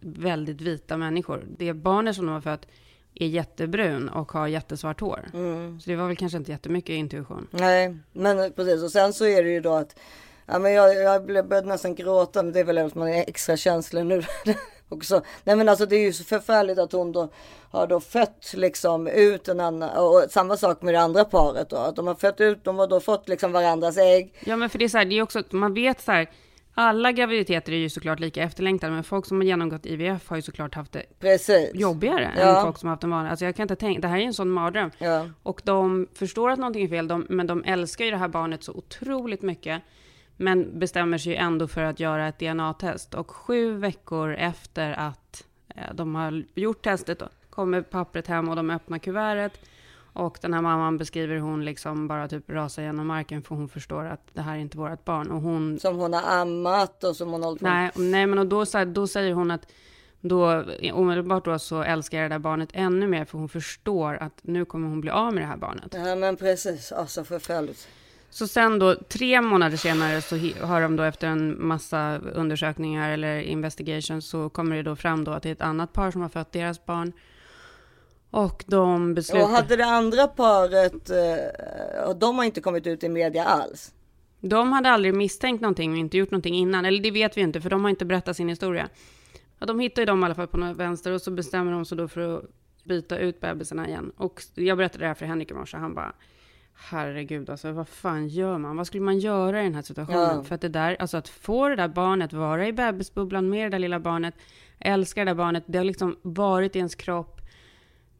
väldigt 0.00 0.60
vita 0.60 0.96
människor. 0.96 1.44
Det 1.58 1.72
barnet 1.72 2.16
som 2.16 2.26
de 2.26 2.32
har 2.32 2.40
fött 2.40 2.66
är 3.14 3.26
jättebrun 3.26 4.08
och 4.08 4.32
har 4.32 4.46
jättesvart 4.46 5.00
hår. 5.00 5.20
Så 5.80 5.90
det 5.90 5.96
var 5.96 6.06
väl 6.06 6.16
kanske 6.16 6.38
inte 6.38 6.50
jättemycket 6.50 6.90
intuition. 6.94 7.46
nej, 7.50 7.96
men 8.12 8.52
precis. 8.52 8.82
Och 8.82 8.90
sen 8.90 9.12
så 9.12 9.26
är 9.26 9.42
det 9.42 9.50
ju 9.50 9.60
då 9.60 9.72
att, 9.74 9.96
ja 10.46 10.58
men 10.58 10.72
jag, 10.72 10.94
jag 10.94 11.24
blev- 11.26 11.48
började 11.48 11.68
nästan 11.68 11.94
gråta, 11.94 12.42
men 12.42 12.52
det 12.52 12.60
är 12.60 12.64
väl 12.64 12.78
att 12.78 12.94
man 12.94 13.08
är 13.08 13.24
extra 13.28 13.56
känslig 13.56 14.06
nu. 14.06 14.22
också. 14.88 15.22
Nej 15.44 15.56
men 15.56 15.68
alltså 15.68 15.86
det 15.86 15.96
är 15.96 16.00
ju 16.04 16.12
så 16.12 16.24
förfärligt 16.24 16.78
att 16.78 16.92
hon 16.92 17.12
då 17.12 17.28
har 17.70 17.86
då 17.86 18.00
fött 18.00 18.52
liksom 18.56 19.06
ut 19.06 19.48
en 19.48 19.60
annan, 19.60 19.90
och 19.96 20.26
samma 20.30 20.56
sak 20.56 20.82
med 20.82 20.94
det 20.94 21.00
andra 21.00 21.24
paret 21.24 21.70
då. 21.70 21.76
Att 21.76 21.96
de 21.96 22.06
har 22.06 22.14
fött 22.14 22.40
ut, 22.40 22.64
de 22.64 22.78
har 22.78 22.86
då 22.86 23.00
fått 23.00 23.28
liksom 23.28 23.52
varandras 23.52 23.96
ägg. 23.98 24.34
Ja, 24.46 24.56
men 24.56 24.70
för 24.70 24.78
det 24.78 24.84
är 24.84 24.88
så 24.88 24.98
här, 24.98 25.04
det 25.04 25.18
är 25.18 25.22
också 25.22 25.38
att 25.38 25.52
man 25.52 25.74
vet 25.74 26.00
så 26.00 26.12
här, 26.12 26.30
Alla 26.78 27.12
graviditeter 27.12 27.72
är 27.72 27.76
ju 27.76 27.88
såklart 27.88 28.20
lika 28.20 28.42
efterlängtade, 28.42 28.92
men 28.92 29.04
folk 29.04 29.26
som 29.26 29.36
har 29.36 29.44
genomgått 29.44 29.86
IVF 29.86 30.28
har 30.28 30.36
ju 30.36 30.42
såklart 30.42 30.74
haft 30.74 30.92
det 30.92 31.02
Precis. 31.20 31.70
jobbigare 31.74 32.32
Ja. 32.36 32.42
än 32.58 32.62
folk 32.64 32.78
som 32.78 32.86
har 32.86 32.94
haft 32.94 33.04
en 33.04 33.10
vanlig. 33.10 33.30
Alltså 33.30 33.44
jag 33.44 33.56
kan 33.56 33.64
inte 33.64 33.76
tänka, 33.76 34.00
det 34.00 34.08
här 34.08 34.18
är 34.18 34.22
en 34.22 34.34
sån 34.34 34.50
mardröm. 34.50 34.90
Ja. 34.98 35.26
Och 35.42 35.60
de 35.64 36.08
förstår 36.14 36.50
att 36.50 36.58
någonting 36.58 36.84
är 36.84 36.88
fel, 36.88 37.08
de, 37.08 37.26
men 37.28 37.46
de 37.46 37.64
älskar 37.64 38.04
ju 38.04 38.10
det 38.10 38.16
här 38.16 38.28
barnet 38.28 38.62
så 38.64 38.72
otroligt 38.72 39.42
mycket. 39.42 39.82
Men 40.36 40.78
bestämmer 40.78 41.18
sig 41.18 41.32
ju 41.32 41.38
ändå 41.38 41.68
för 41.68 41.82
att 41.82 42.00
göra 42.00 42.28
ett 42.28 42.38
DNA-test. 42.38 43.14
Och 43.14 43.30
sju 43.30 43.72
veckor 43.76 44.34
efter 44.34 44.92
att 44.92 45.44
eh, 45.76 45.94
de 45.94 46.14
har 46.14 46.44
gjort 46.54 46.82
testet 46.84 47.18
då, 47.18 47.28
kommer 47.50 47.82
pappret 47.82 48.26
hem 48.26 48.48
och 48.48 48.56
de 48.56 48.70
öppnar 48.70 48.98
kuvertet. 48.98 49.60
Och 50.16 50.38
den 50.40 50.54
här 50.54 50.62
mamman 50.62 50.98
beskriver 50.98 51.38
hon 51.38 51.64
liksom 51.64 52.08
bara 52.08 52.28
typ 52.28 52.50
rasar 52.50 52.82
genom 52.82 53.06
marken 53.06 53.42
för 53.42 53.54
hon 53.54 53.68
förstår 53.68 54.04
att 54.04 54.20
det 54.32 54.40
här 54.40 54.56
är 54.56 54.60
inte 54.60 54.78
vårt 54.78 55.04
barn. 55.04 55.30
Och 55.30 55.40
hon 55.40 55.78
Som 55.78 55.96
hon 55.96 56.12
har 56.12 56.40
ammat 56.40 57.04
och 57.04 57.16
som 57.16 57.30
hon 57.30 57.42
hållit 57.42 57.60
på 57.60 57.66
Nej, 57.66 57.90
nej 57.94 58.26
men 58.26 58.38
och 58.38 58.46
då, 58.46 58.66
så 58.66 58.78
här, 58.78 58.86
då 58.86 59.06
säger 59.06 59.32
hon 59.32 59.50
att 59.50 59.66
då, 60.20 60.64
omedelbart 60.92 61.44
då 61.44 61.58
så 61.58 61.82
älskar 61.82 62.18
jag 62.18 62.30
det 62.30 62.34
där 62.34 62.38
barnet 62.38 62.68
ännu 62.72 63.06
mer 63.06 63.24
för 63.24 63.38
hon 63.38 63.48
förstår 63.48 64.14
att 64.14 64.40
nu 64.42 64.64
kommer 64.64 64.88
hon 64.88 65.00
bli 65.00 65.10
av 65.10 65.32
med 65.34 65.42
det 65.42 65.46
här 65.46 65.56
barnet. 65.56 65.94
Ja 65.94 66.16
men 66.16 66.36
precis, 66.36 66.92
alltså 66.92 67.24
förfärligt. 67.24 67.88
Så 68.30 68.48
sen 68.48 68.78
då, 68.78 68.94
tre 68.94 69.40
månader 69.40 69.76
senare 69.76 70.22
så 70.22 70.36
har 70.66 70.80
de 70.80 70.96
då 70.96 71.02
efter 71.02 71.28
en 71.28 71.66
massa 71.66 72.18
undersökningar 72.18 73.10
eller 73.10 73.40
investigations 73.40 74.28
så 74.28 74.48
kommer 74.48 74.76
det 74.76 74.82
då 74.82 74.96
fram 74.96 75.24
då 75.24 75.30
att 75.32 75.42
det 75.42 75.48
är 75.48 75.52
ett 75.52 75.60
annat 75.60 75.92
par 75.92 76.10
som 76.10 76.20
har 76.20 76.28
fött 76.28 76.52
deras 76.52 76.86
barn. 76.86 77.12
Och 78.30 78.64
de 78.66 79.14
beslutar... 79.14 79.44
Och 79.44 79.50
hade 79.50 79.76
det 79.76 79.84
andra 79.84 80.26
paret, 80.26 81.10
eh, 81.10 82.14
de 82.16 82.38
har 82.38 82.44
inte 82.44 82.60
kommit 82.60 82.86
ut 82.86 83.04
i 83.04 83.08
media 83.08 83.44
alls. 83.44 83.92
De 84.40 84.72
hade 84.72 84.90
aldrig 84.90 85.14
misstänkt 85.14 85.60
någonting 85.60 85.92
och 85.92 85.98
inte 85.98 86.16
gjort 86.16 86.30
någonting 86.30 86.54
innan. 86.54 86.84
Eller 86.84 87.02
det 87.02 87.10
vet 87.10 87.36
vi 87.36 87.40
inte, 87.40 87.60
för 87.60 87.70
de 87.70 87.84
har 87.84 87.90
inte 87.90 88.04
berättat 88.04 88.36
sin 88.36 88.48
historia. 88.48 88.88
Ja, 89.58 89.66
de 89.66 89.80
hittar 89.80 90.02
ju 90.02 90.06
dem 90.06 90.22
i 90.22 90.24
alla 90.24 90.34
fall 90.34 90.46
på 90.46 90.56
något 90.56 90.76
vänster 90.76 91.12
och 91.12 91.22
så 91.22 91.30
bestämmer 91.30 91.72
de 91.72 91.84
sig 91.84 91.98
då 91.98 92.08
för 92.08 92.36
att 92.36 92.44
byta 92.84 93.18
ut 93.18 93.40
bebisarna 93.40 93.88
igen. 93.88 94.12
Och 94.16 94.42
jag 94.54 94.78
berättade 94.78 95.04
det 95.04 95.08
här 95.08 95.14
för 95.14 95.26
Henrik 95.26 95.50
i 95.50 95.54
morse. 95.54 95.76
Han 95.76 95.94
bara, 95.94 96.12
herregud 96.74 97.50
alltså 97.50 97.72
vad 97.72 97.88
fan 97.88 98.28
gör 98.28 98.58
man? 98.58 98.76
Vad 98.76 98.86
skulle 98.86 99.02
man 99.02 99.18
göra 99.18 99.60
i 99.60 99.64
den 99.64 99.74
här 99.74 99.82
situationen? 99.82 100.36
Ja. 100.36 100.42
För 100.42 100.54
att 100.54 100.60
det 100.60 100.68
där, 100.68 100.96
alltså 100.98 101.16
att 101.16 101.28
få 101.28 101.68
det 101.68 101.76
där 101.76 101.88
barnet 101.88 102.32
vara 102.32 102.66
i 102.66 102.72
bebisbubblan 102.72 103.48
med 103.48 103.66
det 103.66 103.70
där 103.70 103.78
lilla 103.78 104.00
barnet, 104.00 104.34
älska 104.78 105.24
det 105.24 105.30
där 105.30 105.34
barnet, 105.34 105.64
det 105.66 105.78
har 105.78 105.84
liksom 105.84 106.16
varit 106.22 106.76
i 106.76 106.78
ens 106.78 106.94
kropp. 106.94 107.35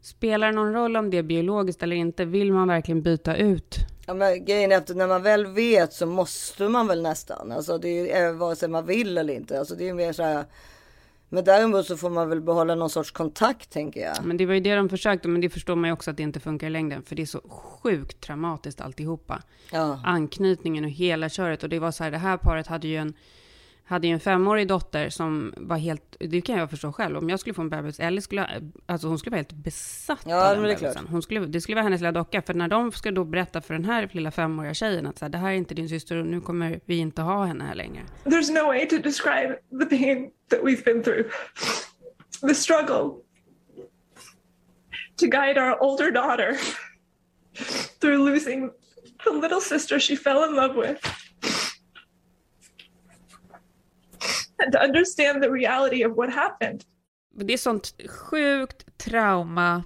Spelar 0.06 0.46
det 0.46 0.52
någon 0.52 0.72
roll 0.72 0.96
om 0.96 1.10
det 1.10 1.18
är 1.18 1.22
biologiskt 1.22 1.82
eller 1.82 1.96
inte? 1.96 2.24
Vill 2.24 2.52
man 2.52 2.68
verkligen 2.68 3.02
byta 3.02 3.36
ut 3.36 3.76
Ja, 4.06 4.14
men 4.14 4.44
grejen 4.44 4.72
är 4.72 4.76
att 4.76 4.96
när 4.96 5.06
man 5.06 5.22
väl 5.22 5.46
vet 5.46 5.92
så 5.92 6.06
måste 6.06 6.68
man 6.68 6.86
väl 6.86 7.02
nästan. 7.02 7.52
Alltså 7.52 7.78
det 7.78 8.12
är 8.12 8.28
eh, 8.28 8.36
vare 8.36 8.56
sig 8.56 8.68
man 8.68 8.86
vill 8.86 9.18
eller 9.18 9.34
inte. 9.34 9.58
Alltså 9.58 9.74
det 9.74 9.88
är 9.88 9.94
mer 9.94 10.12
så 10.12 10.22
här. 10.22 10.44
Men 11.28 11.44
däremot 11.44 11.86
så 11.86 11.96
får 11.96 12.10
man 12.10 12.28
väl 12.28 12.40
behålla 12.40 12.74
någon 12.74 12.90
sorts 12.90 13.10
kontakt 13.10 13.70
tänker 13.70 14.00
jag. 14.00 14.24
Men 14.24 14.36
det 14.36 14.46
var 14.46 14.54
ju 14.54 14.60
det 14.60 14.74
de 14.74 14.88
försökte, 14.88 15.28
men 15.28 15.40
det 15.40 15.50
förstår 15.50 15.76
man 15.76 15.88
ju 15.88 15.92
också 15.92 16.10
att 16.10 16.16
det 16.16 16.22
inte 16.22 16.40
funkar 16.40 16.66
i 16.66 16.70
längden, 16.70 17.02
för 17.02 17.16
det 17.16 17.22
är 17.22 17.26
så 17.26 17.40
sjukt 17.48 18.20
traumatiskt 18.20 18.80
alltihopa. 18.80 19.42
Ja. 19.72 20.00
Anknytningen 20.04 20.84
och 20.84 20.90
hela 20.90 21.28
köret. 21.28 21.62
Och 21.62 21.68
det 21.68 21.78
var 21.78 21.90
så 21.90 22.04
här, 22.04 22.10
det 22.10 22.18
här 22.18 22.36
paret 22.36 22.66
hade 22.66 22.88
ju 22.88 22.96
en, 22.96 23.14
hade 23.88 24.06
ju 24.06 24.12
en 24.12 24.20
femårig 24.20 24.68
dotter 24.68 25.08
som 25.10 25.54
var 25.56 25.76
helt, 25.76 26.16
det 26.20 26.40
kan 26.40 26.58
jag 26.58 26.70
förstå 26.70 26.92
själv, 26.92 27.16
om 27.18 27.28
jag 27.28 27.40
skulle 27.40 27.54
få 27.54 27.62
en 27.62 27.68
bebis, 27.68 28.00
eller 28.00 28.20
skulle, 28.20 28.62
alltså 28.86 29.08
hon 29.08 29.18
skulle 29.18 29.30
vara 29.30 29.38
helt 29.38 29.52
besatt 29.52 30.22
Ja, 30.26 30.50
av 30.50 30.54
den 30.56 30.62
det 30.62 30.68
bebisen. 30.68 30.92
klart. 30.92 31.04
Hon 31.10 31.22
skulle, 31.22 31.40
det 31.46 31.60
skulle 31.60 31.74
vara 31.74 31.82
hennes 31.84 32.00
lilla 32.00 32.12
docka, 32.12 32.42
för 32.42 32.54
när 32.54 32.68
de 32.68 32.92
ska 32.92 33.10
då 33.10 33.24
berätta 33.24 33.60
för 33.60 33.74
den 33.74 33.84
här 33.84 34.08
lilla 34.12 34.30
femåriga 34.30 34.74
tjejen 34.74 35.06
att 35.06 35.18
så 35.18 35.24
här, 35.24 35.30
det 35.30 35.38
här 35.38 35.48
är 35.50 35.54
inte 35.54 35.74
din 35.74 35.88
syster 35.88 36.16
och 36.16 36.26
nu 36.26 36.40
kommer 36.40 36.80
vi 36.84 36.96
inte 36.96 37.22
ha 37.22 37.44
henne 37.44 37.64
här 37.64 37.74
längre. 37.74 38.02
There's 38.24 38.52
no 38.62 38.66
way 38.66 38.88
to 38.88 38.96
describe 38.98 39.58
the 39.80 39.86
pain 39.96 40.30
that 40.50 40.60
we've 40.60 40.84
been 40.84 41.02
through. 41.02 41.24
The 42.48 42.54
struggle 42.54 43.10
to 45.20 45.26
guide 45.26 45.58
our 45.58 45.82
older 45.82 46.10
daughter 46.10 46.56
through 48.00 48.18
losing 48.30 48.70
the 49.24 49.30
little 49.42 49.60
sister 49.60 49.98
she 50.00 50.16
fell 50.16 50.44
in 50.48 50.54
love 50.56 50.74
with. 50.88 51.00
And 54.64 54.72
to 54.72 54.78
understand 54.78 55.42
the 55.42 55.48
reality 55.48 56.04
of 56.06 56.16
what 56.16 56.34
happened. 56.34 56.84
Det 57.34 57.52
är 57.52 57.58
sånt 57.58 57.94
sjukt 58.08 58.98
trauma 58.98 59.84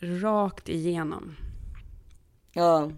rakt 0.00 0.68
igenom. 0.68 1.36
Ja. 2.52 2.90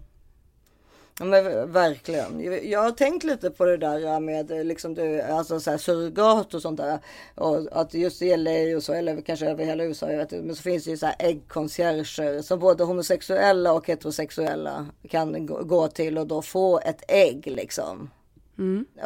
Ja 1.18 1.24
men 1.24 1.72
verkligen. 1.72 2.70
Jag 2.70 2.82
har 2.82 2.90
tänkt 2.90 3.24
lite 3.24 3.50
på 3.50 3.64
det 3.64 3.76
där 3.76 4.20
med 4.20 4.50
eh, 4.50 4.64
liksom 4.64 4.94
du, 4.94 5.20
alltså 5.20 5.60
så 5.60 5.70
här 5.70 5.78
surrogat 5.78 6.54
och 6.54 6.62
sånt 6.62 6.76
där. 6.76 6.98
Och 7.34 7.66
att 7.72 7.94
just 7.94 8.22
i 8.22 8.36
LA 8.36 8.76
och 8.76 8.82
så, 8.82 8.92
eller 8.92 9.20
kanske 9.20 9.46
över 9.50 9.64
hela 9.64 9.84
USA, 9.84 10.10
jag 10.10 10.18
vet 10.18 10.32
inte. 10.32 10.46
Men 10.46 10.56
så 10.56 10.62
finns 10.62 10.84
det 10.84 10.90
ju 10.90 10.96
så 10.96 11.06
här 11.06 11.16
äggkoncierger 11.18 12.42
som 12.42 12.58
både 12.58 12.84
homosexuella 12.84 13.72
och 13.72 13.86
heterosexuella 13.88 14.86
kan 15.08 15.46
gå- 15.46 15.64
gå 15.64 15.88
till 15.88 16.18
och 16.18 16.26
då 16.26 16.42
få 16.42 16.80
ett 16.80 17.02
ägg 17.08 17.46
liksom. 17.46 18.10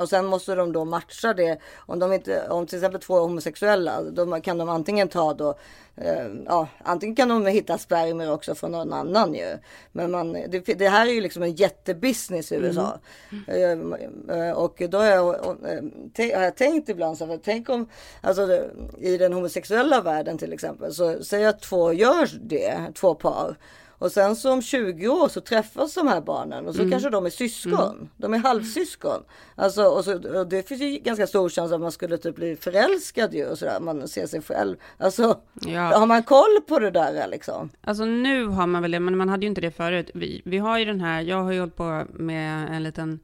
Och 0.01 0.09
sen 0.09 0.27
måste 0.27 0.55
de 0.55 0.73
då 0.73 0.85
matcha 0.85 1.35
det. 1.35 1.59
Om 1.77 1.99
de 1.99 2.13
inte, 2.13 2.49
om 2.49 2.67
till 2.67 2.79
exempel 2.79 3.01
två 3.01 3.17
är 3.17 3.21
homosexuella, 3.21 4.03
då 4.03 4.41
kan 4.41 4.59
de 4.59 4.69
antingen 4.69 5.09
ta 5.09 5.35
då, 5.35 5.55
eh, 5.97 6.27
ja, 6.47 6.69
antingen 6.85 7.17
kan 7.17 7.29
de 7.29 7.47
hitta 7.47 7.79
spermier 7.79 8.33
också 8.33 8.55
från 8.55 8.73
någon 8.73 8.93
annan 8.93 9.35
ju. 9.35 9.59
Men 9.93 10.11
man, 10.11 10.33
det, 10.33 10.79
det 10.79 10.89
här 10.89 11.07
är 11.07 11.11
ju 11.11 11.21
liksom 11.21 11.43
en 11.43 11.55
jättebusiness 11.55 12.53
i 12.53 12.55
USA. 12.55 12.99
Eh, 13.49 14.39
eh, 14.39 14.53
och 14.53 14.83
då 14.89 14.99
har 14.99 15.05
jag, 15.07 15.35
eh, 15.35 15.83
te- 16.17 16.35
har 16.35 16.43
jag 16.43 16.57
tänkt 16.57 16.89
ibland 16.89 17.19
så 17.19 17.27
här, 17.27 17.41
tänk 17.45 17.69
om, 17.69 17.89
alltså 18.21 18.69
i 18.99 19.17
den 19.19 19.33
homosexuella 19.33 20.01
världen 20.01 20.39
till 20.39 20.53
exempel, 20.53 20.95
så 20.95 21.23
säg 21.25 21.47
att 21.47 21.61
två 21.61 21.93
gör 21.93 22.29
det, 22.43 22.79
två 22.95 23.15
par. 23.15 23.57
Och 23.99 24.13
sen 24.13 24.37
så 24.37 24.53
om 24.53 24.63
20 24.63 25.09
år 25.09 25.29
så 25.29 25.41
träffas 25.41 25.95
de 25.95 26.09
här 26.09 26.21
barnen 26.21 26.67
och 26.67 26.75
så 26.75 26.91
kanske 26.91 27.11
de 27.11 27.27
är 27.27 27.31
syskon. 27.31 28.09
De 28.17 28.35
är 28.35 28.39
halvsyskon. 28.39 29.23
Alltså, 29.55 29.83
och, 29.85 30.05
så, 30.05 30.39
och 30.39 30.47
det 30.49 30.69
finns 30.69 30.81
ju 30.81 30.99
ganska 30.99 31.27
stor 31.27 31.49
chans 31.49 31.73
att 31.73 31.81
man 31.81 31.93
skulle 31.93 32.19
typ 32.19 32.37
bli 32.37 32.57
förälskad 32.57 33.35
ju 33.35 33.47
och 33.47 33.59
sådär. 33.59 33.81
Man 33.81 34.09
ser 34.09 34.27
sig 34.27 34.43
själv. 34.43 34.77
Alltså, 34.99 35.39
Ja. 35.67 35.81
har 35.99 36.07
man 36.07 36.23
koll 36.23 36.61
på 36.69 36.79
det 36.79 36.91
där 36.91 37.27
liksom? 37.29 37.71
Alltså 37.81 38.05
nu 38.05 38.47
har 38.47 38.67
man 38.67 38.83
väl 38.83 38.91
det, 38.91 39.01
men 39.01 39.17
man 39.17 39.29
hade 39.29 39.43
ju 39.43 39.49
inte 39.49 39.61
det 39.61 39.71
förut. 39.71 40.11
Vi, 40.15 40.43
vi 40.45 40.59
har 40.59 40.79
ju 40.79 40.85
den 40.85 41.01
här, 41.01 41.21
jag 41.21 41.43
har 41.43 41.53
ju 41.53 41.61
hållit 41.61 41.77
på 41.77 42.05
med 42.13 42.77
en 42.77 42.83
liten 42.83 43.21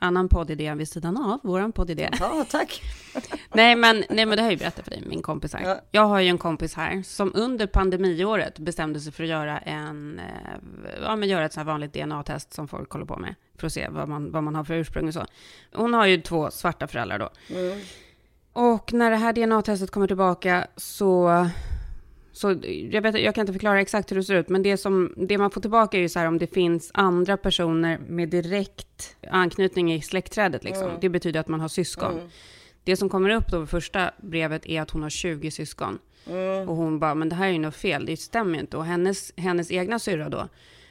annan 0.00 0.28
poddidé 0.28 0.74
vid 0.74 0.88
sidan 0.88 1.16
av, 1.16 1.40
våran 1.42 1.72
poddidé. 1.72 2.10
Ja, 2.20 2.44
tack. 2.50 2.82
nej, 3.54 3.76
men, 3.76 4.04
nej, 4.10 4.26
men 4.26 4.36
det 4.36 4.42
har 4.42 4.46
jag 4.46 4.52
ju 4.52 4.58
berättat 4.58 4.84
för 4.84 4.90
dig, 4.90 5.02
min 5.06 5.22
kompis 5.22 5.54
här. 5.54 5.68
Ja. 5.68 5.80
Jag 5.90 6.06
har 6.06 6.20
ju 6.20 6.28
en 6.28 6.38
kompis 6.38 6.74
här 6.74 7.02
som 7.02 7.32
under 7.34 7.66
pandemiåret 7.66 8.58
bestämde 8.58 9.00
sig 9.00 9.12
för 9.12 9.22
att 9.22 9.28
göra 9.28 9.58
en, 9.58 10.18
eh, 10.18 10.92
ja 11.02 11.16
men 11.16 11.28
göra 11.28 11.44
ett 11.44 11.52
sånt 11.52 11.66
här 11.66 11.72
vanligt 11.72 11.92
DNA-test 11.92 12.52
som 12.52 12.68
folk 12.68 12.92
håller 12.92 13.06
på 13.06 13.16
med, 13.16 13.34
för 13.58 13.66
att 13.66 13.72
se 13.72 13.88
vad 13.88 14.08
man, 14.08 14.32
vad 14.32 14.42
man 14.42 14.54
har 14.54 14.64
för 14.64 14.74
ursprung 14.74 15.08
och 15.08 15.14
så. 15.14 15.26
Hon 15.74 15.94
har 15.94 16.06
ju 16.06 16.20
två 16.20 16.50
svarta 16.50 16.86
föräldrar 16.86 17.18
då. 17.18 17.30
Och 18.52 18.92
när 18.92 19.10
det 19.10 19.16
här 19.16 19.32
DNA-testet 19.32 19.90
kommer 19.90 20.06
tillbaka 20.06 20.66
så 20.76 21.46
så 22.40 22.56
jag, 22.90 23.02
vet, 23.02 23.20
jag 23.20 23.34
kan 23.34 23.42
inte 23.42 23.52
förklara 23.52 23.80
exakt 23.80 24.10
hur 24.10 24.16
det 24.16 24.24
ser 24.24 24.34
ut, 24.34 24.48
men 24.48 24.62
det, 24.62 24.76
som, 24.76 25.14
det 25.16 25.38
man 25.38 25.50
får 25.50 25.60
tillbaka 25.60 25.96
är 25.96 26.00
ju 26.00 26.08
så 26.08 26.18
här 26.18 26.26
om 26.26 26.38
det 26.38 26.46
finns 26.46 26.90
andra 26.94 27.36
personer 27.36 27.98
med 28.08 28.28
direkt 28.28 29.16
anknytning 29.30 29.92
i 29.92 30.02
släktträdet. 30.02 30.64
Liksom. 30.64 30.90
Det 31.00 31.08
betyder 31.08 31.40
att 31.40 31.48
man 31.48 31.60
har 31.60 31.68
syskon. 31.68 32.30
Det 32.84 32.96
som 32.96 33.08
kommer 33.08 33.30
upp 33.30 33.48
då 33.50 33.58
vid 33.58 33.68
första 33.68 34.10
brevet 34.22 34.66
är 34.66 34.82
att 34.82 34.90
hon 34.90 35.02
har 35.02 35.10
20 35.10 35.50
syskon. 35.50 35.98
Och 36.66 36.76
hon 36.76 36.98
bara, 36.98 37.14
men 37.14 37.28
det 37.28 37.34
här 37.34 37.48
är 37.48 37.52
ju 37.52 37.58
något 37.58 37.76
fel, 37.76 38.06
det 38.06 38.16
stämmer 38.16 38.54
ju 38.54 38.60
inte. 38.60 38.76
Och 38.76 38.84
hennes, 38.84 39.32
hennes 39.36 39.70
egna 39.70 39.98
syrra 39.98 40.28
då, 40.28 40.48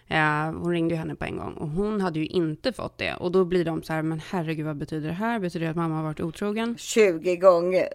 eh, 0.07 0.51
hon 0.51 0.71
ringde 0.71 0.93
ju 0.93 0.99
henne 0.99 1.15
på 1.15 1.25
en 1.25 1.37
gång 1.37 1.53
och 1.53 1.69
hon 1.69 2.01
hade 2.01 2.19
ju 2.19 2.25
inte 2.25 2.73
fått 2.73 2.97
det. 2.97 3.13
Och 3.13 3.31
då 3.31 3.45
blir 3.45 3.65
de 3.65 3.83
så 3.83 3.93
här, 3.93 4.01
men 4.01 4.21
herregud 4.29 4.65
vad 4.65 4.77
betyder 4.77 5.07
det 5.07 5.13
här? 5.13 5.39
Betyder 5.39 5.65
det 5.65 5.71
att 5.71 5.77
mamma 5.77 5.95
har 5.95 6.03
varit 6.03 6.19
otrogen? 6.19 6.77
20 6.77 7.35
gånger. 7.35 7.87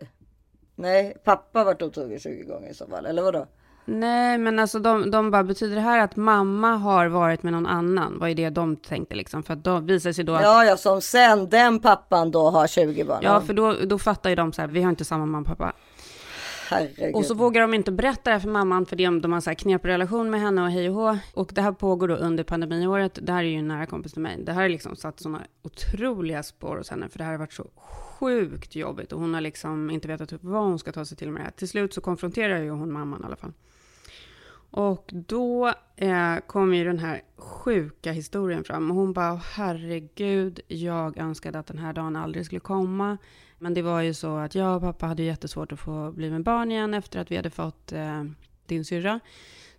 Nej, 0.74 1.16
pappa 1.24 1.58
har 1.58 1.64
varit 1.64 1.82
otrogen 1.82 2.18
20 2.18 2.42
gånger 2.42 2.70
i 2.70 2.74
så 2.74 2.86
fall. 2.86 3.06
Eller 3.06 3.22
vadå? 3.22 3.46
Nej, 3.86 4.38
men 4.38 4.58
alltså 4.58 4.78
de, 4.78 5.10
de 5.10 5.30
bara, 5.30 5.44
betyder 5.44 5.74
det 5.74 5.80
här 5.82 5.98
att 5.98 6.16
mamma 6.16 6.76
har 6.76 7.06
varit 7.06 7.42
med 7.42 7.52
någon 7.52 7.66
annan? 7.66 8.18
Vad 8.18 8.30
är 8.30 8.34
det 8.34 8.50
de 8.50 8.76
tänkte 8.76 9.14
liksom? 9.14 9.42
För 9.42 9.52
att 9.52 9.64
då 9.64 9.78
visar 9.78 10.12
sig 10.12 10.24
då 10.24 10.34
att, 10.34 10.42
ja, 10.42 10.64
Ja, 10.64 10.70
ja, 10.70 10.76
som 10.76 11.00
sen 11.00 11.48
den 11.48 11.78
pappan 11.80 12.30
då 12.30 12.50
har 12.50 12.66
20 12.66 13.04
barn. 13.04 13.20
för 13.40 13.54
då, 13.54 13.72
då 13.72 13.98
fattar 13.98 14.30
ju 14.30 14.36
de 14.36 14.52
så 14.52 14.60
här, 14.60 14.68
vi 14.68 14.82
har 14.82 14.90
inte 14.90 15.04
samma 15.04 15.26
mamma 15.26 15.50
och 15.50 15.58
pappa. 15.58 15.72
Herregud. 16.70 17.14
Och 17.14 17.24
så 17.24 17.34
vågar 17.34 17.60
de 17.60 17.74
inte 17.74 17.92
berätta 17.92 18.20
det 18.24 18.30
här 18.30 18.40
för 18.40 18.48
mamman, 18.48 18.86
för 18.86 18.96
det, 18.96 19.20
de 19.20 19.32
har 19.32 19.40
så 19.40 19.50
här 19.50 19.54
knepig 19.54 19.88
relation 19.88 20.30
med 20.30 20.40
henne 20.40 20.62
och 20.62 20.70
hej 20.70 20.88
och 20.88 20.94
hå. 20.94 21.18
Och 21.34 21.50
det 21.54 21.62
här 21.62 21.72
pågår 21.72 22.08
då 22.08 22.14
under 22.14 22.44
pandemiåret. 22.44 23.18
Det 23.22 23.32
här 23.32 23.44
är 23.44 23.48
ju 23.48 23.58
en 23.58 23.68
nära 23.68 23.86
kompis 23.86 24.12
till 24.12 24.22
mig. 24.22 24.36
Det 24.44 24.52
här 24.52 24.62
har 24.62 24.68
liksom 24.68 24.96
satt 24.96 25.20
sådana 25.20 25.42
otroliga 25.62 26.42
spår 26.42 26.76
hos 26.76 26.90
henne, 26.90 27.08
för 27.08 27.18
det 27.18 27.24
här 27.24 27.30
har 27.32 27.38
varit 27.38 27.52
så 27.52 27.66
sjukt 28.24 28.76
jobbigt. 28.76 29.12
Och 29.12 29.20
hon 29.20 29.34
har 29.34 29.40
liksom 29.40 29.90
inte 29.90 30.08
vetat 30.08 30.32
vad 30.40 30.62
hon 30.62 30.78
ska 30.78 30.92
ta 30.92 31.04
sig 31.04 31.16
till 31.16 31.30
med 31.30 31.40
det 31.40 31.44
här. 31.44 31.50
Till 31.50 31.68
slut 31.68 31.94
så 31.94 32.00
konfronterar 32.00 32.62
ju 32.62 32.70
hon 32.70 32.92
mamman 32.92 33.22
i 33.22 33.24
alla 33.26 33.36
fall. 33.36 33.52
Och 34.70 35.10
då 35.12 35.72
eh, 35.96 36.36
kom 36.46 36.74
ju 36.74 36.84
den 36.84 36.98
här 36.98 37.22
sjuka 37.36 38.12
historien 38.12 38.64
fram. 38.64 38.90
Och 38.90 38.96
hon 38.96 39.12
bara, 39.12 39.34
herregud, 39.34 40.60
jag 40.68 41.18
önskade 41.18 41.58
att 41.58 41.66
den 41.66 41.78
här 41.78 41.92
dagen 41.92 42.16
aldrig 42.16 42.46
skulle 42.46 42.60
komma. 42.60 43.18
Men 43.58 43.74
det 43.74 43.82
var 43.82 44.00
ju 44.00 44.14
så 44.14 44.36
att 44.36 44.54
jag 44.54 44.76
och 44.76 44.82
pappa 44.82 45.06
hade 45.06 45.22
jättesvårt 45.22 45.72
att 45.72 45.80
få 45.80 46.12
bli 46.12 46.30
med 46.30 46.42
barn 46.42 46.72
igen 46.72 46.94
efter 46.94 47.20
att 47.20 47.30
vi 47.30 47.36
hade 47.36 47.50
fått 47.50 47.92
eh, 47.92 48.24
din 48.66 48.84
syrra. 48.84 49.20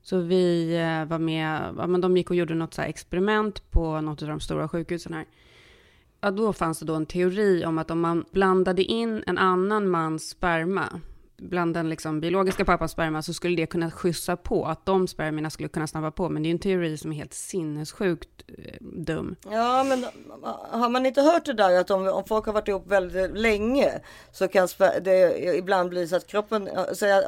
Så 0.02 0.20
vi 0.20 0.76
eh, 0.76 1.06
var 1.06 1.20
med, 1.20 1.76
ja, 1.78 1.88
men 1.88 2.02
de 2.02 2.18
gick 2.18 2.30
och 2.30 2.36
gjorde 2.36 2.56
något 2.56 2.74
så 2.74 2.82
här 2.82 2.90
experiment 2.90 3.72
på 3.72 4.02
något 4.02 4.22
av 4.22 4.28
de 4.28 4.40
stora 4.40 4.68
sjukhusen 4.68 5.14
här. 5.14 5.26
Ja, 6.26 6.32
då 6.32 6.54
fanns 6.54 6.80
det 6.80 6.86
då 6.86 6.96
en 6.96 7.06
teori 7.06 7.66
om 7.66 7.78
att 7.78 7.92
om 7.92 8.00
man 8.02 8.26
blandade 8.32 8.84
in 8.84 9.24
en 9.28 9.38
annan 9.38 9.90
mans 9.90 10.30
sperma 10.30 11.02
bland 11.38 11.74
den 11.74 11.90
liksom 11.90 12.20
biologiska 12.22 12.66
pappans 12.66 12.92
sperma 12.92 13.22
så 13.22 13.34
skulle 13.34 13.56
det 13.56 13.66
kunna 13.66 13.92
skjutsa 13.92 14.36
på 14.36 14.66
att 14.66 14.86
de 14.86 15.08
spermierna 15.08 15.50
skulle 15.50 15.70
kunna 15.70 15.88
snabba 15.88 16.12
på. 16.12 16.30
Men 16.30 16.44
det 16.44 16.50
är 16.50 16.52
en 16.52 16.60
teori 16.60 16.98
som 16.98 17.12
är 17.12 17.16
helt 17.16 17.34
sinnessjukt 17.34 18.30
eh, 18.48 18.74
dum. 18.82 19.36
Ja, 19.52 19.84
men 19.84 20.06
har 20.82 20.90
man 20.90 21.06
inte 21.06 21.22
hört 21.22 21.46
det 21.46 21.54
där 21.54 21.80
att 21.80 21.92
om, 21.92 22.08
om 22.08 22.24
folk 22.24 22.46
har 22.46 22.54
varit 22.54 22.68
ihop 22.68 22.88
väldigt 22.88 23.38
länge 23.38 23.92
så 24.32 24.48
kan 24.48 24.68
det 25.02 25.56
ibland 25.58 25.90
bli 25.90 26.08
så 26.08 26.16
att 26.16 26.28
kroppen, 26.28 26.70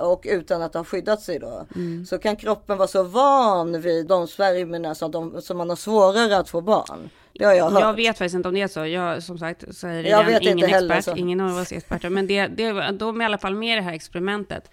och 0.02 0.26
utan 0.30 0.62
att 0.62 0.74
ha 0.74 0.84
skyddat 0.84 1.22
sig 1.22 1.40
då, 1.40 1.66
Mm. 1.76 2.06
så 2.06 2.18
kan 2.18 2.36
kroppen 2.36 2.78
vara 2.78 2.88
så 2.88 3.04
van 3.04 3.82
vid 3.82 4.08
de 4.08 4.28
spermierna 4.28 4.96
så 4.96 5.08
de, 5.08 5.42
så 5.42 5.54
man 5.54 5.70
har 5.70 5.76
svårare 5.76 6.38
att 6.38 6.50
få 6.50 6.62
barn. 6.62 7.10
Det 7.40 7.46
har 7.46 7.54
jag 7.54 7.70
hört. 7.70 7.82
Jag 7.82 7.94
vet 7.94 8.18
faktiskt 8.18 8.36
inte 8.36 8.48
om 8.48 8.54
det 8.54 8.62
är 8.62 8.68
så. 8.68 8.86
Jag 8.86 9.24
som 9.24 9.38
sagt 9.38 9.76
säger 9.76 10.04
Jag 10.10 10.22
igen, 10.22 10.26
vet 10.26 10.42
ingen 10.42 10.58
inte 10.58 10.68
heller, 10.68 10.96
expert, 10.96 11.16
så. 11.16 11.20
ingen 11.20 11.42
av 11.42 11.58
oss 11.58 11.72
är 11.72 11.78
experter. 11.78 12.10
Men 12.10 12.28
det, 12.28 12.48
det, 12.48 12.92
de 12.92 13.22
är 13.22 13.24
i 13.24 13.26
alla 13.26 13.38
fall 13.38 13.56
med 13.56 13.74
i 13.74 13.76
det 13.76 13.82
här 13.82 13.94
experimentet. 13.94 14.70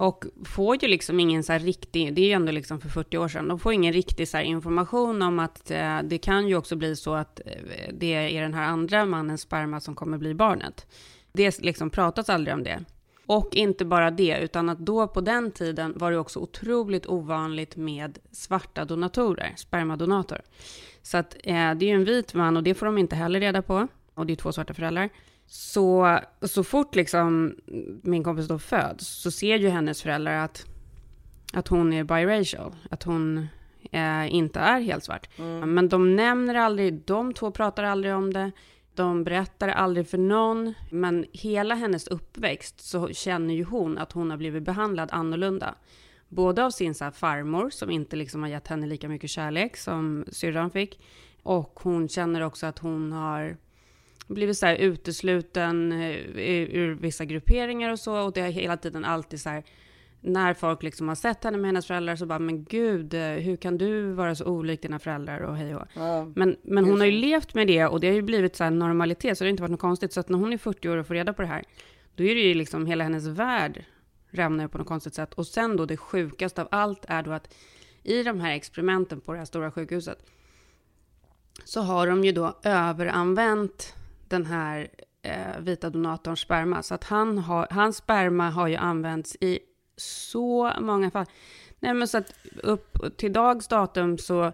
Och 0.00 0.24
får 0.44 0.82
ju 0.82 0.88
liksom 0.88 1.20
ingen 1.20 1.42
så 1.42 1.52
här 1.52 1.60
riktig, 1.60 2.14
det 2.14 2.22
är 2.22 2.26
ju 2.26 2.32
ändå 2.32 2.52
liksom 2.52 2.80
för 2.80 2.88
40 2.88 3.18
år 3.18 3.28
sedan, 3.28 3.48
de 3.48 3.58
får 3.58 3.72
ingen 3.72 3.92
riktig 3.92 4.28
så 4.28 4.38
information 4.38 5.22
om 5.22 5.38
att 5.38 5.70
eh, 5.70 5.98
det 6.04 6.18
kan 6.18 6.48
ju 6.48 6.56
också 6.56 6.76
bli 6.76 6.96
så 6.96 7.14
att 7.14 7.40
eh, 7.46 7.52
det 7.92 8.36
är 8.36 8.42
den 8.42 8.54
här 8.54 8.64
andra 8.64 9.04
mannens 9.04 9.40
sperma 9.40 9.80
som 9.80 9.94
kommer 9.94 10.18
bli 10.18 10.34
barnet. 10.34 10.86
Det 11.32 11.58
liksom 11.58 11.90
pratas 11.90 12.28
aldrig 12.28 12.54
om 12.54 12.62
det. 12.62 12.84
Och 13.26 13.56
inte 13.56 13.84
bara 13.84 14.10
det, 14.10 14.38
utan 14.40 14.68
att 14.68 14.78
då 14.78 15.08
på 15.08 15.20
den 15.20 15.50
tiden 15.50 15.92
var 15.96 16.10
det 16.10 16.18
också 16.18 16.38
otroligt 16.38 17.06
ovanligt 17.06 17.76
med 17.76 18.18
svarta 18.32 18.84
donatorer, 18.84 19.52
spermadonator. 19.56 20.40
Så 21.02 21.16
att 21.16 21.34
eh, 21.34 21.74
det 21.74 21.84
är 21.84 21.88
ju 21.88 21.94
en 21.94 22.04
vit 22.04 22.34
man 22.34 22.56
och 22.56 22.62
det 22.62 22.74
får 22.74 22.86
de 22.86 22.98
inte 22.98 23.16
heller 23.16 23.40
reda 23.40 23.62
på. 23.62 23.88
Och 24.14 24.26
det 24.26 24.32
är 24.32 24.36
två 24.36 24.52
svarta 24.52 24.74
föräldrar. 24.74 25.08
Så, 25.46 26.18
så 26.42 26.64
fort 26.64 26.94
liksom 26.94 27.56
min 28.02 28.24
kompis 28.24 28.48
då 28.48 28.58
föds 28.58 29.06
så 29.06 29.30
ser 29.30 29.56
ju 29.56 29.68
hennes 29.68 30.02
föräldrar 30.02 30.44
att, 30.44 30.66
att 31.52 31.68
hon 31.68 31.92
är 31.92 32.04
biracial. 32.04 32.74
Att 32.90 33.02
hon 33.02 33.48
eh, 33.92 34.34
inte 34.34 34.60
är 34.60 34.80
helt 34.80 35.04
svart. 35.04 35.28
Men 35.66 35.88
de 35.88 36.16
nämner 36.16 36.54
aldrig, 36.54 37.02
de 37.04 37.34
två 37.34 37.50
pratar 37.50 37.84
aldrig 37.84 38.14
om 38.14 38.32
det. 38.32 38.50
De 38.94 39.24
berättar 39.24 39.68
aldrig 39.68 40.08
för 40.08 40.18
någon. 40.18 40.74
Men 40.90 41.26
hela 41.32 41.74
hennes 41.74 42.06
uppväxt 42.06 42.80
så 42.80 43.08
känner 43.08 43.54
ju 43.54 43.64
hon 43.64 43.98
att 43.98 44.12
hon 44.12 44.30
har 44.30 44.36
blivit 44.36 44.62
behandlad 44.62 45.08
annorlunda. 45.12 45.74
Både 46.32 46.64
av 46.64 46.70
sin 46.70 46.94
så 46.94 47.10
farmor 47.10 47.70
som 47.70 47.90
inte 47.90 48.16
liksom 48.16 48.42
har 48.42 48.48
gett 48.48 48.68
henne 48.68 48.86
lika 48.86 49.08
mycket 49.08 49.30
kärlek 49.30 49.76
som 49.76 50.24
syrran 50.32 50.70
fick. 50.70 51.00
Och 51.42 51.80
hon 51.82 52.08
känner 52.08 52.40
också 52.40 52.66
att 52.66 52.78
hon 52.78 53.12
har 53.12 53.56
blivit 54.26 54.58
så 54.58 54.66
här 54.66 54.76
utesluten 54.76 55.92
eh, 55.92 56.16
ur 56.72 56.94
vissa 56.94 57.24
grupperingar 57.24 57.90
och 57.90 57.98
så. 57.98 58.18
Och 58.18 58.32
det 58.32 58.40
har 58.40 58.48
hela 58.48 58.76
tiden 58.76 59.04
alltid 59.04 59.40
så 59.40 59.48
här, 59.48 59.64
när 60.20 60.54
folk 60.54 60.82
liksom 60.82 61.08
har 61.08 61.14
sett 61.14 61.44
henne 61.44 61.58
med 61.58 61.68
hennes 61.68 61.86
föräldrar 61.86 62.16
så 62.16 62.26
bara, 62.26 62.38
men 62.38 62.64
gud, 62.64 63.14
eh, 63.14 63.20
hur 63.20 63.56
kan 63.56 63.78
du 63.78 64.12
vara 64.12 64.34
så 64.34 64.44
olik 64.44 64.82
dina 64.82 64.98
föräldrar 64.98 65.40
och 65.40 65.56
hej 65.56 65.74
och 65.74 65.86
Men, 66.34 66.56
men 66.62 66.84
hon 66.84 67.00
har 67.00 67.06
ju 67.06 67.12
levt 67.12 67.54
med 67.54 67.66
det 67.66 67.86
och 67.86 68.00
det 68.00 68.06
har 68.06 68.14
ju 68.14 68.22
blivit 68.22 68.56
så 68.56 68.64
här 68.64 68.70
normalitet, 68.70 69.38
så 69.38 69.44
det 69.44 69.48
har 69.48 69.50
inte 69.50 69.62
varit 69.62 69.70
något 69.70 69.80
konstigt. 69.80 70.12
Så 70.12 70.20
att 70.20 70.28
när 70.28 70.38
hon 70.38 70.52
är 70.52 70.58
40 70.58 70.88
år 70.88 70.96
och 70.96 71.06
får 71.06 71.14
reda 71.14 71.32
på 71.32 71.42
det 71.42 71.48
här, 71.48 71.64
då 72.14 72.24
är 72.24 72.34
det 72.34 72.40
ju 72.40 72.54
liksom 72.54 72.86
hela 72.86 73.04
hennes 73.04 73.26
värld 73.26 73.84
rämnar 74.32 74.68
på 74.68 74.78
något 74.78 74.86
konstigt 74.86 75.14
sätt. 75.14 75.34
Och 75.34 75.46
sen 75.46 75.76
då 75.76 75.86
det 75.86 75.96
sjukaste 75.96 76.62
av 76.62 76.68
allt 76.70 77.04
är 77.08 77.22
då 77.22 77.32
att 77.32 77.54
i 78.02 78.22
de 78.22 78.40
här 78.40 78.52
experimenten 78.52 79.20
på 79.20 79.32
det 79.32 79.38
här 79.38 79.44
stora 79.44 79.70
sjukhuset 79.70 80.18
så 81.64 81.80
har 81.80 82.06
de 82.06 82.24
ju 82.24 82.32
då 82.32 82.58
överanvänt 82.62 83.94
den 84.28 84.46
här 84.46 84.88
eh, 85.22 85.60
vita 85.60 85.90
donatorns 85.90 86.40
sperma. 86.40 86.82
Så 86.82 86.94
att 86.94 87.04
han 87.04 87.38
har, 87.38 87.66
hans 87.70 87.96
sperma 87.96 88.50
har 88.50 88.68
ju 88.68 88.76
använts 88.76 89.36
i 89.40 89.58
så 89.96 90.72
många 90.80 91.10
fall. 91.10 91.26
Nej 91.80 91.94
men 91.94 92.08
så 92.08 92.18
att 92.18 92.32
upp 92.62 93.16
till 93.16 93.32
dags 93.32 93.68
datum 93.68 94.18
så, 94.18 94.52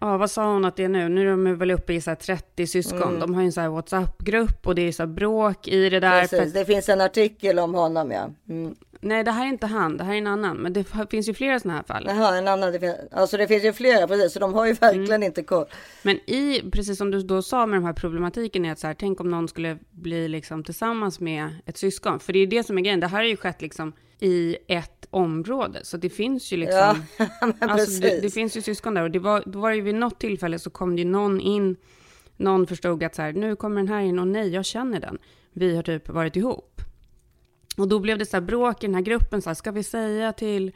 ja 0.00 0.16
vad 0.16 0.30
sa 0.30 0.52
hon 0.52 0.64
att 0.64 0.76
det 0.76 0.84
är 0.84 0.88
nu? 0.88 1.08
Nu 1.08 1.20
är 1.20 1.30
de 1.30 1.58
väl 1.58 1.70
uppe 1.70 1.92
i 1.92 2.00
så 2.00 2.10
här 2.10 2.14
30 2.16 2.66
syskon. 2.66 3.20
De 3.20 3.34
har 3.34 3.40
ju 3.42 3.46
en 3.46 3.52
så 3.52 3.60
här 3.60 3.68
WhatsApp-grupp 3.68 4.66
och 4.66 4.74
det 4.74 4.82
är 4.82 4.92
så 4.92 5.06
bråk 5.06 5.68
i 5.68 5.88
det 5.90 6.00
där. 6.00 6.26
för 6.26 6.36
Precis, 6.36 6.54
det 6.54 6.64
finns 6.64 6.88
en 6.88 7.00
artikel 7.00 7.58
om 7.58 7.74
honom 7.74 8.10
ja. 8.10 8.30
Mm. 8.48 8.74
Nej, 9.00 9.24
det 9.24 9.30
här 9.30 9.44
är 9.44 9.48
inte 9.48 9.66
han, 9.66 9.96
det 9.96 10.04
här 10.04 10.14
är 10.14 10.18
en 10.18 10.26
annan. 10.26 10.56
Men 10.56 10.72
det 10.72 10.84
finns 11.10 11.28
ju 11.28 11.34
flera 11.34 11.60
sådana 11.60 11.76
här 11.78 11.84
fall. 11.84 12.04
Jaha, 12.08 12.36
en 12.38 12.48
annan. 12.48 12.72
Det 12.72 12.80
finns, 12.80 12.96
alltså 13.12 13.36
det 13.36 13.46
finns 13.46 13.64
ju 13.64 13.72
flera 13.72 14.08
precis, 14.08 14.32
så 14.32 14.38
de 14.38 14.54
har 14.54 14.66
ju 14.66 14.72
verkligen 14.72 15.08
Mm. 15.10 15.22
inte 15.22 15.42
koll. 15.42 15.66
Men 16.02 16.16
i, 16.16 16.70
precis 16.72 16.98
som 16.98 17.10
du 17.10 17.20
då 17.22 17.42
sa 17.42 17.66
med 17.66 17.76
de 17.80 17.84
här 17.84 17.92
problematiken 17.92 18.64
är 18.64 18.72
att 18.72 18.78
så 18.78 18.86
här, 18.86 18.94
tänk 18.94 19.20
om 19.20 19.30
någon 19.30 19.48
skulle 19.48 19.78
bli 19.90 20.28
liksom 20.28 20.64
tillsammans 20.64 21.20
med 21.20 21.48
ett 21.66 21.76
syskon. 21.78 22.20
För 22.20 22.32
det 22.32 22.38
är 22.38 22.46
det 22.46 22.64
som 22.64 22.78
är 22.78 22.82
grejen, 22.82 23.00
det 23.00 23.06
här 23.06 23.18
har 23.18 23.24
ju 23.24 23.36
skett 23.36 23.62
liksom 23.62 23.92
i 24.20 24.56
ett 24.68 25.06
område. 25.10 25.80
Så 25.82 25.96
det 25.96 26.10
finns 26.10 26.52
ju 26.52 26.56
liksom, 26.56 27.02
Ja, 27.18 27.52
alltså 27.60 28.00
det, 28.00 28.20
det 28.22 28.30
finns 28.30 28.56
ju 28.56 28.62
syskon 28.62 28.94
där. 28.94 29.02
Och 29.02 29.10
det 29.10 29.18
var, 29.18 29.42
då 29.46 29.58
var 29.58 29.70
det 29.70 29.76
ju 29.76 29.82
vid 29.82 29.94
något 29.94 30.20
tillfälle 30.20 30.58
så 30.58 30.70
kom 30.70 30.96
det 30.96 31.02
ju 31.02 31.08
någon 31.08 31.40
in, 31.40 31.76
någon 32.36 32.66
förstod 32.66 33.02
att 33.02 33.14
så 33.14 33.22
här, 33.22 33.32
nu 33.32 33.56
kommer 33.56 33.76
den 33.76 33.88
här 33.88 34.00
in 34.00 34.18
och 34.18 34.28
nej, 34.28 34.48
jag 34.48 34.64
känner 34.64 35.00
den. 35.00 35.18
Vi 35.52 35.76
har 35.76 35.82
typ 35.82 36.08
varit 36.08 36.36
ihop. 36.36 36.80
Och 37.76 37.88
då 37.88 37.98
blev 37.98 38.18
det 38.18 38.26
så 38.26 38.36
här 38.36 38.40
bråk 38.40 38.84
i 38.84 38.86
den 38.86 38.94
här 38.94 39.02
gruppen, 39.02 39.42
så 39.42 39.50
här, 39.50 39.54
ska 39.54 39.70
vi 39.70 39.82
säga 39.82 40.32
till, 40.32 40.72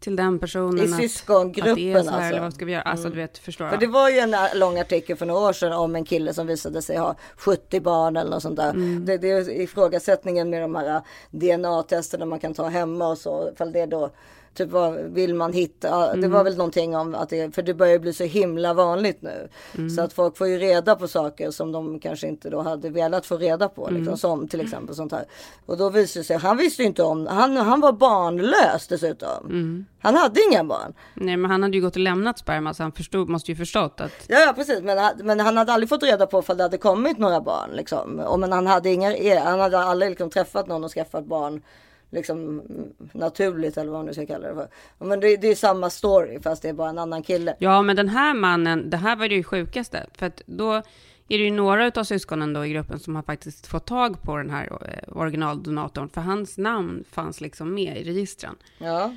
till 0.00 0.16
den 0.16 0.38
personen 0.38 0.84
I 0.84 0.88
syskongruppen 0.88 1.96
alltså. 1.96 2.14
eller 2.14 2.40
vad 2.40 2.54
ska 2.54 2.64
vi 2.64 2.72
göra? 2.72 2.82
Alltså 2.82 3.08
du 3.08 3.16
vet, 3.16 3.38
förstår 3.38 3.68
För 3.68 3.76
det 3.76 3.86
var 3.86 4.10
ju 4.10 4.18
en 4.18 4.34
lång 4.54 4.78
artikel 4.78 5.16
för 5.16 5.26
några 5.26 5.48
år 5.48 5.52
sedan 5.52 5.72
om 5.72 5.96
en 5.96 6.04
kille 6.04 6.34
som 6.34 6.46
visade 6.46 6.82
sig 6.82 6.96
ha 6.96 7.14
70 7.36 7.80
barn 7.80 8.16
eller 8.16 8.30
något 8.30 8.42
sånt 8.42 8.56
där. 8.56 8.70
Mm. 8.70 9.04
Det, 9.06 9.16
det 9.18 9.30
är 9.30 9.50
ifrågasättningen 9.60 10.50
med 10.50 10.62
de 10.62 10.74
här 10.74 11.00
DNA-testerna 11.30 12.24
man 12.26 12.38
kan 12.40 12.54
ta 12.54 12.68
hemma 12.68 13.08
och 13.08 13.18
så. 13.18 13.50
Ifall 13.52 13.72
det 13.72 13.86
då, 13.86 14.10
typ 14.54 14.70
vad 14.70 14.94
vill 14.94 15.34
man 15.34 15.52
hitta? 15.52 15.88
Ja, 15.88 16.06
Det 16.06 16.12
Mm. 16.18 16.30
var 16.30 16.44
väl 16.44 16.56
någonting 16.56 16.96
om 16.96 17.14
att 17.14 17.28
det, 17.28 17.54
för 17.54 17.62
det 17.62 17.74
börjar 17.74 17.98
bli 17.98 18.12
så 18.12 18.24
himla 18.24 18.74
vanligt 18.74 19.22
nu. 19.22 19.48
Mm. 19.74 19.90
Så 19.90 20.02
att 20.02 20.12
folk 20.12 20.36
får 20.36 20.48
ju 20.48 20.58
reda 20.58 20.96
på 20.96 21.08
saker 21.08 21.50
som 21.50 21.72
de 21.72 22.00
kanske 22.00 22.28
inte 22.28 22.50
då 22.50 22.60
hade 22.62 22.90
velat 22.90 23.26
få 23.26 23.36
reda 23.36 23.68
på. 23.68 23.84
Liksom, 23.90 24.06
Mm. 24.06 24.16
Som 24.16 24.48
till 24.48 24.60
exempel 24.60 24.94
sånt 24.94 25.12
här. 25.12 25.24
Och 25.66 25.76
då 25.76 25.90
visade 25.90 26.20
det 26.20 26.24
sig, 26.26 26.36
han 26.36 26.56
visste 26.56 26.82
ju 26.82 26.88
inte 26.88 27.02
om, 27.02 27.26
han, 27.26 27.56
han 27.56 27.80
var 27.80 27.92
barnlös 27.92 28.86
dessutom. 28.88 29.86
Han 30.06 30.16
hade 30.16 30.40
inga 30.50 30.64
barn. 30.64 30.94
Nej, 31.14 31.36
men 31.36 31.50
han 31.50 31.62
hade 31.62 31.76
ju 31.76 31.82
gått 31.82 31.94
och 31.96 32.00
lämnat 32.02 32.38
sperma, 32.38 32.74
så 32.74 32.82
han 32.82 32.92
förstod, 32.92 33.28
måste 33.28 33.50
ju 33.50 33.56
förstått 33.56 34.00
att 34.00 34.12
Ja, 34.28 34.38
ja 34.40 34.52
precis, 34.52 34.82
men, 34.82 34.98
han- 34.98 35.12
men 35.22 35.40
han 35.40 35.56
hade 35.56 35.72
aldrig 35.72 35.88
fått 35.88 36.02
reda 36.02 36.26
på 36.26 36.38
ifall 36.38 36.56
det 36.56 36.62
hade 36.62 36.78
kommit 36.78 37.18
några 37.18 37.40
barn. 37.40 37.70
Liksom. 37.72 38.18
Och, 38.18 38.40
men 38.40 38.52
han 38.52 38.66
hade, 38.66 38.90
inga, 38.90 39.40
han 39.44 39.60
hade 39.60 39.78
aldrig 39.78 40.10
liksom, 40.10 40.30
träffat 40.30 40.66
någon 40.66 40.84
och 40.84 40.90
skaffat 40.92 41.24
barn 41.26 41.62
liksom, 42.10 42.38
mm, 42.38 42.62
naturligt 43.12 43.76
eller 43.76 43.90
vad 43.90 43.98
man 43.98 44.06
nu 44.06 44.12
ska 44.12 44.26
kalla 44.26 44.48
det 44.48 44.54
för. 44.54 44.68
Men 45.06 45.20
det, 45.20 45.36
det 45.36 45.48
är 45.48 45.54
samma 45.54 45.90
story 45.90 46.40
fast 46.40 46.62
det 46.62 46.68
är 46.68 46.72
bara 46.72 46.88
en 46.90 46.98
annan 46.98 47.22
kille. 47.22 47.56
Ja, 47.58 47.82
men 47.82 47.96
den 47.96 48.08
här 48.08 48.34
mannen, 48.34 48.90
det 48.90 48.96
här 48.96 49.16
var 49.16 49.28
det 49.28 49.34
ju 49.34 49.42
sjukaste. 49.44 50.06
För 50.18 50.26
att 50.26 50.42
då 50.46 50.72
är 51.28 51.38
det 51.38 51.44
ju 51.44 51.50
några 51.50 51.92
av 51.96 52.04
syskonen 52.04 52.52
då 52.52 52.66
i 52.66 52.68
gruppen 52.68 52.98
som 52.98 53.16
har 53.16 53.22
faktiskt 53.22 53.66
fått 53.66 53.86
tag 53.86 54.22
på 54.22 54.36
den 54.36 54.50
här 54.50 54.64
eh, 54.66 55.18
originaldonatorn. 55.18 56.08
För 56.08 56.20
hans 56.20 56.58
namn 56.58 57.04
fanns 57.10 57.40
liksom 57.40 57.74
med 57.74 57.96
i 58.00 58.04
registren. 58.04 58.54
Ja. 58.78 59.12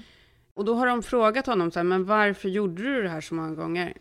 Och 0.53 0.65
då 0.65 0.75
har 0.75 0.87
de 0.87 1.03
frågat 1.03 1.45
honom 1.45 1.71
så 1.71 1.79
här, 1.79 1.83
men 1.83 2.05
varför 2.05 2.49
gjorde 2.49 2.83
du 2.83 3.03
det 3.03 3.09
här 3.09 3.21
så 3.21 3.35
många 3.35 3.55
gånger? 3.55 3.93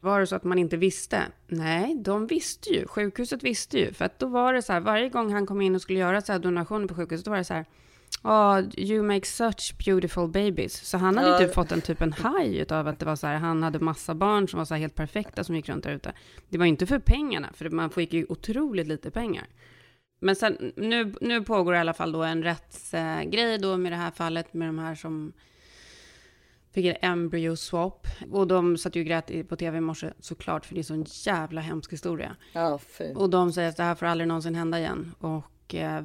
Var 0.00 0.20
det 0.20 0.26
så 0.26 0.36
att 0.36 0.44
man 0.44 0.58
inte 0.58 0.76
visste? 0.76 1.22
Nej, 1.46 1.94
de 1.94 2.26
visste 2.26 2.70
ju. 2.70 2.86
Sjukhuset 2.86 3.42
visste 3.42 3.78
ju. 3.78 3.92
För 3.92 4.04
att 4.04 4.18
då 4.18 4.26
var 4.26 4.52
det 4.52 4.62
så 4.62 4.72
här, 4.72 4.80
varje 4.80 5.08
gång 5.08 5.32
han 5.32 5.46
kom 5.46 5.60
in 5.60 5.74
och 5.74 5.82
skulle 5.82 5.98
göra 5.98 6.20
så 6.20 6.32
här 6.32 6.38
donationer 6.38 6.86
på 6.88 6.94
sjukhuset, 6.94 7.24
då 7.24 7.30
var 7.30 7.38
det 7.38 7.44
så 7.44 7.54
här, 7.54 7.64
Oh, 8.22 8.60
you 8.76 9.02
make 9.02 9.26
such 9.26 9.74
beautiful 9.86 10.28
babies. 10.28 10.74
Så 10.88 10.98
han 10.98 11.16
hade 11.16 11.30
Ja. 11.30 11.38
typ 11.38 11.54
fått 11.54 11.72
en 11.72 11.80
typ 11.80 12.02
en 12.02 12.12
haj 12.12 12.58
utav 12.58 12.88
att 12.88 12.98
det 12.98 13.06
var 13.06 13.16
så 13.16 13.26
här, 13.26 13.36
han 13.36 13.62
hade 13.62 13.78
massa 13.78 14.14
barn 14.14 14.48
som 14.48 14.58
var 14.58 14.64
så 14.64 14.74
här 14.74 14.80
helt 14.80 14.94
perfekta 14.94 15.44
som 15.44 15.56
gick 15.56 15.68
runt 15.68 15.84
där 15.84 15.92
ute. 15.92 16.12
Det 16.48 16.58
var 16.58 16.64
ju 16.64 16.68
inte 16.68 16.86
för 16.86 16.98
pengarna, 16.98 17.48
för 17.54 17.70
man 17.70 17.90
fick 17.90 18.12
ju 18.12 18.26
otroligt 18.28 18.86
lite 18.86 19.10
pengar. 19.10 19.46
Men 20.20 20.36
sen, 20.36 20.72
nu, 20.76 21.14
nu 21.20 21.42
pågår 21.42 21.74
i 21.74 21.78
alla 21.78 21.94
fall 21.94 22.12
då 22.12 22.22
en 22.22 22.42
rättsgrej 22.42 23.54
eh, 23.54 23.60
då 23.60 23.76
med 23.76 23.92
det 23.92 23.96
här 23.96 24.10
fallet 24.10 24.54
med 24.54 24.68
de 24.68 24.78
här 24.78 24.94
som 24.94 25.32
fick 26.76 26.86
en 26.86 27.10
embryo 27.10 27.56
swap. 27.56 28.06
Och 28.30 28.46
de 28.46 28.76
satt 28.78 28.96
ju 28.96 29.00
och 29.00 29.06
grät 29.06 29.48
på 29.48 29.56
tv 29.56 29.78
i 29.78 29.80
morse 29.80 30.12
såklart, 30.20 30.66
för 30.66 30.74
det 30.74 30.80
är 30.80 30.82
så 30.82 30.94
en 30.94 31.06
jävla 31.08 31.60
hemsk 31.60 31.92
historia. 31.92 32.36
Ja. 32.52 32.80
Och 33.14 33.30
de 33.30 33.52
säger 33.52 33.68
att 33.68 33.76
det 33.76 33.82
här 33.82 33.94
får 33.94 34.06
aldrig 34.06 34.28
någonsin 34.28 34.54
hända 34.54 34.78
igen. 34.78 35.14
Och 35.18 35.74
eh, 35.74 36.04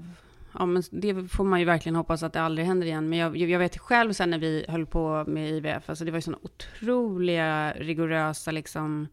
ja, 0.53 0.65
men 0.65 0.83
det 0.91 1.27
får 1.27 1.43
man 1.43 1.59
ju 1.59 1.65
verkligen 1.65 1.95
hoppas 1.95 2.23
att 2.23 2.33
det 2.33 2.41
aldrig 2.41 2.67
händer 2.67 2.87
igen. 2.87 3.09
Men 3.09 3.19
jag, 3.19 3.37
jag 3.37 3.59
vet 3.59 3.77
själv 3.77 4.13
sen 4.13 4.29
när 4.29 4.37
vi 4.37 4.65
höll 4.67 4.85
på 4.85 5.23
med 5.27 5.49
IVF, 5.49 5.89
alltså 5.89 6.05
det 6.05 6.11
var 6.11 6.17
ju 6.17 6.21
sådana 6.21 6.39
otroliga 6.43 7.73
rigorösa 7.73 8.51
liksom 8.51 9.07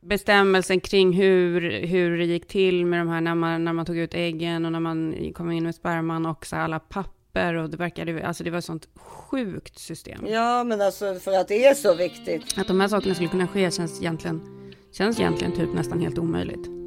bestämmelser 0.00 0.80
kring 0.80 1.12
hur, 1.12 1.86
hur 1.86 2.18
det 2.18 2.24
gick 2.24 2.48
till 2.48 2.86
med 2.86 3.00
de 3.00 3.08
här 3.08 3.20
när 3.20 3.34
man, 3.34 3.64
när 3.64 3.72
man 3.72 3.86
tog 3.86 3.96
ut 3.96 4.14
äggen 4.14 4.64
och 4.64 4.72
när 4.72 4.80
man 4.80 5.32
kom 5.34 5.50
in 5.50 5.64
med 5.64 5.74
sperman 5.74 6.26
och 6.26 6.46
så 6.46 6.56
alla 6.56 6.78
papper 6.78 7.19
och 7.34 7.70
det 7.70 7.76
verkade, 7.76 8.26
alltså 8.26 8.44
det 8.44 8.50
var 8.50 8.58
ett 8.58 8.64
sånt 8.64 8.88
sjukt 8.96 9.78
system. 9.78 10.26
Ja, 10.26 10.64
men 10.64 10.80
alltså 10.80 11.14
för 11.14 11.32
att 11.32 11.48
det 11.48 11.64
är 11.66 11.74
så 11.74 11.94
viktigt. 11.94 12.58
Att 12.58 12.66
de 12.66 12.80
här 12.80 12.88
sakerna 12.88 13.14
skulle 13.14 13.30
kunna 13.30 13.46
ske 13.48 13.70
känns 13.70 14.00
egentligen, 14.00 14.40
känns 14.92 15.20
egentligen 15.20 15.52
typ 15.52 15.74
nästan 15.74 16.00
helt 16.00 16.18
omöjligt. 16.18 16.79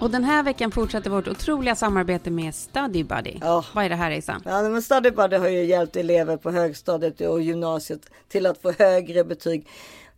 Och 0.00 0.10
den 0.10 0.24
här 0.24 0.42
veckan 0.42 0.70
fortsätter 0.70 1.10
vårt 1.10 1.28
otroliga 1.28 1.74
samarbete 1.74 2.30
med 2.30 2.54
Study 2.54 3.04
Buddy. 3.04 3.38
Ja. 3.40 3.64
Vad 3.74 3.84
är 3.84 3.88
det 3.88 3.96
här 3.96 4.10
Isa? 4.10 4.40
Ja, 4.44 4.62
men 4.62 4.82
Study 4.82 5.10
Buddy 5.10 5.36
har 5.36 5.48
ju 5.48 5.64
hjälpt 5.64 5.96
elever 5.96 6.36
på 6.36 6.50
högstadiet 6.50 7.20
och 7.20 7.42
gymnasiet 7.42 8.00
till 8.28 8.46
att 8.46 8.62
få 8.62 8.72
högre 8.78 9.24
betyg 9.24 9.66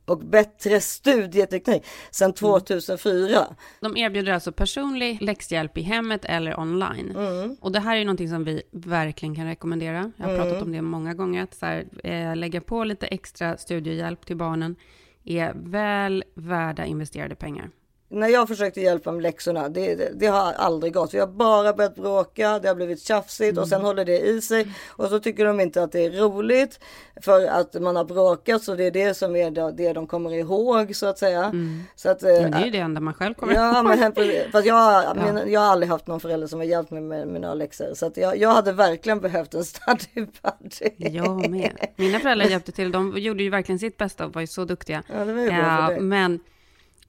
och 0.07 0.19
bättre 0.19 0.81
studieteknik 0.81 1.85
sedan 2.11 2.33
2004. 2.33 3.47
De 3.81 3.97
erbjuder 3.97 4.33
alltså 4.33 4.53
personlig 4.53 5.23
läxhjälp 5.23 5.79
i 5.79 5.83
hemmet 5.83 6.25
eller 6.25 6.61
online. 6.61 7.17
Och 7.61 7.73
det 7.73 7.81
här 7.81 7.97
är 7.97 8.05
någonting 8.05 8.29
som 8.29 8.45
vi 8.45 8.63
verkligen 8.73 9.35
kan 9.35 9.47
rekommendera. 9.47 10.13
Jag 10.17 10.27
har 10.29 10.37
pratat 10.37 10.63
om 10.63 10.73
det 10.73 10.83
många 10.83 11.15
gånger, 11.15 11.43
att 11.43 11.55
så 11.55 11.67
här, 11.67 11.85
eh, 12.05 12.37
lägga 12.37 12.61
på 12.61 12.85
lite 12.85 13.07
extra 13.07 13.57
studiehjälp 13.57 14.27
till 14.27 14.37
barnen 14.37 14.77
är 15.25 15.53
väl 15.55 16.25
värda 16.35 16.85
investerade 16.85 17.35
pengar. 17.35 17.71
När 18.13 18.29
jag 18.29 18.49
försökte 18.49 18.81
hjälpa 18.81 19.13
med 19.13 19.23
läxorna, 19.23 19.69
det, 19.69 19.95
det, 19.95 20.11
det 20.15 20.27
har 20.27 20.53
aldrig 20.53 20.95
gått. 20.95 21.15
Vi 21.15 21.19
har 21.19 21.27
bara 21.27 21.73
börjat 21.73 21.95
bråka, 21.95 22.59
det 22.59 22.69
har 22.69 22.75
blivit 22.75 23.03
tjafsigt 23.03 23.59
och 23.59 23.69
sen 23.69 23.81
håller 23.83 24.05
det 24.05 24.19
i 24.21 24.41
sig. 24.41 24.67
Och 24.89 25.09
så 25.09 25.19
tycker 25.21 25.45
de 25.45 25.61
inte 25.61 25.83
att 25.83 25.93
det 25.93 26.05
är 26.05 26.11
roligt 26.11 26.81
för 27.23 27.47
att 27.47 27.75
man 27.83 27.97
har 27.97 28.05
bråkat 28.05 28.63
så 28.63 28.75
det 28.75 28.85
är 28.85 28.91
det 28.91 29.15
som 29.15 29.37
är 29.37 29.51
det, 29.51 29.73
det 29.73 29.93
de 29.93 30.07
kommer 30.07 30.35
ihåg 30.35 30.97
så 30.97 31.07
att 31.07 31.19
säga. 31.19 31.53
Så 31.97 32.11
att, 32.11 32.23
eh, 32.23 32.29
Men 32.29 32.51
det 32.51 32.57
är 32.59 32.65
ju 32.65 32.71
det 32.71 32.79
enda 32.79 33.01
man 33.01 33.15
själv 33.15 33.35
kommer 33.35 33.55
Ja, 33.55 33.75
ihåg. 33.77 33.85
men 33.85 34.13
fast 34.53 34.67
jag, 34.67 35.17
men, 35.17 35.53
jag 35.53 35.61
har 35.61 35.67
aldrig 35.69 35.91
haft 35.91 36.07
någon 36.07 36.21
förälder 36.21 36.47
som 36.47 36.59
har 36.61 36.67
hjälpt 36.67 36.91
mig 36.91 37.03
med 37.03 37.29
mina 37.29 37.55
läxor. 37.55 37.95
Så 37.95 38.07
att 38.07 38.17
jag, 38.17 38.37
jag 38.37 38.51
hade 38.51 38.73
verkligen 38.73 39.21
behövt 39.21 39.55
en 39.55 39.65
study 39.65 40.07
buddy. 40.15 40.91
Jag 41.17 41.51
med. 41.51 41.87
Mina 41.97 42.19
föräldrar 42.21 42.47
hjälpte 42.47 42.73
till. 42.73 42.93
De 42.93 43.19
gjorde 43.19 43.43
ju 43.43 43.51
verkligen 43.51 43.79
sitt 43.79 43.97
bästa 43.97 44.27
och 44.27 44.33
var 44.35 44.41
ju 44.41 44.47
så 44.47 44.65
duktiga. 44.65 45.03
Ja, 45.15 45.25
det 45.25 45.33
var 45.33 45.41
ju 45.43 45.49
bra 45.49 45.87
för 45.87 45.93
dig. 45.93 46.01
men, 46.01 46.41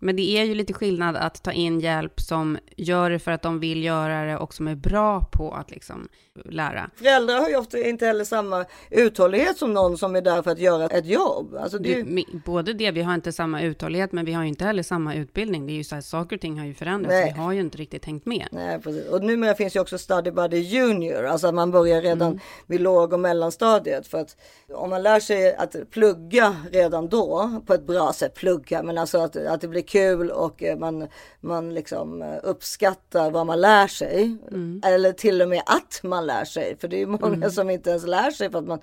men 0.01 0.15
det 0.15 0.21
är 0.37 0.43
ju 0.43 0.55
lite 0.55 0.73
skillnad 0.73 1.15
att 1.15 1.43
ta 1.43 1.51
in 1.51 1.79
hjälp 1.79 2.21
som 2.21 2.57
gör 2.77 3.09
det 3.09 3.19
för 3.19 3.31
att 3.31 3.41
de 3.41 3.59
vill 3.59 3.83
göra 3.83 4.25
det 4.25 4.37
och 4.37 4.53
som 4.53 4.67
är 4.67 4.75
bra 4.75 5.21
på 5.31 5.51
att 5.51 5.71
liksom 5.71 6.07
lära. 6.45 6.89
Föräldrar 6.95 7.39
har 7.39 7.49
ju 7.49 7.55
ofta 7.55 7.77
inte 7.77 8.05
heller 8.05 8.23
samma 8.23 8.65
uthållighet 8.89 9.57
som 9.57 9.73
någon 9.73 9.97
som 9.97 10.15
är 10.15 10.21
där 10.21 10.41
för 10.41 10.51
att 10.51 10.59
göra 10.59 10.85
ett 10.85 11.05
jobb. 11.05 11.55
Alltså 11.55 11.77
det, 11.77 11.95
mi- 11.95 12.41
både 12.45 12.73
det, 12.73 12.91
vi 12.91 13.01
har 13.01 13.13
inte 13.13 13.31
samma 13.31 13.61
uthållighet, 13.61 14.11
men 14.11 14.25
vi 14.25 14.33
har 14.33 14.43
ju 14.43 14.49
inte 14.49 14.65
heller 14.65 14.83
samma 14.83 15.15
utbildning. 15.15 15.67
Det 15.67 15.73
är 15.73 15.75
ju 15.75 15.83
så 15.83 15.95
här, 15.95 16.01
saker 16.01 16.35
och 16.35 16.41
ting 16.41 16.59
har 16.59 16.65
ju 16.65 16.73
förändrats. 16.73 17.13
Nej. 17.13 17.33
Vi 17.35 17.41
har 17.41 17.51
ju 17.51 17.59
inte 17.59 17.77
riktigt 17.77 18.01
tänkt 18.01 18.25
med. 18.25 18.47
Nej, 18.51 18.79
precis. 18.81 19.07
Och 19.07 19.23
numera 19.23 19.55
finns 19.55 19.75
ju 19.75 19.79
också 19.79 19.97
Study 19.97 20.31
Buddy 20.31 20.57
Junior, 20.57 21.25
alltså 21.25 21.47
att 21.47 21.53
man 21.53 21.71
börjar 21.71 22.01
redan 22.01 22.39
vid 22.67 22.81
låg 22.81 23.13
och 23.13 23.19
mellanstadiet. 23.19 24.07
För 24.07 24.17
att 24.17 24.37
om 24.73 24.89
man 24.89 25.03
lär 25.03 25.19
sig 25.19 25.55
att 25.55 25.75
plugga 25.91 26.55
redan 26.71 27.09
då 27.09 27.61
på 27.67 27.73
ett 27.73 27.87
bra 27.87 28.13
sätt, 28.13 28.35
plugga, 28.35 28.83
men 28.83 28.97
alltså 28.97 29.17
att, 29.17 29.35
att 29.35 29.61
det 29.61 29.67
blir 29.67 29.81
kul 29.91 30.29
och 30.29 30.63
eh, 30.63 30.77
man, 30.77 31.07
man 31.39 31.73
liksom 31.73 32.21
eh, 32.21 32.37
uppskattar 32.43 33.31
vad 33.31 33.45
man 33.45 33.61
lär 33.61 33.87
sig. 33.87 34.37
Eller 34.85 35.11
till 35.11 35.41
och 35.41 35.49
med 35.49 35.63
att 35.65 35.99
man 36.03 36.25
lär 36.25 36.45
sig, 36.45 36.77
för 36.79 36.87
det 36.87 36.95
är 36.95 36.99
ju 36.99 37.07
många 37.07 37.49
som 37.49 37.69
inte 37.69 37.89
ens 37.89 38.07
lär 38.07 38.31
sig 38.31 38.51
för 38.51 38.59
att 38.59 38.67
man, 38.67 38.79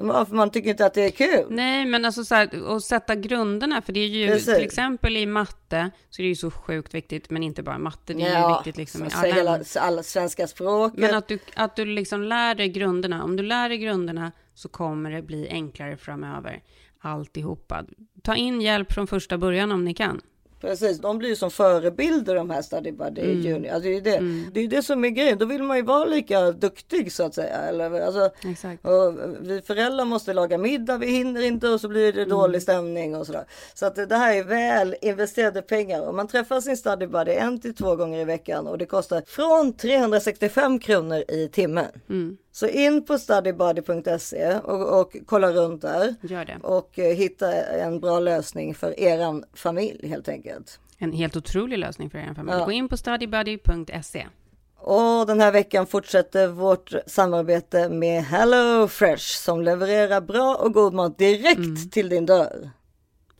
för 0.00 0.34
man 0.34 0.50
tycker 0.50 0.70
inte 0.70 0.86
att 0.86 0.94
det 0.94 1.02
är 1.02 1.10
kul. 1.10 1.46
Nej, 1.50 1.84
men 1.86 2.04
alltså 2.04 2.24
så 2.24 2.34
här, 2.34 2.76
att 2.76 2.84
sätta 2.84 3.14
grunderna, 3.14 3.82
för 3.82 3.92
det 3.92 4.00
är 4.00 4.06
ju 4.06 4.26
Precis. 4.26 4.54
till 4.54 4.64
exempel 4.64 5.16
i 5.16 5.26
matte, 5.26 5.90
så 6.10 6.22
är 6.22 6.24
det 6.24 6.28
ju 6.28 6.36
så 6.36 6.50
sjukt 6.50 6.94
viktigt, 6.94 7.30
men 7.30 7.42
inte 7.42 7.62
bara 7.62 7.78
matte, 7.78 8.14
det 8.14 8.22
är 8.22 8.48
ju 8.48 8.54
viktigt 8.56 8.76
liksom 8.76 9.04
i 9.04 9.08
alla 9.14 9.34
hela, 9.34 9.60
alla 9.80 10.02
svenska 10.02 10.46
språket. 10.46 11.00
Men 11.00 11.14
att 11.14 11.28
du, 11.28 11.38
att 11.54 11.76
du 11.76 11.84
liksom 11.84 12.22
lär 12.22 12.54
dig 12.54 12.68
grunderna. 12.68 13.24
Om 13.24 13.36
du 13.36 13.42
lär 13.42 13.68
dig 13.68 13.78
grunderna 13.78 14.32
så 14.54 14.68
kommer 14.68 15.10
det 15.10 15.22
bli 15.22 15.48
enklare 15.48 15.96
framöver. 15.96 16.62
Alltihopa. 17.00 17.84
Ta 18.22 18.34
in 18.34 18.60
hjälp 18.60 18.92
från 18.92 19.06
första 19.06 19.38
början 19.38 19.72
om 19.72 19.84
ni 19.84 19.94
kan. 19.94 20.20
Precis, 20.60 20.98
de 20.98 21.18
blir 21.18 21.28
ju 21.28 21.36
som 21.36 21.50
förebilder 21.50 22.34
de 22.34 22.50
här 22.50 22.62
Study 22.62 22.92
Buddy 22.92 23.20
Mm. 23.22 23.40
Junior. 23.40 23.72
Alltså 23.74 23.88
det, 23.88 23.96
är 23.96 24.00
det. 24.00 24.44
det 24.54 24.60
är 24.60 24.68
det 24.68 24.82
som 24.82 25.04
är 25.04 25.08
grejen. 25.08 25.38
Då 25.38 25.44
vill 25.46 25.62
man 25.62 25.76
ju 25.76 25.82
vara 25.82 26.04
lika 26.04 26.50
duktig 26.52 27.12
så 27.12 27.22
att 27.22 27.34
säga. 27.34 27.56
Eller, 27.56 28.00
alltså, 28.00 28.30
Exakt. 28.50 28.84
vi 29.40 29.62
föräldrar 29.66 30.04
måste 30.04 30.32
laga 30.32 30.58
middag, 30.58 30.96
vi 30.98 31.06
hinner 31.06 31.40
inte 31.42 31.68
och 31.68 31.80
så 31.80 31.88
blir 31.88 32.12
det 32.12 32.20
Mm. 32.22 32.28
dålig 32.30 32.62
stämning 32.62 33.16
och 33.16 33.26
sådär. 33.26 33.44
Så 33.74 33.86
att 33.86 33.94
det 34.08 34.16
här 34.16 34.34
är 34.36 34.44
väl 34.44 34.96
investerade 35.02 35.62
pengar. 35.62 36.00
Och 36.08 36.14
man 36.14 36.28
träffar 36.28 36.60
sin 36.60 36.76
Study 36.76 37.06
Buddy 37.06 37.32
en 37.32 37.60
till 37.60 37.74
två 37.74 37.96
gånger 37.96 38.20
i 38.20 38.24
veckan 38.24 38.66
och 38.66 38.78
det 38.78 38.86
kostar 38.86 39.22
från 39.26 39.72
365 39.72 40.78
kronor 40.78 41.24
i 41.28 41.48
timmen. 41.52 41.86
Mm. 42.08 42.36
Så 42.60 42.68
in 42.68 43.04
på 43.04 43.18
studybuddy.se 43.18 44.54
och, 44.54 45.00
och 45.00 45.16
kolla 45.26 45.52
runt 45.52 45.82
där 45.82 46.14
Gör 46.20 46.44
det. 46.44 46.58
och 46.62 46.98
eh, 46.98 47.16
hitta 47.16 47.52
en 47.62 48.00
bra 48.00 48.20
lösning 48.20 48.74
för 48.74 49.00
eran 49.00 49.44
familj 49.54 50.08
helt 50.08 50.28
enkelt. 50.28 50.80
En 50.98 51.12
helt 51.12 51.36
otrolig 51.36 51.78
lösning 51.78 52.10
för 52.10 52.18
er 52.18 52.34
familj. 52.34 52.58
Ja. 52.58 52.64
Gå 52.64 52.72
in 52.72 52.88
på 52.88 52.96
studybuddy.se. 52.96 54.26
Och 54.76 55.26
den 55.26 55.40
här 55.40 55.52
veckan 55.52 55.86
fortsätter 55.86 56.48
vårt 56.48 56.92
samarbete 57.06 57.88
med 57.88 58.24
Hello 58.24 58.88
Fresh 58.88 59.38
som 59.38 59.62
levererar 59.62 60.20
bra 60.20 60.56
och 60.56 60.72
god 60.74 60.94
mat 60.94 61.18
direkt 61.18 61.92
till 61.92 62.08
din 62.08 62.26
dörr. 62.26 62.70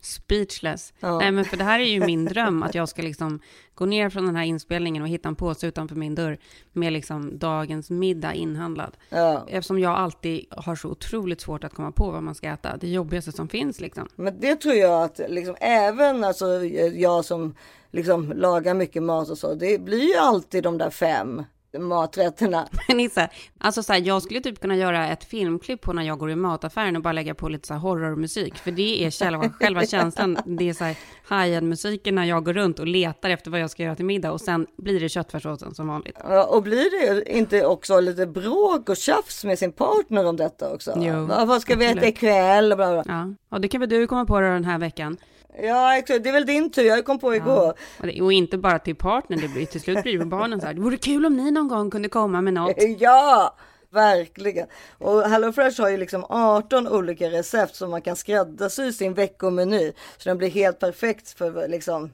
Speechless. 0.01 0.93
Ja. 0.99 1.17
Nej, 1.17 1.31
men 1.31 1.45
för 1.45 1.57
det 1.57 1.63
här 1.63 1.79
är 1.79 1.85
ju 1.85 2.05
min 2.05 2.25
dröm, 2.25 2.63
att 2.63 2.75
jag 2.75 2.89
ska 2.89 3.01
liksom 3.01 3.39
gå 3.75 3.85
ner 3.85 4.09
från 4.09 4.25
den 4.25 4.35
här 4.35 4.43
inspelningen 4.43 5.03
och 5.03 5.09
hitta 5.09 5.29
en 5.29 5.35
påse 5.35 5.67
utanför 5.67 5.95
min 5.95 6.15
dörr 6.15 6.37
med 6.71 6.93
liksom 6.93 7.37
dagens 7.37 7.89
middag 7.89 8.33
inhandlad. 8.33 8.97
Ja. 9.09 9.45
Eftersom 9.47 9.79
jag 9.79 9.91
alltid 9.91 10.45
har 10.49 10.75
så 10.75 10.89
otroligt 10.89 11.41
svårt 11.41 11.63
att 11.63 11.73
komma 11.73 11.91
på 11.91 12.11
vad 12.11 12.23
man 12.23 12.35
ska 12.35 12.47
äta. 12.47 12.77
Det 12.77 12.87
jobbigaste 12.87 13.31
som 13.31 13.49
finns 13.49 13.81
liksom. 13.81 14.07
Men 14.15 14.39
det 14.39 14.55
tror 14.55 14.75
jag 14.75 15.03
att 15.03 15.21
liksom, 15.29 15.55
även 15.59 16.23
alltså, 16.23 16.65
jag 16.65 17.25
som 17.25 17.55
liksom, 17.91 18.33
lagar 18.35 18.73
mycket 18.73 19.03
mat 19.03 19.29
och 19.29 19.37
så, 19.37 19.53
det 19.53 19.81
blir 19.81 20.09
ju 20.13 20.15
alltid 20.15 20.63
de 20.63 20.77
där 20.77 20.89
fem 20.89 21.43
maträtterna. 21.79 22.67
Men 22.87 22.99
Issa, 22.99 23.29
alltså 23.59 23.83
så 23.83 23.93
här, 23.93 24.01
jag 24.05 24.21
skulle 24.21 24.41
typ 24.41 24.59
kunna 24.61 24.75
göra 24.75 25.07
ett 25.07 25.23
filmklipp 25.23 25.81
på 25.81 25.93
när 25.93 26.03
jag 26.03 26.17
går 26.17 26.31
i 26.31 26.35
mataffären 26.35 26.95
och 26.95 27.01
bara 27.01 27.13
lägga 27.13 27.35
på 27.35 27.49
lite 27.49 27.67
så 27.67 27.73
här 27.73 27.81
horrormusik. 27.81 28.57
För 28.57 28.71
det 28.71 29.05
är 29.05 29.11
själva, 29.11 29.49
själva 29.59 29.85
känslan. 29.85 30.37
Det 30.45 30.69
är 30.69 30.73
så 30.73 30.83
här 30.83 30.95
high-end-musiken 31.29 32.15
när 32.15 32.25
jag 32.25 32.45
går 32.45 32.53
runt 32.53 32.79
och 32.79 32.87
letar 32.87 33.29
efter 33.29 33.51
vad 33.51 33.59
jag 33.59 33.69
ska 33.69 33.83
göra 33.83 33.95
till 33.95 34.05
middag. 34.05 34.31
Och 34.31 34.41
sen 34.41 34.67
blir 34.77 34.99
det 34.99 35.09
köttfärssåsen 35.09 35.75
som 35.75 35.87
vanligt. 35.87 36.17
Och 36.47 36.63
blir 36.63 37.15
det 37.15 37.31
inte 37.37 37.65
också 37.65 37.99
lite 37.99 38.27
bråk 38.27 38.89
och 38.89 38.97
tjafs 38.97 39.43
med 39.43 39.59
sin 39.59 39.71
partner 39.71 40.25
om 40.25 40.37
detta 40.37 40.73
också? 40.73 40.93
Jo, 40.97 41.25
Va- 41.25 41.45
vad 41.45 41.61
ska 41.61 41.75
vi 41.75 41.85
äta 41.85 42.07
ikväll? 42.07 42.71
Och 42.71 42.77
bla 42.77 42.91
bla. 42.91 43.03
Ja, 43.07 43.33
och 43.55 43.61
det 43.61 43.67
kan 43.67 43.79
väl 43.81 43.89
du 43.89 44.07
komma 44.07 44.25
på 44.25 44.35
då 44.41 44.47
den 44.47 44.65
här 44.65 44.77
veckan. 44.79 45.17
Ja, 45.57 45.97
exakt. 45.97 46.23
det 46.23 46.29
är 46.29 46.33
väl 46.33 46.45
din 46.45 46.71
tur. 46.71 46.83
Jag 46.83 47.05
kom 47.05 47.19
på 47.19 47.35
igår. 47.35 47.73
Och, 47.99 48.07
det, 48.07 48.21
och 48.21 48.33
inte 48.33 48.57
bara 48.57 48.79
till 48.79 48.95
partnern, 48.95 49.41
det 49.41 49.47
blir 49.47 49.65
till 49.65 49.81
slut 49.81 50.03
blir 50.03 50.19
det 50.19 50.25
barnen 50.25 50.61
så 50.61 50.67
här. 50.67 50.73
Det 50.73 50.81
vore 50.81 50.97
kul 50.97 51.25
om 51.25 51.37
ni 51.37 51.51
någon 51.51 51.67
gång 51.67 51.91
kunde 51.91 52.09
komma 52.09 52.41
med 52.41 52.53
något. 52.53 52.75
Ja, 52.99 53.55
verkligen. 53.89 54.67
Och 54.97 55.21
HelloFresh 55.21 55.81
har 55.81 55.89
ju 55.89 55.97
liksom 55.97 56.25
18 56.29 56.87
olika 56.87 57.29
recept 57.29 57.75
som 57.75 57.91
man 57.91 58.01
kan 58.01 58.15
skräddarsy 58.15 58.91
sin 58.91 59.13
veckomeny. 59.13 59.93
Så 60.17 60.29
den 60.29 60.37
blir 60.37 60.49
helt 60.49 60.79
perfekt 60.79 61.37
för 61.37 61.67
liksom 61.67 62.13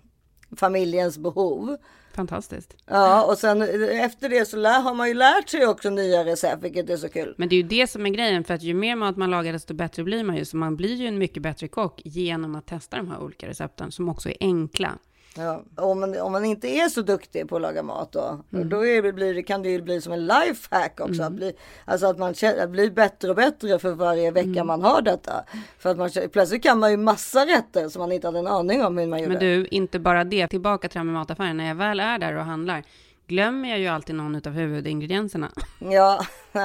familjens 0.58 1.18
behov. 1.18 1.78
Fantastiskt. 2.18 2.76
Ja, 2.86 3.24
och 3.24 3.38
sen 3.38 3.62
efter 4.02 4.30
det 4.30 4.46
så 4.46 4.58
lär, 4.58 4.82
har 4.82 4.94
man 4.94 5.08
ju 5.08 5.14
lärt 5.14 5.50
sig 5.50 5.68
också 5.68 5.90
nya 5.90 6.26
recept, 6.26 6.64
vilket 6.64 6.90
är 6.90 6.98
så 6.98 7.10
kul. 7.10 7.36
Men 7.38 7.50
det 7.50 7.56
är 7.56 7.58
ju 7.58 7.68
det 7.68 7.88
som 7.88 8.06
är 8.06 8.10
grejen, 8.10 8.44
för 8.44 8.54
att 8.54 8.64
ju 8.64 8.74
mer 8.74 8.96
mat 8.96 9.18
man 9.18 9.32
lagar, 9.32 9.54
desto 9.54 9.74
bättre 9.74 10.04
blir 10.04 10.24
man 10.24 10.38
ju. 10.38 10.46
Så 10.46 10.58
man 10.58 10.76
blir 10.76 10.96
ju 10.96 11.08
en 11.08 11.18
mycket 11.18 11.44
bättre 11.44 11.68
kock 11.68 12.02
genom 12.06 12.56
att 12.56 12.66
testa 12.66 12.98
de 12.98 13.08
här 13.08 13.20
olika 13.24 13.48
recepten, 13.48 13.92
som 13.92 14.10
också 14.10 14.30
är 14.30 14.38
enkla. 14.40 14.98
Ja. 15.38 15.64
Om, 15.76 16.00
man, 16.00 16.20
om 16.22 16.32
man 16.32 16.46
inte 16.46 16.68
är 16.68 16.90
så 16.90 17.02
duktig 17.02 17.50
på 17.50 17.56
att 17.56 17.62
laga 17.62 17.84
mat 17.84 18.12
då, 18.12 18.40
då 18.50 18.86
är 18.88 19.02
det, 19.02 19.14
blir 19.14 19.42
kan 19.42 19.62
det 19.64 19.70
ju 19.70 19.82
bli 19.82 20.02
som 20.02 20.14
en 20.14 20.26
lifehack 20.28 21.00
också. 21.00 21.24
Att 21.24 21.32
bli, 21.34 21.54
alltså 21.86 22.08
att 22.08 22.18
man 22.18 22.34
känner, 22.34 22.64
att 22.64 22.70
bli 22.70 22.92
bättre 22.92 23.30
och 23.30 23.36
bättre 23.36 23.80
för 23.80 23.92
varje 23.92 24.32
vecka 24.32 24.64
man 24.64 24.82
har 24.84 25.02
detta. 25.02 25.44
För 25.80 25.90
att 25.90 25.98
man, 25.98 26.10
plötsligt 26.32 26.64
kan 26.64 26.80
man 26.80 26.92
ju 26.92 26.98
massa 26.98 27.46
rätter 27.46 27.90
som 27.90 28.00
man 28.00 28.12
inte 28.12 28.28
hade 28.28 28.40
en 28.40 28.48
aning 28.48 28.84
om 28.86 28.98
hur 28.98 29.08
man 29.08 29.20
gjorde. 29.20 29.32
Men 29.34 29.40
du, 29.40 29.68
inte 29.68 30.00
bara 30.00 30.24
det. 30.24 30.48
Tillbaka 30.48 30.88
till 30.88 30.94
det 30.94 31.00
här 31.00 31.06
med 31.06 31.14
mataffären. 31.14 31.58
När 31.58 31.68
jag 31.68 31.76
väl 31.76 32.00
är 32.00 32.18
där 32.20 32.36
och 32.36 32.44
handlar, 32.46 32.84
glömmer 33.28 33.70
jag 33.70 33.80
ju 33.80 33.88
alltid 33.88 34.16
någon 34.16 34.36
av 34.36 34.48
huvudingredienserna. 34.54 35.52
Ja, 35.80 36.26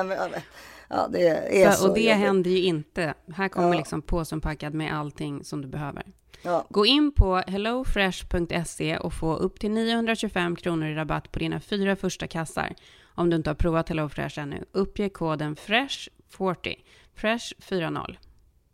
Ja, 0.89 1.09
det 1.13 1.29
är 1.63 1.71
så, 1.71 1.77
Så, 1.83 1.89
och 1.89 1.95
det 1.95 2.01
jobbigt. 2.01 2.17
händer 2.17 2.51
ju 2.51 2.63
inte. 2.63 3.15
Här 3.35 3.49
kommer 3.49 3.69
Ja. 3.73 3.75
liksom 3.79 4.03
påsen 4.03 4.41
packad 4.41 4.75
med 4.75 4.95
allting 4.99 5.45
som 5.45 5.63
du 5.63 5.69
behöver. 5.69 6.03
Ja. 6.43 6.67
Gå 6.69 6.87
in 6.87 7.13
på 7.13 7.37
hellofresh.se 7.37 8.97
och 8.97 9.13
få 9.13 9.37
upp 9.37 9.61
till 9.61 9.71
925 9.71 10.57
kronor 10.57 10.89
i 10.89 10.95
rabatt 10.95 11.33
på 11.33 11.39
dina 11.39 11.61
fyra 11.61 11.97
första 11.97 12.27
kassar. 12.27 12.75
Om 13.15 13.31
du 13.31 13.37
inte 13.37 13.51
har 13.51 13.55
provat 13.55 13.89
HelloFresh 13.89 14.39
ännu. 14.39 14.65
Uppge 14.73 15.09
koden 15.09 15.57
FRESH40. 15.57 16.75
FRESH40. 17.17 18.17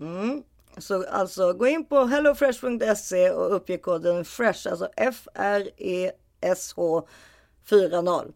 Mm. 0.00 0.42
Så 0.78 1.06
alltså 1.06 1.52
gå 1.52 1.66
in 1.66 1.84
på 1.84 2.04
hellofresh.se 2.04 3.30
och 3.30 3.56
uppge 3.56 3.78
koden 3.78 4.24
FRESH, 4.24 4.66
alltså 4.66 4.88
F-R-E-S-H 4.96 6.28
40. 7.64 8.32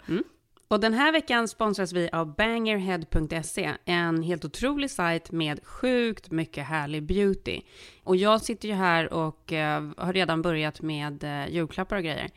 Och 0.72 0.80
den 0.80 0.94
här 0.94 1.12
veckan 1.12 1.48
sponsras 1.48 1.92
vi 1.92 2.08
av 2.12 2.34
bangerhead.se, 2.36 3.70
en 3.84 4.22
helt 4.22 4.44
otrolig 4.44 4.90
sajt 4.90 5.32
med 5.32 5.64
sjukt 5.64 6.30
mycket 6.30 6.64
härlig 6.64 7.02
beauty. 7.02 7.60
Och 8.04 8.16
jag 8.16 8.40
sitter 8.40 8.68
ju 8.68 8.74
här 8.74 9.12
och 9.12 9.52
eh, 9.52 9.90
har 9.96 10.12
redan 10.12 10.42
börjat 10.42 10.82
med 10.82 11.24
uh, 11.24 11.54
julklappar 11.54 11.96
och 11.96 12.02
grejer. 12.02 12.30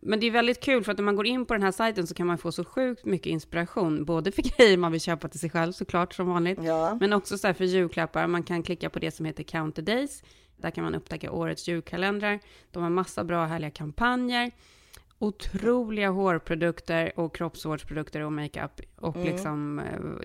Men 0.00 0.20
det 0.20 0.26
är 0.26 0.30
väldigt 0.30 0.60
kul 0.60 0.84
för 0.84 0.92
att 0.92 0.98
när 0.98 1.04
man 1.04 1.16
går 1.16 1.26
in 1.26 1.46
på 1.46 1.54
den 1.54 1.62
här 1.62 1.72
sajten 1.72 2.06
så 2.06 2.14
kan 2.14 2.26
man 2.26 2.38
få 2.38 2.52
så 2.52 2.64
sjukt 2.64 3.04
mycket 3.04 3.26
inspiration, 3.26 4.04
både 4.04 4.32
för 4.32 4.42
grejer 4.56 4.76
man 4.76 4.92
vill 4.92 5.00
köpa 5.00 5.28
till 5.28 5.40
sig 5.40 5.50
själv 5.50 5.72
såklart 5.72 6.14
som 6.14 6.26
vanligt, 6.26 6.58
Ja. 6.62 6.98
men 7.00 7.12
också 7.12 7.38
så 7.38 7.54
för 7.54 7.64
julklappar. 7.64 8.26
Man 8.26 8.42
kan 8.42 8.62
klicka 8.62 8.90
på 8.90 8.98
det 8.98 9.10
som 9.10 9.26
heter 9.26 9.42
Count 9.42 9.76
the 9.76 9.82
Days. 9.82 10.22
Där 10.56 10.70
kan 10.70 10.84
man 10.84 10.94
upptäcka 10.94 11.30
årets 11.30 11.68
julkalendrar. 11.68 12.40
De 12.70 12.82
har 12.82 12.90
massa 12.90 13.24
bra 13.24 13.44
härliga 13.44 13.70
kampanjer. 13.70 14.50
Otroliga 15.24 16.10
hårprodukter 16.10 17.12
och 17.16 17.34
kroppsvårdsprodukter 17.36 18.20
och 18.20 18.32
makeup. 18.32 18.80
Och 19.00 19.16
liksom, 19.16 19.78
eh, 19.78 19.84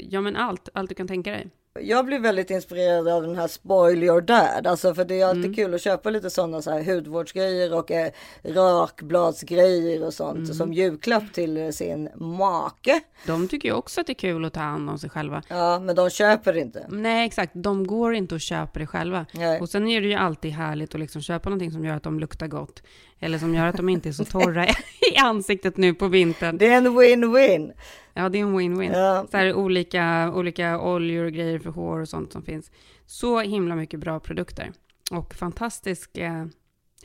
ja 0.10 0.22
men 0.22 0.36
allt, 0.36 0.70
allt 0.74 0.90
du 0.90 0.96
kan 0.96 1.08
tänka 1.08 1.32
dig. 1.32 1.48
Jag 1.82 2.06
blir 2.06 2.20
väldigt 2.20 2.50
inspirerad 2.50 3.08
av 3.08 3.22
den 3.22 3.36
här 3.36 3.48
Spoil 3.48 4.04
your 4.04 4.22
dad. 4.22 4.68
Alltså 4.68 4.94
för 4.94 5.06
det 5.06 5.22
är 5.22 5.26
alltid 5.26 5.44
Mm. 5.46 5.56
kul 5.56 5.74
att 5.74 5.82
köpa 5.82 6.10
lite 6.10 6.30
sådana 6.30 6.62
så 6.62 6.72
här 6.72 6.84
hudvårdsgrejer 6.96 7.74
och 7.74 7.92
eh, 7.92 8.12
rakbladsgrejer 8.44 10.06
och 10.06 10.14
sånt 10.14 10.38
Mm. 10.38 10.54
som 10.54 10.74
julklapp 10.74 11.34
till 11.34 11.74
sin 11.74 12.10
make. 12.16 13.00
De 13.28 13.48
tycker 13.48 13.70
ju 13.70 13.76
också 13.76 14.02
att 14.02 14.08
det 14.08 14.14
är 14.14 14.16
kul 14.16 14.46
att 14.46 14.54
ta 14.54 14.60
hand 14.60 14.90
om 14.90 14.98
sig 15.00 15.10
själva. 15.10 15.44
Ja, 15.48 15.80
men 15.80 15.96
de 15.96 16.10
köper 16.10 16.58
inte. 16.58 16.86
Nej, 16.90 17.26
exakt. 17.26 17.52
De 17.56 17.88
går 17.88 18.14
inte 18.14 18.36
och 18.36 18.42
köper 18.42 18.80
det 18.80 18.88
själva. 18.88 19.26
Nej. 19.34 19.60
Och 19.62 19.70
sen 19.70 19.88
är 19.88 20.02
det 20.02 20.08
ju 20.08 20.14
alltid 20.14 20.52
härligt 20.52 20.94
att 20.96 21.00
liksom 21.02 21.22
köpa 21.22 21.50
någonting 21.50 21.72
som 21.72 21.86
gör 21.86 21.96
att 21.96 22.04
de 22.04 22.20
luktar 22.20 22.48
gott. 22.48 22.84
Eller 23.20 23.38
som 23.38 23.56
gör 23.56 23.66
att 23.66 23.78
de 23.78 23.90
inte 23.90 24.10
är 24.10 24.14
så 24.14 24.26
torra 24.26 24.66
i 25.12 25.18
ansiktet 25.18 25.78
nu 25.78 25.94
på 25.94 26.08
vintern. 26.08 26.58
Det 26.58 26.68
är 26.68 26.78
en 26.78 26.88
win-win. 26.88 27.72
Ja, 28.14 28.30
det 28.30 28.38
är 28.38 28.42
en 28.42 28.60
win-win. 28.60 28.94
Ja. 28.94 29.28
Så 29.32 29.38
här 29.38 29.54
olika, 29.54 30.32
olika 30.36 30.82
oljor 30.82 31.26
och 31.26 31.32
grejer 31.32 31.60
för 31.60 31.70
hår 31.70 32.00
och 32.00 32.10
sånt 32.10 32.32
som 32.32 32.44
finns. 32.44 32.72
Så 33.06 33.40
himla 33.40 33.76
mycket 33.76 34.00
bra 34.00 34.20
produkter. 34.20 34.72
Och 35.12 35.34
fantastisk 35.34 36.18
eh, 36.18 36.46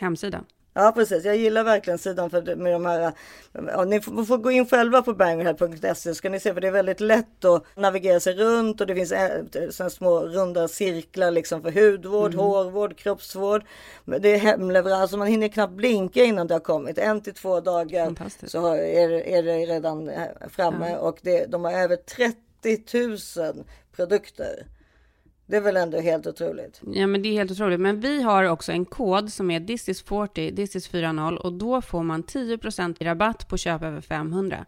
hemsida. 0.01 0.45
Ja 0.77 0.93
precis, 0.95 1.25
jag 1.25 1.37
gillar 1.37 1.65
verkligen 1.65 1.99
sidan 1.99 2.31
för 2.31 2.57
med 2.57 2.73
de 2.73 2.87
här. 2.87 3.13
Ja, 3.53 3.85
ni 3.85 4.01
får, 4.01 4.25
får 4.25 4.39
gå 4.39 4.51
in 4.51 4.67
själva 4.67 5.03
på 5.03 5.15
bangerhead.se 5.15 5.95
så 5.95 6.15
ska 6.15 6.31
ni 6.31 6.41
se 6.41 6.55
för 6.55 6.61
det 6.61 6.67
är 6.67 6.73
väldigt 6.73 7.01
lätt 7.01 7.45
att 7.45 7.65
navigera 7.77 8.21
sig 8.21 8.35
runt 8.35 8.81
och 8.81 8.87
det 8.87 8.95
finns 8.95 9.13
eh, 9.13 9.43
såna 9.71 9.91
små 9.91 10.21
runda 10.21 10.69
cirklar 10.69 11.31
liksom 11.31 11.63
för 11.63 11.71
hudvård, 11.71 12.35
hårvård, 12.35 12.97
kroppsvård. 12.97 13.65
Det 14.05 14.29
är 14.29 14.39
hemleverans 14.39 15.13
och 15.13 15.19
man 15.19 15.29
hinner 15.29 15.49
knappt 15.49 15.73
blinka 15.73 16.25
innan 16.25 16.47
det 16.47 16.55
har 16.55 16.61
kommit. 16.61 16.99
En 16.99 17.21
till 17.21 17.35
två 17.35 17.61
dagar 17.61 18.15
så 18.47 18.67
är, 18.75 19.11
är 19.11 19.43
det 19.43 19.57
redan 19.57 20.09
eh, 20.09 20.23
framme 20.51 20.97
och 20.97 21.19
det, 21.23 21.47
de 21.47 21.65
har 21.65 21.73
över 21.73 21.97
30 21.97 22.37
000 23.55 23.65
produkter. 23.97 24.67
Det 25.47 25.57
är 25.57 25.61
väl 25.61 25.77
ändå 25.77 26.01
helt 26.01 26.27
otroligt. 26.27 26.81
Ja, 26.93 27.07
men 27.07 27.23
det 27.23 27.29
är 27.29 27.33
helt 27.33 27.51
otroligt. 27.51 27.81
Men 27.81 28.01
vi 28.01 28.23
har 28.23 28.45
också 28.45 28.73
en 28.73 28.85
kod 28.85 29.33
som 29.33 29.51
är 29.51 29.61
this 29.61 29.89
is 29.89 30.03
40, 30.03 30.57
this 30.57 30.77
is 30.77 30.89
40 30.89 31.37
och 31.43 31.53
då 31.53 31.83
får 31.83 32.03
man 32.03 32.25
10% 32.25 32.97
i 33.01 33.05
rabatt 33.05 33.49
på 33.49 33.57
köp 33.57 33.83
över 33.83 34.01
500. 34.01 34.65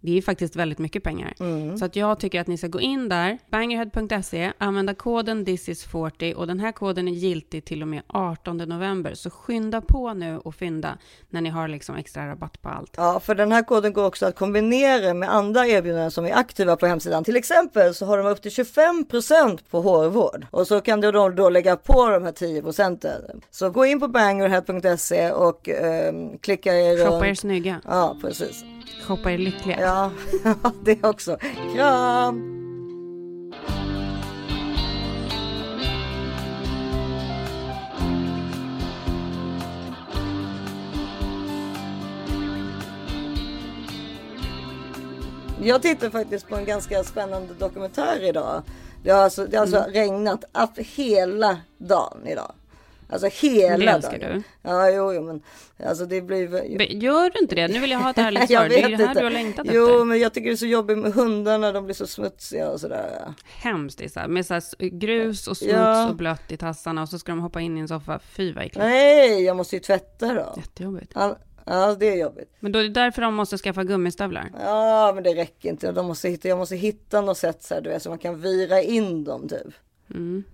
Det 0.00 0.18
är 0.18 0.22
faktiskt 0.22 0.56
väldigt 0.56 0.78
mycket 0.78 1.02
pengar. 1.02 1.34
Så 1.78 1.84
att 1.84 1.96
jag 1.96 2.18
tycker 2.20 2.40
att 2.40 2.46
ni 2.46 2.56
ska 2.58 2.66
gå 2.66 2.80
in 2.80 3.08
där, 3.08 3.38
bangerhead.se, 3.50 4.52
använda 4.58 4.94
koden 4.94 5.46
thisis40 5.46 6.34
och 6.34 6.46
den 6.46 6.60
här 6.60 6.72
koden 6.72 7.08
är 7.08 7.12
giltig 7.12 7.64
till 7.64 7.82
och 7.82 7.88
med 7.88 8.02
18 8.06 8.56
november. 8.56 9.14
Så 9.14 9.30
skynda 9.30 9.80
på 9.80 10.14
nu 10.14 10.38
och 10.38 10.54
fynda 10.54 10.98
när 11.30 11.40
ni 11.40 11.48
har 11.50 11.68
liksom 11.68 11.96
extra 11.96 12.28
rabatt 12.28 12.62
på 12.62 12.68
allt. 12.68 12.94
Ja, 12.96 13.20
för 13.20 13.34
den 13.34 13.52
här 13.52 13.62
koden 13.62 13.92
går 13.92 14.06
också 14.06 14.26
att 14.26 14.36
kombinera 14.36 15.14
med 15.14 15.34
andra 15.34 15.66
erbjudanden 15.66 16.10
som 16.10 16.26
är 16.26 16.32
aktiva 16.34 16.76
på 16.76 16.86
hemsidan. 16.86 17.24
Till 17.24 17.36
exempel 17.36 17.94
så 17.94 18.06
har 18.06 18.18
de 18.18 18.26
upp 18.26 18.42
till 18.42 18.50
25% 18.50 19.58
på 19.70 19.80
hårvård 19.80 20.46
och 20.50 20.66
så 20.66 20.80
kan 20.80 21.00
du 21.00 21.12
då, 21.12 21.28
då 21.28 21.48
lägga 21.50 21.76
på 21.76 22.08
de 22.08 22.24
här 22.24 22.32
10 22.32 22.62
procenten. 22.62 23.22
Så 23.50 23.70
gå 23.70 23.86
in 23.86 24.00
på 24.00 24.08
bangerhead.se 24.08 25.30
och 25.30 25.68
ehm, 25.68 26.38
klicka 26.38 26.74
er 26.74 27.06
Shoppa 27.06 27.26
er 27.26 27.34
snygga, 27.34 27.80
Ja, 27.84 28.16
precis. 28.22 28.64
shoppa 29.06 29.30
er 29.32 29.38
lyckliga. 29.38 29.80
Ja, 29.80 29.89
det 30.84 31.04
också. 31.04 31.36
Kram! 31.74 32.46
Jag 45.62 45.82
tittade 45.82 46.10
faktiskt 46.10 46.48
på 46.48 46.56
en 46.56 46.64
ganska 46.64 47.04
spännande 47.04 47.54
dokumentär 47.58 48.24
idag. 48.24 48.62
Det 49.04 49.10
har 49.10 49.22
alltså, 49.22 49.46
det 49.46 49.56
har 49.56 49.62
alltså 49.62 49.78
Mm. 49.78 49.92
regnat 49.92 50.44
hela 50.76 51.58
dagen 51.78 52.26
idag. 52.26 52.52
Alltså 53.12 53.28
hela 53.46 53.76
Det 54.00 54.08
dagen. 54.08 54.20
du. 54.20 54.42
Ja, 54.62 54.90
jo, 54.90 55.12
jo, 55.12 55.22
men 55.22 55.42
alltså 55.88 56.06
det 56.06 56.20
blir... 56.22 56.64
Gör 57.02 57.30
du 57.30 57.38
inte 57.38 57.54
det? 57.54 57.68
Nu 57.68 57.78
vill 57.80 57.90
jag 57.90 57.98
ha 57.98 58.10
ett 58.10 58.18
ärligt 58.18 58.50
Jag 58.50 58.60
svar. 58.62 58.68
Det 58.68 58.82
är 58.82 58.88
det 58.88 58.96
här 58.96 59.08
inte. 59.08 59.20
du 59.20 59.24
har 59.24 59.30
längtat 59.30 59.66
Jo, 59.72 59.84
efter. 59.86 60.04
men 60.04 60.18
jag 60.20 60.32
tycker 60.34 60.46
det 60.48 60.54
är 60.54 60.56
så 60.56 60.66
jobbigt 60.66 60.98
med 60.98 61.12
hundarna. 61.12 61.72
De 61.72 61.84
blir 61.84 61.94
så 61.94 62.06
smutsiga 62.06 62.70
och 62.70 62.80
sådär. 62.80 63.34
Hemskt, 63.44 64.00
är 64.00 64.08
så 64.08 64.20
här, 64.20 64.28
med 64.28 64.46
så 64.46 64.54
här 64.54 64.88
grus 64.88 65.46
och 65.48 65.56
smuts 65.56 65.72
Ja. 65.74 66.08
och 66.08 66.16
blött 66.16 66.52
i 66.52 66.56
tassarna 66.56 67.02
och 67.02 67.08
så 67.08 67.18
ska 67.18 67.32
de 67.32 67.40
hoppa 67.40 67.60
in 67.60 67.76
i 67.76 67.80
en 67.80 67.88
soffa. 67.88 68.18
Fy 68.18 68.52
vad 68.52 68.64
äckligt. 68.64 68.78
Nej, 68.86 69.42
jag 69.44 69.56
måste 69.56 69.76
ju 69.76 69.80
tvätta 69.80 70.34
då. 70.34 70.54
Jättejobbigt. 70.56 71.12
Ja, 71.14 71.36
ja, 71.64 71.94
det 72.00 72.06
är 72.06 72.16
jobbigt. 72.16 72.52
Men 72.60 72.72
då 72.72 72.78
är 72.78 72.82
det 72.82 72.88
därför 72.88 73.22
de 73.22 73.34
måste 73.34 73.58
skaffa 73.58 73.84
gummistövlar. 73.84 74.50
Ja, 74.64 75.12
men 75.14 75.24
det 75.24 75.34
räcker 75.34 75.68
inte. 75.68 75.92
De 75.92 76.06
måste 76.06 76.28
hitta, 76.28 76.48
jag 76.48 76.58
måste 76.58 76.76
hitta 76.76 77.20
något 77.20 77.38
sätt 77.38 77.62
så 77.62 77.74
här, 77.74 77.80
du 77.80 77.90
vet, 77.90 78.02
så 78.02 78.08
man 78.08 78.18
kan 78.18 78.40
vira 78.40 78.82
in 78.82 79.24
dem 79.24 79.48
typ. 79.48 79.74
Mm. 80.10 80.44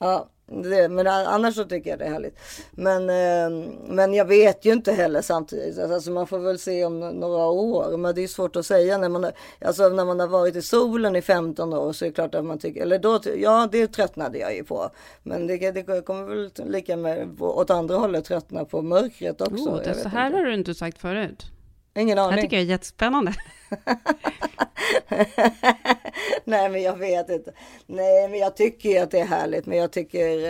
Ja, 0.00 0.28
det, 0.62 0.88
men 0.88 1.06
annars 1.06 1.54
så 1.54 1.64
tycker 1.64 1.90
jag 1.90 1.98
det 1.98 2.04
är 2.04 2.10
härligt. 2.10 2.38
Men, 2.70 3.10
eh, 3.10 3.66
men 3.88 4.14
jag 4.14 4.24
vet 4.24 4.64
ju 4.64 4.72
inte 4.72 4.92
heller 4.92 5.22
samtidigt. 5.22 5.78
Alltså 5.78 6.10
man 6.10 6.26
får 6.26 6.38
väl 6.38 6.58
se 6.58 6.84
om 6.84 7.00
några 7.00 7.44
år. 7.46 7.96
Men 7.96 8.14
det 8.14 8.22
är 8.22 8.28
svårt 8.28 8.56
att 8.56 8.66
säga 8.66 8.98
när 8.98 9.08
man, 9.08 9.24
har- 9.24 9.32
alltså 9.64 9.88
när 9.88 10.04
man 10.04 10.20
har 10.20 10.26
varit 10.26 10.56
i 10.56 10.62
solen 10.62 11.16
i 11.16 11.22
15 11.22 11.72
år 11.72 11.92
så 11.92 12.04
är 12.04 12.08
det 12.08 12.14
klart 12.14 12.34
att 12.34 12.44
man 12.44 12.58
tycker, 12.58 12.82
eller 12.82 12.98
då, 12.98 13.20
ja 13.36 13.68
det 13.72 13.86
tröttnade 13.86 14.38
jag 14.38 14.54
ju 14.54 14.64
på. 14.64 14.90
Men 15.22 15.46
det, 15.46 15.70
det 15.70 16.02
kommer 16.06 16.22
väl 16.34 16.50
lika 16.66 16.96
med 16.96 17.36
åt 17.40 17.70
andra 17.70 17.96
hållet 17.96 18.24
tröttna 18.24 18.64
på 18.64 18.82
mörkret 18.82 19.40
också. 19.40 19.70
Oh, 19.70 19.78
det, 19.82 19.94
så 19.94 20.08
här 20.08 20.26
inte. 20.26 20.38
har 20.38 20.44
du 20.44 20.54
inte 20.54 20.74
sagt 20.74 20.98
förut. 20.98 21.46
Ingen 21.94 22.16
Det 22.16 22.22
här 22.22 22.28
aning. 22.28 22.42
tycker 22.44 22.56
jag 22.56 22.62
är 22.64 22.68
jättespännande. 22.68 23.32
Nej 26.44 26.68
men 26.68 26.82
jag 26.82 26.96
vet 26.96 27.30
inte. 27.30 27.52
Nej 27.86 28.28
men 28.28 28.38
jag 28.38 28.56
tycker 28.56 28.88
ju 28.88 28.98
att 28.98 29.10
det 29.10 29.20
är 29.20 29.24
härligt. 29.24 29.66
Men 29.66 29.78
jag 29.78 29.92
tycker, 29.92 30.46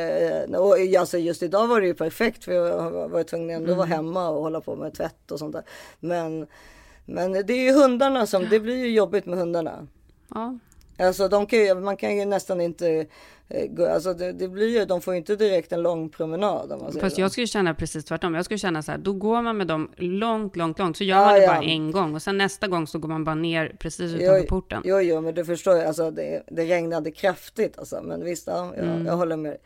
eh, 0.52 0.60
och 0.60 0.76
alltså 0.98 1.18
just 1.18 1.42
idag 1.42 1.66
var 1.66 1.80
det 1.80 1.86
ju 1.86 1.94
perfekt 1.94 2.44
för 2.44 2.52
jag 2.52 3.08
var 3.08 3.22
tvungen 3.22 3.50
ändå 3.50 3.74
vara 3.74 3.86
hemma 3.86 4.28
och 4.28 4.42
hålla 4.42 4.60
på 4.60 4.76
med 4.76 4.94
tvätt 4.94 5.30
och 5.30 5.38
sånt 5.38 5.52
där. 5.52 5.64
Men, 6.00 6.46
men 7.04 7.32
det 7.32 7.52
är 7.52 7.62
ju 7.64 7.72
hundarna 7.72 8.26
som, 8.26 8.46
det 8.50 8.60
blir 8.60 8.76
ju 8.76 8.90
jobbigt 8.90 9.26
med 9.26 9.38
hundarna. 9.38 9.86
Ja, 10.34 10.58
Alltså 10.98 11.28
de 11.28 11.46
kan 11.46 11.58
ju, 11.58 11.74
man 11.74 11.96
kan 11.96 12.16
ju 12.16 12.24
nästan 12.24 12.60
inte 12.60 13.06
eh, 13.48 13.66
gå, 13.66 13.86
alltså 13.88 14.14
det, 14.14 14.32
det 14.32 14.48
blir 14.48 14.78
ju, 14.78 14.84
de 14.84 15.00
får 15.00 15.14
ju 15.14 15.18
inte 15.18 15.36
direkt 15.36 15.72
en 15.72 15.82
lång 15.82 16.08
promenad 16.08 16.72
om 16.72 16.78
man 16.82 16.92
fast 16.92 17.18
jag 17.18 17.32
skulle 17.32 17.46
känna 17.46 17.74
precis 17.74 18.04
tvärtom. 18.04 18.34
Jag 18.34 18.44
skulle 18.44 18.58
känna 18.58 18.82
så 18.82 18.90
här, 18.90 18.98
då 18.98 19.12
går 19.12 19.42
man 19.42 19.56
med 19.56 19.66
dem 19.66 19.90
långt, 19.96 20.56
långt, 20.56 20.78
långt. 20.78 20.96
Så 20.96 21.04
gör 21.04 21.16
Ja, 21.16 21.24
man 21.24 21.34
det 21.34 21.40
ja. 21.42 21.46
bara 21.54 21.62
en 21.62 21.90
gång 21.92 22.14
och 22.14 22.22
sen 22.22 22.38
nästa 22.38 22.68
gång 22.68 22.86
så 22.86 22.98
går 22.98 23.08
man 23.08 23.24
bara 23.24 23.34
ner 23.34 23.76
precis 23.78 24.12
Jo, 24.12 24.18
utanför 24.18 24.46
porten. 24.46 24.82
Jo, 24.84 25.00
jo, 25.00 25.20
men 25.20 25.34
du 25.34 25.44
förstår 25.44 25.76
ju, 25.76 25.82
alltså 25.82 26.10
det, 26.10 26.42
det 26.50 26.64
regnade 26.64 27.10
kraftigt 27.10 27.78
alltså. 27.78 28.02
Men 28.02 28.24
visst, 28.24 28.46
ja, 28.46 28.72
jag, 28.76 28.84
Mm. 28.86 29.06
jag 29.06 29.16
håller 29.16 29.36
med 29.36 29.52
dig. 29.52 29.60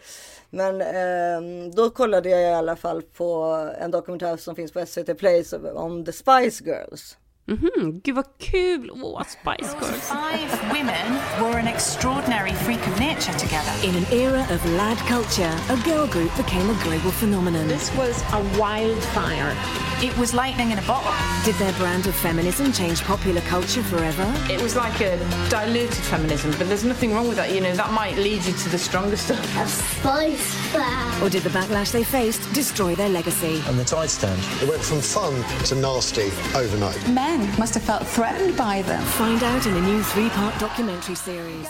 Men 0.50 0.80
ehm, 0.82 1.70
då 1.70 1.90
kollade 1.90 2.28
jag 2.28 2.42
i 2.42 2.54
alla 2.54 2.76
fall 2.76 3.02
på 3.02 3.34
en 3.80 3.90
dokumentär 3.90 4.36
som 4.36 4.56
finns 4.56 4.72
på 4.72 4.86
SVT 4.86 5.18
Play 5.18 5.44
om 5.74 6.04
The 6.04 6.12
Spice 6.12 6.64
Girls. 6.64 7.16
Mhm, 7.48 8.00
gud 8.02 8.14
vad 8.16 8.26
kul! 8.40 8.90
Åh, 8.90 9.22
Spice 9.22 9.72
Girls. 9.78 10.08
Five 10.10 10.50
women 10.72 11.06
were 11.40 11.58
an 11.58 11.68
extraordinary 11.68 12.52
freak 12.52 12.84
of 12.88 12.98
nature 12.98 13.32
together. 13.38 13.70
In 13.84 13.94
an 13.94 14.04
era 14.10 14.44
of 14.50 14.64
lad 14.72 14.98
culture, 15.06 15.54
a 15.70 15.76
girl 15.84 16.08
group 16.08 16.36
became 16.36 16.68
a 16.68 16.74
global 16.82 17.12
phenomenon. 17.12 17.68
This 17.68 17.94
was 17.96 18.20
a 18.32 18.42
wildfire. 18.58 19.54
It 20.02 20.16
was 20.18 20.34
lightning 20.34 20.72
in 20.72 20.78
a 20.78 20.82
bottle. 20.82 21.12
Did 21.44 21.54
their 21.54 21.72
brand 21.74 22.06
of 22.08 22.16
feminism 22.16 22.72
change 22.72 23.00
popular 23.04 23.40
culture 23.42 23.82
forever? 23.84 24.26
It 24.50 24.60
was 24.60 24.74
like 24.74 25.00
a 25.00 25.16
diluted 25.48 26.04
feminism, 26.10 26.50
but 26.58 26.66
there's 26.68 26.84
nothing 26.84 27.14
wrong 27.14 27.28
with 27.28 27.36
that. 27.36 27.52
You 27.54 27.60
know, 27.60 27.74
that 27.76 27.92
might 27.92 28.16
lead 28.18 28.44
you 28.44 28.52
to 28.54 28.68
the 28.68 28.78
stronger 28.78 29.16
stuff. 29.16 29.46
Spice 29.68 30.54
Fam. 30.72 31.22
Or 31.22 31.30
did 31.30 31.44
the 31.44 31.50
backlash 31.50 31.92
they 31.92 32.02
faced 32.04 32.42
destroy 32.52 32.96
their 32.96 33.08
legacy? 33.08 33.62
And 33.68 33.78
the 33.78 33.84
tide 33.84 34.10
stand. 34.10 34.40
It 34.60 34.68
went 34.68 34.82
from 34.82 35.00
fun 35.00 35.32
to 35.66 35.74
nasty 35.76 36.30
overnight. 36.56 37.08
Men 37.08 37.35
must 37.58 37.74
have 37.74 37.84
felt 37.84 38.06
threatened 38.06 38.56
by 38.56 38.82
them. 38.82 39.02
Find 39.02 39.42
out 39.42 39.66
in 39.66 39.72
a 39.72 39.80
new 39.80 40.02
three 40.02 40.30
part 40.30 40.60
documentary 40.60 41.16
series. 41.16 41.68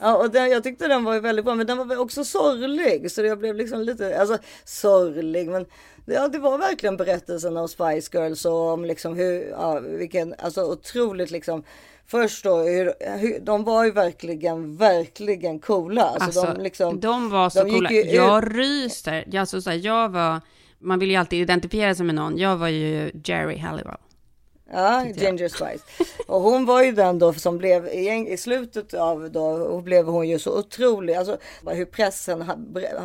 Ja, 0.00 0.16
och 0.16 0.30
den, 0.30 0.50
jag 0.50 0.62
tyckte 0.62 0.88
den 0.88 1.04
var 1.04 1.14
ju 1.14 1.20
väldigt 1.20 1.44
bra, 1.44 1.54
men 1.54 1.66
den 1.66 1.78
var 1.78 1.84
väl 1.84 1.98
också 1.98 2.24
sorglig. 2.24 3.10
Så 3.10 3.22
jag 3.22 3.38
blev 3.38 3.54
liksom 3.54 3.80
lite, 3.82 4.20
alltså 4.20 4.38
sorglig, 4.64 5.48
men 5.48 5.66
ja, 6.06 6.28
det 6.28 6.38
var 6.38 6.58
verkligen 6.58 6.96
berättelsen 6.96 7.56
om 7.56 7.68
Spice 7.68 8.18
Girls 8.18 8.44
och 8.44 8.72
om 8.72 8.84
liksom 8.84 9.16
hur, 9.16 9.48
ja, 9.50 9.80
vilken, 9.80 10.34
alltså 10.38 10.62
otroligt 10.62 11.30
liksom. 11.30 11.62
Först 12.06 12.44
då, 12.44 12.56
hur, 12.56 13.16
hur, 13.18 13.40
de 13.40 13.64
var 13.64 13.84
ju 13.84 13.90
verkligen, 13.90 14.76
verkligen 14.76 15.58
coola. 15.58 16.02
Alltså, 16.02 16.24
Alltså, 16.40 16.54
de, 16.54 16.62
liksom, 16.62 17.00
de 17.00 17.30
var 17.30 17.50
så 17.50 17.64
de 17.64 17.70
coola. 17.70 17.90
ju 17.90 18.00
Jag 18.00 18.58
ryser. 18.58 19.38
Alltså, 19.38 19.62
så 19.62 19.70
här, 19.70 19.76
jag 19.76 20.08
var, 20.08 20.40
man 20.78 20.98
vill 20.98 21.10
ju 21.10 21.16
alltid 21.16 21.40
identifiera 21.40 21.94
sig 21.94 22.06
med 22.06 22.14
någon. 22.14 22.38
Jag 22.38 22.56
var 22.56 22.68
ju 22.68 23.10
Jerry 23.24 23.58
Halliwell. 23.58 23.98
Ja, 24.72 25.04
Ginger 25.04 25.48
Spice. 25.48 25.84
Och 26.26 26.40
hon 26.40 26.66
var 26.66 26.82
ju 26.82 26.92
den 26.92 27.18
då 27.18 27.32
som 27.32 27.58
blev 27.58 27.86
i, 27.86 28.36
slutet 28.38 28.94
av 28.94 29.30
då 29.30 29.80
blev 29.80 30.06
hon 30.06 30.28
ju 30.28 30.38
så 30.38 30.58
otrolig. 30.58 31.14
Alltså 31.14 31.38
hur 31.66 31.84
pressen, 31.84 32.42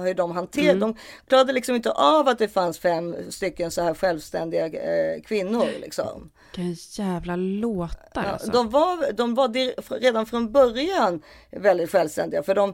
hur 0.04 0.14
de 0.14 0.32
hanterade. 0.32 0.72
Mm. 0.72 0.80
De 0.80 0.96
klarade 1.28 1.54
liksom 1.54 1.76
inte 1.76 1.92
av 1.92 2.28
att 2.28 2.40
det 2.40 2.48
fanns 2.48 2.80
fem 2.80 3.16
stycken 3.30 3.72
så 3.72 3.82
här 3.82 3.94
självständiga 3.94 4.66
eh, 4.66 5.22
kvinnor 5.22 5.68
liksom. 5.82 6.32
Vilka 6.58 7.02
jävla 7.04 7.36
låtar 7.36 7.98
Ja, 8.14 8.22
alltså. 8.22 8.52
de 8.52 8.70
var, 8.70 9.12
de 9.12 9.36
var 9.36 9.48
dir- 9.48 10.00
redan 10.00 10.26
från 10.26 10.52
början 10.52 11.22
väldigt 11.52 11.92
självständiga. 11.92 12.44
För 12.44 12.56
de, 12.56 12.74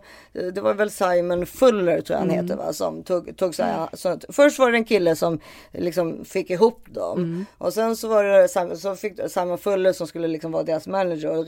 det 0.54 0.62
var 0.62 0.74
väl 0.74 0.92
Simon 0.92 1.46
Fuller 1.46 2.02
tror 2.02 2.16
jag 2.16 2.18
han 2.20 2.30
Mm. 2.32 2.46
heter 2.46 2.56
va, 2.58 2.74
som 2.74 3.04
tog, 3.04 3.38
tog 3.38 3.56
så 3.56 3.64
här, 3.64 3.90
så 3.94 4.10
att, 4.10 4.26
Först 4.30 4.60
var 4.60 4.72
det 4.72 4.78
en 4.78 4.86
kille 4.86 5.16
som 5.16 5.40
liksom 5.72 6.26
fick 6.26 6.50
ihop 6.50 6.86
dem. 6.90 7.18
Mm. 7.18 7.46
Och 7.58 7.74
sen 7.74 7.96
så 7.96 8.08
var 8.08 8.24
det 8.24 8.48
Simon, 8.48 8.78
så 8.78 8.96
fick 8.96 9.20
Simon 9.32 9.58
Fuller 9.58 9.94
som 9.94 10.08
skulle 10.08 10.28
liksom 10.28 10.52
vara 10.52 10.64
deras 10.64 10.88
manager. 10.88 11.38
Och 11.38 11.46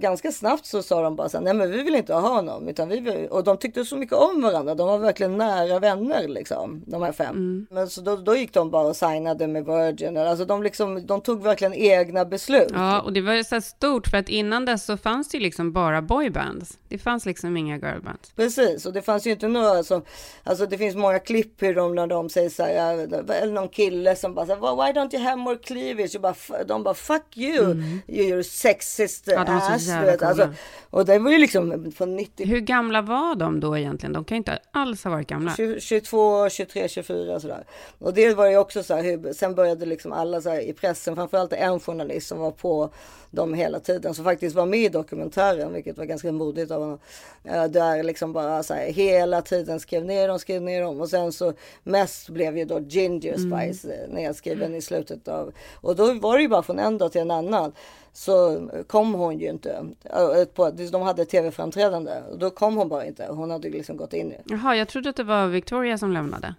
ganska 0.00 0.32
snabbt 0.32 0.66
så 0.66 0.82
sa 0.82 1.02
de 1.02 1.16
bara 1.16 1.28
så 1.28 1.36
här, 1.36 1.44
nej 1.44 1.54
men 1.54 1.70
vi 1.70 1.82
vill 1.82 1.94
inte 1.94 2.14
ha 2.14 2.28
honom. 2.34 2.68
Utan 2.68 2.88
vi 2.88 3.00
vill, 3.00 3.26
och 3.30 3.44
de 3.44 3.56
tyckte 3.56 3.84
så 3.84 3.96
mycket 3.96 4.16
om 4.16 4.42
varandra. 4.42 4.74
De 4.74 4.88
var 4.88 4.98
verkligen 4.98 5.36
nära 5.38 5.78
vänner 5.78 6.28
liksom, 6.28 6.82
de 6.86 7.02
här 7.02 7.12
fem. 7.12 7.28
Mm. 7.36 7.66
Men 7.70 7.88
så 7.88 8.00
då, 8.00 8.16
då 8.16 8.36
gick 8.36 8.52
de 8.54 8.70
bara 8.70 8.86
och 8.88 8.96
signade 8.96 9.46
med 9.46 9.64
Virgin. 9.64 10.16
Alltså 10.16 10.44
de, 10.44 10.62
liksom, 10.62 11.06
de 11.06 11.20
tog 11.20 11.42
verkligen 11.42 11.67
egna 11.74 12.24
beslut. 12.24 12.70
Ja, 12.72 13.00
och 13.00 13.12
det 13.12 13.20
var 13.20 13.34
ju 13.34 13.44
så 13.44 13.54
här 13.54 13.60
stort 13.60 14.06
för 14.06 14.16
att 14.16 14.28
innan 14.28 14.64
dess 14.64 14.84
så 14.84 14.96
fanns 14.96 15.28
det 15.28 15.36
ju 15.36 15.42
liksom 15.42 15.72
bara 15.72 16.02
boybands. 16.02 16.78
Det 16.88 16.98
fanns 16.98 17.26
liksom 17.26 17.56
inga 17.56 17.78
girlbands. 17.78 18.32
Precis, 18.36 18.86
och 18.86 18.92
det 18.92 19.02
fanns 19.02 19.26
ju 19.26 19.30
inte 19.30 19.48
några 19.48 19.82
som, 19.82 20.02
alltså 20.44 20.66
det 20.66 20.78
finns 20.78 20.96
många 20.96 21.18
klipp 21.18 21.62
hur 21.62 21.74
de 21.74 21.94
när 21.94 22.06
de 22.06 22.30
säger 22.30 22.48
så 22.50 22.62
här, 22.62 22.98
eller 23.32 23.52
någon 23.52 23.68
kille 23.68 24.16
som 24.16 24.34
bara 24.34 24.46
så 24.46 24.54
här, 24.54 24.60
why 24.60 25.00
don't 25.00 25.14
you 25.14 25.24
have 25.24 25.36
more 25.36 25.56
cleavage? 25.56 26.14
Och 26.14 26.20
bara, 26.20 26.64
de 26.66 26.82
bara 26.82 26.94
fuck 26.94 27.36
you, 27.36 27.74
you're 28.06 28.42
sexist 28.42 29.28
Mm. 29.28 29.46
Ja, 29.48 29.60
så 29.60 29.72
ass. 29.72 29.86
jävla 29.86 30.10
vet. 30.12 30.22
Alltså, 30.22 30.48
och 30.90 31.04
det 31.04 31.18
var 31.18 31.30
ju 31.30 31.38
liksom 31.38 31.92
från 31.96 32.16
90, 32.16 32.46
Hur 32.46 32.60
gamla 32.60 33.02
var 33.02 33.34
de 33.34 33.60
då 33.60 33.78
egentligen? 33.78 34.12
De 34.12 34.24
kan 34.24 34.34
ju 34.34 34.38
inte 34.38 34.58
alls 34.70 35.04
ha 35.04 35.10
varit 35.10 35.28
gamla. 35.28 35.54
20, 35.56 35.80
22, 35.80 36.50
23, 36.50 36.88
24 36.88 37.40
sådär. 37.40 37.64
Och 37.98 38.14
det 38.14 38.34
var 38.34 38.46
ju 38.46 38.56
också 38.56 38.82
så 38.82 38.94
här, 38.94 39.02
hur, 39.02 39.32
sen 39.32 39.54
började 39.54 39.86
liksom 39.86 40.12
alla 40.12 40.40
så 40.40 40.50
här 40.50 40.60
i 40.60 40.72
pressen, 40.72 41.16
framförallt 41.16 41.52
en 41.52 41.80
journalist 41.80 42.28
som 42.28 42.38
var 42.38 42.50
på 42.50 42.90
dem 43.30 43.54
hela 43.54 43.80
tiden, 43.80 44.14
som 44.14 44.24
faktiskt 44.24 44.56
var 44.56 44.66
med 44.66 44.80
i 44.80 44.88
dokumentären, 44.88 45.72
vilket 45.72 45.98
var 45.98 46.04
ganska 46.04 46.32
modigt 46.32 46.70
honom. 46.80 46.98
Eh, 47.44 47.64
Där 47.64 48.02
liksom 48.02 48.32
bara 48.32 48.62
så 48.62 48.74
här, 48.74 48.86
hela 48.92 49.42
tiden 49.42 49.80
skrev 49.80 50.04
ner 50.04 50.28
dem, 50.28 50.38
skrev 50.38 50.62
ner 50.62 50.82
dem 50.82 51.00
och 51.00 51.08
sen 51.08 51.32
så 51.32 51.52
mest 51.82 52.28
blev 52.28 52.58
ju 52.58 52.64
då 52.64 52.80
Ginger 52.80 53.34
Spice 53.36 53.94
mm. 53.94 54.10
nedskriven 54.10 54.74
i 54.74 54.82
slutet 54.82 55.28
av, 55.28 55.52
och 55.80 55.96
då 55.96 56.12
var 56.12 56.36
det 56.36 56.42
ju 56.42 56.48
bara 56.48 56.62
från 56.62 56.78
en 56.78 56.98
dag 56.98 57.12
till 57.12 57.20
en 57.20 57.30
annan 57.30 57.72
så 58.12 58.60
kom 58.86 59.14
hon 59.14 59.38
ju 59.38 59.48
inte. 59.48 59.86
Eh, 60.04 60.44
på- 60.44 60.70
De 60.70 61.02
hade 61.02 61.24
tv-framträdande 61.24 62.12
och 62.30 62.38
då 62.38 62.50
kom 62.50 62.76
hon 62.76 62.88
bara 62.88 63.06
inte. 63.06 63.26
Hon 63.30 63.50
hade 63.50 63.68
liksom 63.70 63.96
gått 63.96 64.12
in 64.12 64.34
Jaha, 64.44 64.76
jag 64.76 64.88
trodde 64.88 65.10
att 65.10 65.16
det 65.16 65.24
var 65.24 65.46
Victoria 65.46 65.98
som 65.98 66.12
lämnade. 66.12 66.54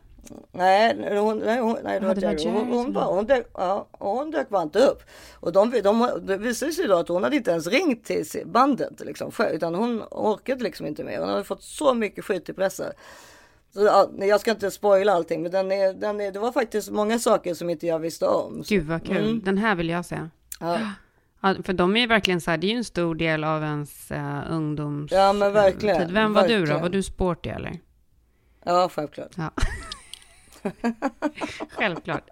Nej, 0.51 1.17
hon, 1.20 1.39
nej, 1.39 1.59
hon, 1.59 1.78
nej. 1.84 1.99
Hon, 1.99 2.20
Jerry 2.20 2.49
hon, 2.49 2.93
bara, 2.93 3.05
hon, 3.05 3.26
dök, 3.26 3.47
ja, 3.53 3.88
hon 3.91 4.32
dök 4.32 4.49
bara 4.49 4.63
inte 4.63 4.80
upp. 4.80 5.01
Och 5.34 5.51
de, 5.51 5.82
de, 5.84 6.09
det 6.22 6.38
visade 6.38 6.72
sig 6.72 6.88
då 6.88 6.95
att 6.95 7.07
hon 7.07 7.24
hade 7.24 7.36
inte 7.36 7.51
ens 7.51 7.67
ringt 7.67 8.05
till 8.05 8.26
bandet 8.45 8.99
liksom, 8.99 9.32
själv, 9.32 9.55
utan 9.55 9.76
hon 9.76 10.03
orkade 10.11 10.63
liksom 10.63 10.86
inte 10.86 11.03
mer. 11.03 11.20
Hon 11.20 11.30
hade 11.30 11.43
fått 11.43 11.63
så 11.63 11.93
mycket 11.93 12.26
skit 12.26 12.49
i 12.49 12.53
pressen. 12.53 12.91
Så, 13.74 13.82
ja, 13.84 14.09
jag 14.20 14.41
ska 14.41 14.51
inte 14.51 14.72
spoila 14.72 15.13
allting, 15.13 15.41
men 15.41 15.51
den 15.51 15.72
är, 15.72 15.93
den 15.93 16.22
är, 16.22 16.32
det 16.32 16.39
var 16.39 16.51
faktiskt 16.51 16.89
många 16.89 17.20
saker 17.20 17.53
som 17.53 17.70
inte 17.70 17.88
jag 17.88 17.99
visste 17.99 18.26
om. 18.26 18.63
Så, 18.63 18.76
Gud 18.76 18.88
vad 18.88 19.05
kul. 19.05 19.17
Mm. 19.17 19.41
Den 19.43 19.57
här 19.57 19.76
vill 19.76 19.89
jag 19.89 20.05
se. 20.05 20.20
ja. 20.59 20.80
Ja, 21.41 21.55
för 21.63 21.74
de 21.74 21.95
är 21.95 21.99
ju 21.99 22.07
verkligen 22.07 22.41
så 22.41 22.51
här, 22.51 22.57
det 22.57 22.67
är 22.67 22.72
ju 22.72 22.78
en 22.78 22.84
stor 22.84 23.15
del 23.15 23.43
av 23.43 23.63
ens 23.63 24.11
uh, 24.11 24.51
ungdoms... 24.51 25.11
Ja, 25.11 25.34
men 25.34 25.53
verkligen, 25.53 25.97
tid. 25.97 26.11
Vem 26.11 26.34
var 26.34 26.47
du 26.47 26.53
då? 26.53 26.59
verkligen. 26.59 26.82
Var 26.82 26.89
du 26.89 27.03
sporty 27.03 27.49
eller? 27.49 27.80
ja, 28.65 28.89
självklart. 28.93 29.32
Ja. 29.38 29.51
Självklart. 31.70 32.30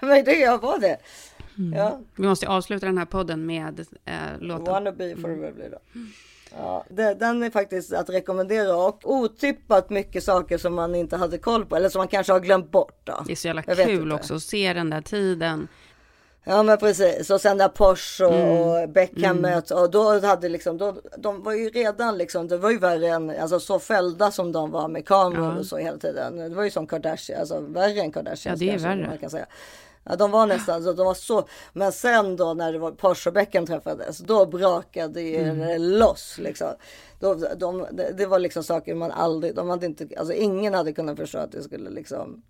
Men 0.00 0.24
det, 0.24 0.32
jag 0.32 0.62
var 0.62 0.78
det. 0.78 0.96
Mm. 1.58 1.78
Ja. 1.78 2.00
Vi 2.16 2.26
måste 2.26 2.48
avsluta 2.48 2.86
den 2.86 2.98
här 2.98 3.04
podden 3.04 3.46
med 3.46 3.80
uh, 3.80 4.14
låten. 4.40 4.64
Wanna 4.64 4.92
be 4.92 5.16
forever 5.16 5.52
blir 5.52 5.70
det. 5.70 5.78
Ja, 6.56 6.84
det, 6.88 7.14
den 7.14 7.42
är 7.42 7.50
faktiskt 7.50 7.92
att 7.92 8.10
rekommendera 8.10 8.76
och 8.76 9.00
otippat 9.04 9.90
mycket 9.90 10.24
saker 10.24 10.58
som 10.58 10.74
man 10.74 10.94
inte 10.94 11.16
hade 11.16 11.38
koll 11.38 11.66
på 11.66 11.76
eller 11.76 11.88
som 11.88 11.98
man 11.98 12.08
kanske 12.08 12.32
har 12.32 12.40
glömt 12.40 12.70
bort. 12.70 13.00
Då. 13.04 13.22
Det 13.26 13.32
är 13.32 13.36
så 13.36 13.46
jävla 13.46 13.62
Jag 13.66 13.76
kul 13.76 14.12
också 14.12 14.34
att 14.34 14.42
se 14.42 14.72
den 14.72 14.90
där 14.90 15.00
tiden. 15.00 15.68
Ja 16.44 16.62
men 16.62 16.78
precis 16.78 17.30
och 17.30 17.40
sen 17.40 17.58
där 17.58 17.68
Porsche 17.68 18.24
och, 18.24 18.34
Mm. 18.34 18.58
och 18.58 18.88
Beckham 18.88 19.36
möts 19.40 19.70
och 19.70 19.90
då 19.90 20.20
hade 20.26 20.48
liksom, 20.48 20.78
då, 20.78 20.94
de 21.18 21.42
var 21.42 21.52
ju 21.52 21.70
redan 21.70 22.18
liksom, 22.18 22.48
det 22.48 22.56
var 22.56 22.70
ju 22.70 22.78
värre 22.78 23.08
än, 23.08 23.30
alltså 23.40 23.60
så 23.60 23.78
fällda 23.78 24.30
som 24.30 24.52
de 24.52 24.70
var 24.70 24.88
med 24.88 25.06
kameror 25.06 25.44
Ja. 25.52 25.58
och 25.58 25.66
så 25.66 25.76
hela 25.76 25.98
tiden. 25.98 26.36
Det 26.36 26.48
var 26.48 26.64
ju 26.64 26.70
som 26.70 26.86
Kardashian, 26.86 27.40
alltså 27.40 27.60
värre 27.60 28.00
än 28.00 28.12
Kardashian. 28.12 28.56
Ja, 28.60 28.66
det 28.66 28.74
är 28.74 28.78
värre. 28.78 29.06
Man 29.06 29.18
kan 29.18 29.30
säga. 29.30 29.46
Ja, 30.04 30.16
de 30.16 30.30
var 30.30 30.46
nästan 30.46 30.84
så, 30.84 30.92
de 30.92 31.06
var 31.06 31.14
så, 31.14 31.48
men 31.72 31.92
sen 31.92 32.36
då 32.36 32.54
när 32.54 32.72
det 32.72 32.78
var 32.78 32.90
Porsche 32.92 33.30
och 33.30 33.34
Beckham 33.34 33.66
träffades, 33.66 34.18
då 34.18 34.46
brakade 34.46 35.20
ju 35.20 35.36
Mm. 35.42 35.82
loss 35.82 36.38
liksom. 36.38 36.68
Då, 37.20 37.34
de, 37.56 37.86
det, 37.92 38.12
det 38.18 38.26
var 38.26 38.38
liksom 38.38 38.62
saker 38.64 38.94
man 38.94 39.10
aldrig, 39.10 39.54
de 39.54 39.70
hade 39.70 39.86
inte, 39.86 40.08
alltså 40.18 40.34
ingen 40.34 40.74
hade 40.74 40.92
kunnat 40.92 41.16
förstå 41.16 41.38
att 41.38 41.52
det 41.52 41.62
skulle 41.62 41.90
liksom 41.90 42.42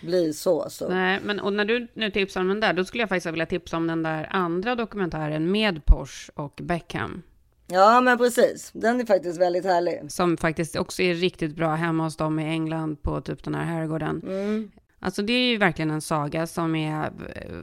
bli 0.00 0.32
så. 0.32 0.70
så. 0.70 0.88
Nej, 0.88 1.20
men 1.24 1.40
och 1.40 1.52
när 1.52 1.64
du 1.64 1.88
nu 1.94 2.10
tipsar 2.10 2.40
om 2.40 2.48
den 2.48 2.60
där, 2.60 2.72
då 2.72 2.84
skulle 2.84 3.02
jag 3.02 3.08
faktiskt 3.08 3.32
vilja 3.32 3.46
tipsa 3.46 3.76
om 3.76 3.86
den 3.86 4.02
där 4.02 4.28
andra 4.30 4.74
dokumentären 4.74 5.50
med 5.50 5.84
Porsche 5.84 6.32
och 6.34 6.60
Beckham. 6.62 7.22
Ja 7.68 8.00
men 8.00 8.18
precis, 8.18 8.70
den 8.74 9.00
är 9.00 9.04
faktiskt 9.04 9.40
väldigt 9.40 9.64
härlig. 9.64 10.12
Som 10.12 10.36
faktiskt 10.36 10.76
också 10.76 11.02
är 11.02 11.14
riktigt 11.14 11.56
bra 11.56 11.74
hemma 11.74 12.04
hos 12.04 12.16
dem 12.16 12.38
i 12.38 12.44
England 12.44 13.02
på 13.02 13.20
typ 13.20 13.44
den 13.44 13.54
här 13.54 13.64
herrgården. 13.64 14.22
Mm. 14.26 14.70
Alltså 15.00 15.22
det 15.22 15.32
är 15.32 15.50
ju 15.50 15.56
verkligen 15.56 15.90
en 15.90 16.00
saga 16.00 16.46
som 16.46 16.74
är, 16.74 17.10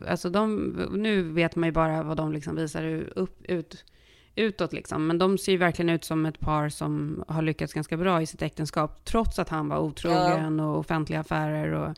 alltså 0.07 0.29
de, 0.29 0.65
nu 0.91 1.23
vet 1.23 1.55
man 1.55 1.67
ju 1.67 1.73
bara 1.73 2.03
vad 2.03 2.17
de 2.17 2.31
liksom 2.31 2.55
visar 2.55 3.03
upp, 3.15 3.41
ut, 3.43 3.85
utåt 4.35 4.73
liksom. 4.73 5.07
Men 5.07 5.17
de 5.17 5.37
ser 5.37 5.51
ju 5.51 5.57
verkligen 5.57 5.89
ut 5.89 6.05
som 6.05 6.25
ett 6.25 6.39
par 6.39 6.69
som 6.69 7.23
har 7.27 7.41
lyckats 7.41 7.73
ganska 7.73 7.97
bra 7.97 8.21
i 8.21 8.25
sitt 8.25 8.41
äktenskap. 8.41 9.05
Trots 9.05 9.39
att 9.39 9.49
han 9.49 9.69
var 9.69 9.79
otrogen 9.79 10.59
och 10.59 10.79
offentliga 10.79 11.19
affärer 11.19 11.71
och, 11.73 11.95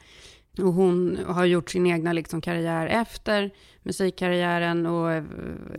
och 0.65 0.73
hon 0.73 1.19
har 1.27 1.45
gjort 1.45 1.69
sin 1.69 1.85
egna 1.85 2.13
liksom 2.13 2.41
karriär 2.41 2.87
efter 2.87 3.51
musikkarriären 3.83 4.85
och... 4.85 5.11
eh, 5.11 5.23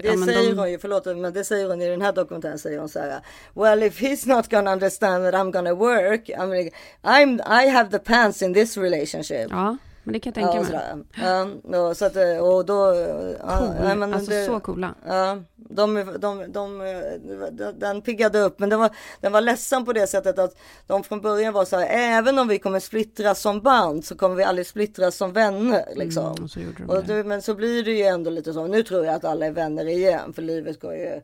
Det 0.02 0.08
ja, 0.08 0.24
säger 0.24 0.50
de, 0.52 0.58
hon 0.58 0.70
ju, 0.70 0.78
förlåt 0.78 1.06
men 1.06 1.32
det 1.32 1.44
säger 1.44 1.68
hon 1.68 1.82
i 1.82 1.88
den 1.88 2.02
här 2.02 2.12
dokumentären 2.12 2.58
säger 2.58 2.78
hon 2.78 2.88
så 2.88 2.98
här. 2.98 3.20
Well 3.54 3.82
if 3.82 4.00
he's 4.00 4.28
not 4.36 4.50
gonna 4.50 4.72
understand 4.72 5.24
that 5.24 5.34
I'm 5.34 5.50
gonna 5.52 5.74
work, 5.74 6.28
I 6.28 6.36
mean, 6.46 6.70
I'm, 7.02 7.64
I 7.64 7.68
have 7.68 7.90
the 7.90 7.98
pants 7.98 8.42
in 8.42 8.54
this 8.54 8.76
relationship. 8.76 9.46
Ja, 9.50 9.76
men 10.06 10.12
det 10.12 10.20
kan 10.20 10.30
jag 10.30 10.34
tänka 10.34 10.56
Ja, 10.76 10.94
mig. 10.94 11.04
sådär. 11.14 11.76
Ja, 11.78 11.94
så 11.94 12.04
att, 12.04 12.16
eh, 12.16 12.38
och 12.38 12.64
då... 12.66 12.94
ja, 13.40 13.58
Cool. 13.58 13.68
nej, 13.84 13.96
men 13.96 14.14
alltså 14.14 14.30
det- 14.30 14.46
så 14.46 14.60
coola. 14.60 14.94
Ja, 15.06 15.38
de, 15.56 15.94
de, 15.94 16.52
de, 16.52 16.52
de, 16.52 17.72
den 17.78 18.02
piggade 18.02 18.40
upp, 18.40 18.58
men 18.58 18.68
den 18.68 18.78
var, 18.80 18.90
den 19.20 19.32
var 19.32 19.40
ledsen 19.40 19.84
på 19.84 19.92
det 19.92 20.06
sättet 20.06 20.38
att 20.38 20.56
de 20.86 21.02
från 21.04 21.20
början 21.20 21.52
var 21.52 21.64
så 21.64 21.76
här, 21.76 21.86
även 22.18 22.38
om 22.38 22.48
vi 22.48 22.58
kommer 22.58 22.80
splittras 22.80 23.40
som 23.40 23.60
band 23.60 24.04
så 24.04 24.16
kommer 24.16 24.36
vi 24.36 24.44
aldrig 24.44 24.66
splittras 24.66 25.16
som 25.16 25.32
vänner. 25.32 25.84
Liksom. 25.96 26.24
Mm, 26.32 26.44
och 26.44 26.50
så 26.50 26.60
och 26.88 27.04
det, 27.04 27.24
men 27.24 27.42
så 27.42 27.54
blir 27.54 27.84
det 27.84 27.92
ju 27.92 28.02
ändå 28.02 28.30
lite 28.30 28.52
så, 28.52 28.66
nu 28.66 28.82
tror 28.82 29.04
jag 29.06 29.14
att 29.14 29.24
alla 29.24 29.46
är 29.46 29.50
vänner 29.50 29.88
igen, 29.88 30.32
för 30.32 30.42
livet 30.42 30.80
går 30.80 30.94
ju 30.94 31.20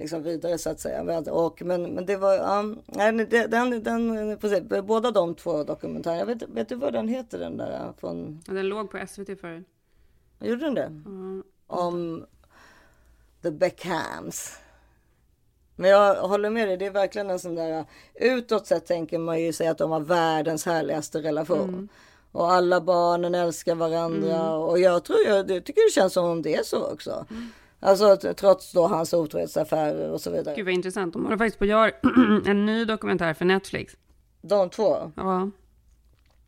liksom 0.00 0.22
vidare 0.22 0.58
så 0.58 0.70
att 0.70 0.80
säga. 0.80 1.18
Och, 1.32 1.62
men, 1.62 1.82
men 1.82 2.06
det 2.06 2.16
var, 2.16 2.34
ja, 2.34 2.62
nej, 2.86 3.12
den, 3.12 3.50
den, 3.50 3.82
den, 3.82 4.38
precis, 4.38 4.62
båda 4.84 5.10
de 5.10 5.34
två 5.34 5.64
dokumentärerna, 5.64 6.18
jag 6.18 6.26
vet, 6.26 6.42
vet 6.48 6.68
du 6.68 6.74
vad 6.74 6.92
den 6.92 7.08
heter 7.08 7.38
den 7.38 7.56
där 7.56 7.92
från, 8.00 8.42
Ja, 8.46 8.52
den 8.54 8.68
låg 8.68 8.90
på 8.90 8.98
SVT 9.08 9.40
förut. 9.40 9.66
gjorde 10.40 10.64
den 10.64 10.74
det? 10.74 10.82
Mm. 10.84 11.42
Om 11.66 12.26
The 13.42 13.50
Beckhams. 13.50 14.58
Men 15.76 15.90
jag 15.90 16.14
håller 16.28 16.50
med 16.50 16.68
dig, 16.68 16.76
det 16.76 16.86
är 16.86 16.90
verkligen 16.90 17.30
en 17.30 17.38
sån 17.38 17.54
där, 17.54 17.84
utåt 18.14 18.66
sett 18.66 18.86
tänker 18.86 19.18
man 19.18 19.40
ju 19.40 19.52
säga 19.52 19.70
att 19.70 19.78
de 19.78 19.90
har 19.90 20.00
världens 20.00 20.66
härligaste 20.66 21.18
relation. 21.22 21.68
Mm. 21.68 21.88
Och 22.32 22.52
alla 22.52 22.80
barnen 22.80 23.34
älskar 23.34 23.74
varandra 23.74 24.36
Mm. 24.36 24.52
och 24.52 24.78
jag 24.78 25.04
tror, 25.04 25.18
jag, 25.26 25.50
jag 25.50 25.64
tycker 25.64 25.86
det 25.88 25.92
känns 25.92 26.12
som 26.12 26.24
om 26.24 26.42
det 26.42 26.54
är 26.54 26.62
så 26.62 26.92
också. 26.92 27.26
Alltså 27.80 28.16
trots 28.16 28.72
då 28.72 28.86
hans 28.86 29.12
otrohetsaffärer 29.14 30.10
och 30.10 30.20
så 30.20 30.30
vidare. 30.30 30.56
Gud 30.56 30.64
vad 30.64 30.74
intressant. 30.74 31.12
De 31.12 31.24
håller 31.24 31.36
faktiskt 31.36 31.58
på 31.58 31.64
att 31.64 31.68
göra 31.70 31.90
en 32.46 32.66
ny 32.66 32.84
dokumentär 32.84 33.34
för 33.34 33.44
Netflix. 33.44 33.96
De 34.42 34.70
två? 34.70 35.12
Ja. 35.16 35.50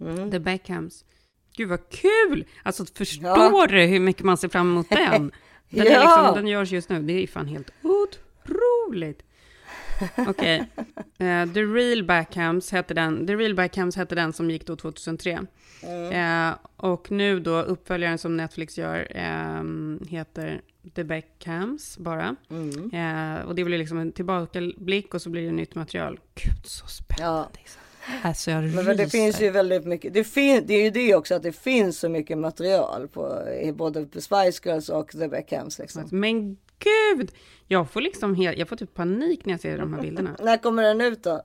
Mm. 0.01 0.31
The 0.31 0.39
Beckhams. 0.39 1.05
Gud 1.57 1.69
vad 1.69 1.89
kul! 1.89 2.45
Alltså 2.63 2.85
förstår 2.85 3.67
du 3.67 3.83
hur 3.83 4.01
mycket 4.01 4.23
man 4.23 4.37
ser 4.37 4.49
fram 4.49 4.71
emot 4.71 4.89
den? 4.91 5.33
Den, 5.71 5.87
är 5.87 5.91
Ja. 5.91 6.01
liksom, 6.01 6.35
den 6.35 6.47
görs 6.47 6.71
just 6.73 6.89
nu. 6.89 7.03
Det 7.03 7.13
är 7.23 7.27
fan 7.27 7.47
helt 7.47 7.71
otroligt. 7.83 9.23
Okej. 10.29 10.69
Eh, 11.19 11.47
The 11.53 11.63
Real 11.63 12.05
Beckhams 12.05 12.71
hette 12.73 12.95
den. 12.95 13.27
The 13.27 13.37
Real 13.37 13.55
Beckhams 13.55 13.97
hette 13.97 14.15
den 14.15 14.33
som 14.33 14.51
gick 14.51 14.67
då 14.67 14.77
2003. 14.77 15.31
Eh, 16.13 16.51
och 16.77 17.11
nu 17.11 17.41
då 17.41 17.63
uppföljaren 17.63 18.19
som 18.19 18.37
Netflix 18.37 18.79
gör 18.79 19.07
ehm, 19.11 20.01
heter 20.09 20.61
The 20.95 21.05
Beckhams 21.05 21.99
bara. 21.99 22.37
Eh, 22.93 23.47
och 23.47 23.55
det 23.55 23.65
blir 23.65 23.79
liksom 23.79 23.99
en 23.99 24.13
tillbakablick 24.13 25.15
och 25.15 25.23
så 25.23 25.31
blir 25.31 25.47
det 25.47 25.53
nytt 25.53 25.75
material. 25.75 26.21
Gud 26.35 26.67
så 26.67 26.87
spännande. 26.87 27.49
Alltså 28.23 28.51
jag 28.51 28.63
Men, 28.63 28.75
men 28.75 28.85
det 28.85 29.05
ryser. 29.05 29.19
finns 29.19 29.41
ju 29.41 29.51
väldigt 29.51 29.85
mycket. 29.85 30.15
Det, 30.15 30.25
fin, 30.25 30.65
det 30.67 30.75
är 30.75 30.83
ju 30.83 30.91
det 30.91 31.15
också 31.15 31.35
att 31.35 31.43
det 31.43 31.53
finns 31.53 31.99
så 31.99 32.09
mycket 32.09 32.39
material 32.39 33.09
på 33.09 33.43
både 33.75 34.07
på 34.07 34.21
Spice 34.21 34.69
Girls 34.69 34.89
och 34.89 35.11
The 35.11 35.29
Beckhams. 35.29 35.79
Liksom. 35.79 36.09
Men 36.11 36.57
gud! 36.79 37.33
Jag 37.67 37.91
får 37.91 38.01
liksom 38.01 38.35
helt, 38.35 38.59
jag 38.59 38.69
får 38.69 38.77
typ 38.77 38.95
panik 38.95 39.45
när 39.45 39.53
jag 39.53 39.61
ser 39.61 39.79
de 39.79 39.95
här 39.95 40.03
bilderna. 40.03 40.37
När 40.43 40.57
kommer 40.57 40.83
den 40.83 41.01
ut 41.01 41.23
då? 41.23 41.43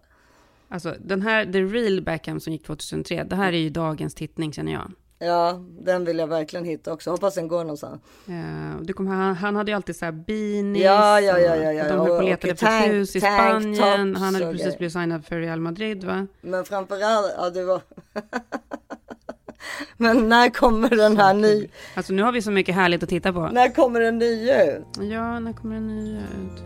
Alltså 0.69 0.95
den 0.99 1.21
här, 1.21 1.45
The 1.45 1.61
Real 1.61 2.01
Beckham 2.01 2.39
som 2.39 2.53
gick 2.53 2.63
2003, 2.63 3.23
det 3.23 3.35
här 3.35 3.53
är 3.53 3.57
ju 3.57 3.69
dagens 3.69 4.15
tittning 4.15 4.53
känner 4.53 4.71
jag. 4.71 4.91
Ja, 5.19 5.59
den 5.79 6.05
vill 6.05 6.17
jag 6.17 6.27
verkligen 6.27 6.65
hitta 6.65 6.93
också. 6.93 7.11
Hoppas 7.11 7.35
den 7.35 7.47
går 7.47 7.59
någonstans. 7.59 8.01
Eh, 8.27 8.81
du 8.81 8.93
kommer, 8.93 9.11
han, 9.15 9.35
han 9.35 9.55
hade 9.55 9.71
ju 9.71 9.75
alltid 9.75 9.95
så 9.95 10.05
här 10.05 10.11
beanies. 10.11 10.83
Ja, 10.83 11.19
ja, 11.21 11.39
ja, 11.39 11.55
ja, 11.55 11.71
ja. 11.71 11.83
De 11.83 11.97
höll 11.99 12.07
på 12.07 12.13
och 12.13 12.23
letade 12.23 12.51
efter 12.51 12.67
ett 12.67 12.73
tank- 12.73 12.87
hus 12.91 13.15
i 13.15 13.19
Spanien. 13.19 14.15
Han 14.15 14.35
hade 14.35 14.45
precis 14.45 14.61
grejer. 14.63 14.77
blivit 14.77 14.93
signad 14.93 15.25
för 15.25 15.35
Real 15.39 15.59
Madrid 15.59 16.03
va? 16.03 16.27
Men 16.41 16.65
framförallt, 16.65 17.33
ja 17.37 17.49
det 17.49 17.63
var... 17.63 17.81
Men 19.97 20.29
när 20.29 20.49
kommer 20.49 20.89
den 20.89 21.17
här 21.17 21.33
ny... 21.33 21.67
Alltså 21.95 22.13
nu 22.13 22.23
har 22.23 22.31
vi 22.31 22.41
så 22.41 22.51
mycket 22.51 22.75
härligt 22.75 23.03
att 23.03 23.09
titta 23.09 23.33
på. 23.33 23.47
När 23.47 23.69
kommer 23.75 23.99
den 23.99 24.17
nya 24.17 24.65
ut? 24.77 24.85
Ja, 24.99 25.39
när 25.39 25.53
kommer 25.53 25.75
den 25.75 25.87
nya 25.87 26.19
ut? 26.21 26.63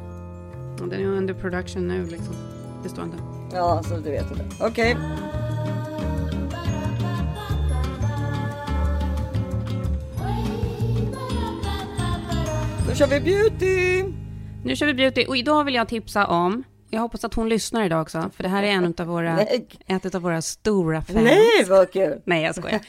Ja, 0.79 0.85
Den 0.85 1.01
är 1.01 1.05
under 1.05 1.33
production 1.33 1.87
nu 1.87 2.05
liksom. 2.05 2.35
Det 2.83 2.89
står 2.89 3.03
inte. 3.03 3.17
Ja, 3.53 3.83
så 3.83 3.95
du 3.97 4.11
vet 4.11 4.29
det. 4.29 4.65
Okej. 4.65 4.97
Då 12.91 12.95
kör 12.95 13.07
vi 13.07 13.19
beauty! 13.19 14.03
Nu 14.63 14.75
kör 14.75 14.85
vi 14.85 14.93
beauty 14.93 15.25
och 15.25 15.37
idag 15.37 15.63
vill 15.63 15.75
jag 15.75 15.87
tipsa 15.87 16.27
om, 16.27 16.63
jag 16.89 17.01
hoppas 17.01 17.23
att 17.23 17.33
hon 17.33 17.49
lyssnar 17.49 17.85
idag 17.85 18.01
också, 18.01 18.29
för 18.35 18.43
det 18.43 18.49
här 18.49 18.63
är 18.63 18.67
en 18.67 18.93
av 18.97 19.07
våra, 19.07 19.35
Nej. 19.35 19.67
ett 19.87 20.15
av 20.15 20.21
våra 20.21 20.41
stora 20.41 21.01
fans. 21.01 21.17
Nej, 21.23 21.65
vad 21.69 21.91
kul! 21.93 22.21
Nej, 22.25 22.43
jag 22.43 22.55
skojar. 22.55 22.79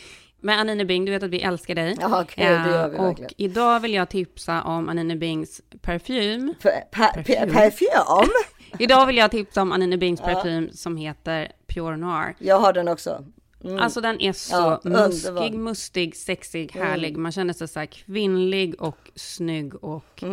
Men 0.41 0.59
Anine 0.59 0.85
Bing, 0.85 1.05
du 1.05 1.13
vet 1.13 1.23
att 1.23 1.31
vi 1.31 1.41
älskar 1.43 1.75
dig. 1.75 1.97
Ja, 2.01 2.23
okej, 2.23 2.45
det 2.49 2.71
gör 2.71 2.89
vi 2.89 2.97
Eh, 2.97 3.01
och 3.03 3.09
verkligen. 3.09 3.31
idag 3.37 3.81
vill 3.81 3.95
jag 3.95 4.09
tipsa 4.09 4.63
om 4.63 4.89
Anine 4.89 5.17
Bings 5.17 5.61
parfym. 5.83 6.55
Pa- 6.63 6.71
pa- 6.91 7.13
pa- 7.23 7.47
Parfym? 7.53 8.31
Idag 8.79 9.07
vill 9.07 9.17
jag 9.17 9.31
tipsa 9.31 9.63
om 9.63 9.73
Anine 9.73 9.97
Bings 9.99 10.21
Ja. 10.27 10.35
parfym 10.35 10.69
som 10.73 10.97
heter 10.97 11.53
Pure 11.75 11.97
Noir. 11.97 12.35
Jag 12.39 12.59
har 12.61 12.73
den 12.73 12.89
också. 12.89 13.25
Mm. 13.65 13.79
Alltså 13.79 14.01
den 14.01 14.21
är 14.21 14.33
så 14.33 14.55
Ja, 14.55 14.81
underbar. 14.85 15.09
muskig, 15.09 15.59
mustig, 15.59 16.17
sexig, 16.17 16.77
Mm. 16.77 16.89
härlig. 16.89 17.17
Man 17.17 17.33
känner 17.33 17.55
sig 17.55 17.69
så 17.69 17.87
kvinnlig 17.91 18.83
och 18.83 19.11
snygg 19.15 19.85
och... 19.85 20.25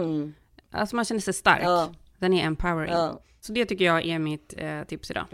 Alltså 0.71 0.95
man 0.95 1.05
känner 1.05 1.21
sig 1.21 1.33
stark. 1.33 1.59
Mm. 1.61 1.71
Ja. 1.71 1.89
Den 2.19 2.33
är 2.33 2.45
empowering. 2.45 2.93
Ja. 2.93 3.21
Så 3.41 3.53
det 3.53 3.65
tycker 3.65 3.85
jag 3.85 4.05
är 4.05 4.19
mitt 4.19 4.53
eh, 4.57 4.83
tips 4.83 5.11
idag. 5.11 5.25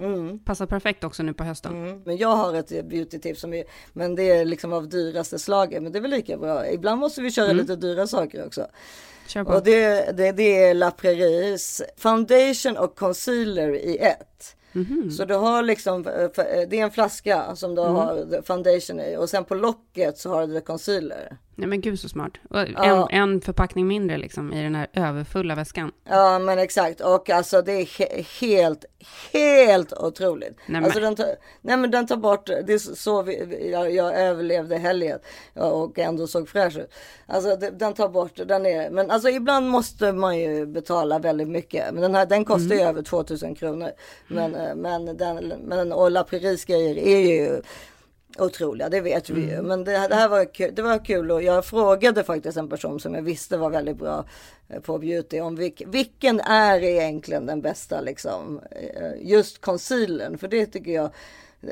Passar 0.45 0.65
perfekt 0.65 1.03
också 1.03 1.23
nu 1.23 1.33
på 1.33 1.43
hösten. 1.43 1.73
Mm. 1.85 2.01
Men 2.05 2.17
jag 2.17 2.35
har 2.35 2.53
ett 2.53 2.69
beauty-tips 2.69 3.39
som 3.41 3.53
är, 3.53 3.63
men 3.93 4.15
det 4.15 4.23
är 4.29 4.45
liksom 4.45 4.73
av 4.73 4.89
dyraste 4.89 5.39
slaget. 5.39 5.83
Men 5.83 5.91
det 5.91 5.99
är 5.99 6.01
väl 6.01 6.11
lika 6.11 6.37
bra. 6.37 6.69
Ibland 6.69 6.99
måste 6.99 7.21
vi 7.21 7.31
köra 7.31 7.53
lite 7.53 7.75
dyra 7.75 8.07
saker 8.07 8.45
också. 8.45 8.67
Och 9.45 9.63
det, 9.63 10.17
det, 10.17 10.31
det 10.31 10.63
är 10.63 10.73
La 10.73 10.91
Prairies 10.91 11.81
foundation 11.97 12.77
och 12.77 12.95
concealer 12.95 13.75
i 13.75 13.97
ett. 13.97 14.54
Mhm. 14.75 15.11
Så 15.11 15.25
du 15.25 15.33
har 15.35 15.63
liksom, 15.63 16.07
eh, 16.07 16.13
eh, 16.23 16.29
det 16.69 16.79
är 16.79 16.83
en 16.83 16.91
flaska 16.91 17.55
som 17.55 17.75
du 17.75 17.81
Mm. 17.81 17.95
har 17.95 18.41
foundation 18.41 18.99
i 18.99 19.15
och 19.17 19.29
sen 19.29 19.45
på 19.45 19.55
locket 19.55 20.17
så 20.17 20.29
har 20.29 20.47
du 20.47 20.53
the 20.53 20.61
concealer. 20.61 21.37
Nej 21.57 21.67
men 21.69 21.81
gud 21.81 21.99
så 21.99 22.09
smart. 22.09 22.31
En, 22.83 23.07
en 23.09 23.41
förpackning 23.41 23.87
mindre 23.87 24.17
liksom 24.17 24.53
i 24.53 24.63
den 24.63 24.75
här 24.75 24.87
överfulla 24.93 25.55
väskan. 25.55 25.91
Ja 26.09 26.39
men 26.39 26.59
exakt 26.59 27.01
och 27.01 27.29
alltså 27.29 27.61
det 27.61 27.71
är 27.71 27.85
he- 27.85 28.25
helt, 28.41 28.85
helt 29.33 29.93
otroligt. 29.93 30.57
Nej, 30.67 30.83
alltså 30.83 30.99
men- 30.99 31.03
den 31.03 31.15
tar, 31.15 31.35
nej 31.61 31.77
men 31.77 31.91
den 31.91 32.07
tar 32.07 32.17
bort, 32.17 32.45
det 32.45 32.73
är 32.73 32.77
så 32.95 33.21
vi, 33.21 33.69
jag, 33.71 33.91
jag 33.93 34.15
överlevde 34.19 34.77
helgen 34.77 35.19
och 35.53 35.99
ändå 35.99 36.27
såg 36.27 36.49
fräsch 36.49 36.77
ut. 36.77 36.91
Alltså 37.25 37.55
det, 37.55 37.69
den 37.69 37.93
tar 37.93 38.09
bort, 38.09 38.39
den 38.45 38.65
är, 38.65 38.89
men 38.89 39.11
alltså 39.11 39.29
ibland 39.29 39.67
måste 39.69 40.11
man 40.13 40.37
ju 40.39 40.65
betala 40.65 41.19
väldigt 41.19 41.47
mycket. 41.49 41.93
Men 41.93 42.01
den 42.01 42.15
här 42.15 42.25
den 42.25 42.45
kostar 42.45 42.65
Mm. 42.65 42.77
ju 42.77 42.83
över 42.83 43.01
2000 43.01 43.55
kronor. 43.55 43.91
Men, 44.27 44.55
eh, 44.55 44.75
men 44.75 45.17
den, 45.17 45.53
men 45.63 45.91
och 45.91 46.11
La 46.11 46.23
Prairies 46.23 46.65
grejer 46.65 46.97
är 46.97 47.19
ju 47.19 47.61
otroliga, 48.37 48.89
det 48.89 49.01
vet 49.01 49.29
vi 49.29 49.41
ju. 49.41 49.61
Men 49.61 49.83
det, 49.83 49.91
det 49.91 50.15
här 50.15 50.29
var 50.29 50.53
kul, 50.53 50.75
det 50.75 50.81
var 50.81 51.05
kul 51.05 51.31
och 51.31 51.43
jag 51.43 51.65
frågade 51.65 52.23
faktiskt 52.23 52.57
en 52.57 52.69
person 52.69 52.99
som 52.99 53.15
jag 53.15 53.21
visste 53.21 53.57
var 53.57 53.69
väldigt 53.69 53.97
bra 53.97 54.25
eh, 54.69 54.79
på 54.79 54.97
beauty 54.97 55.39
om 55.39 55.55
vilk, 55.55 55.81
vilken 55.85 56.39
är 56.39 56.83
egentligen 56.83 57.45
den 57.45 57.61
bästa 57.61 58.01
liksom 58.01 58.61
eh, 58.71 59.29
just 59.29 59.61
concealern 59.61 60.37
för 60.37 60.47
det 60.47 60.65
tycker 60.65 60.91
jag 60.91 61.11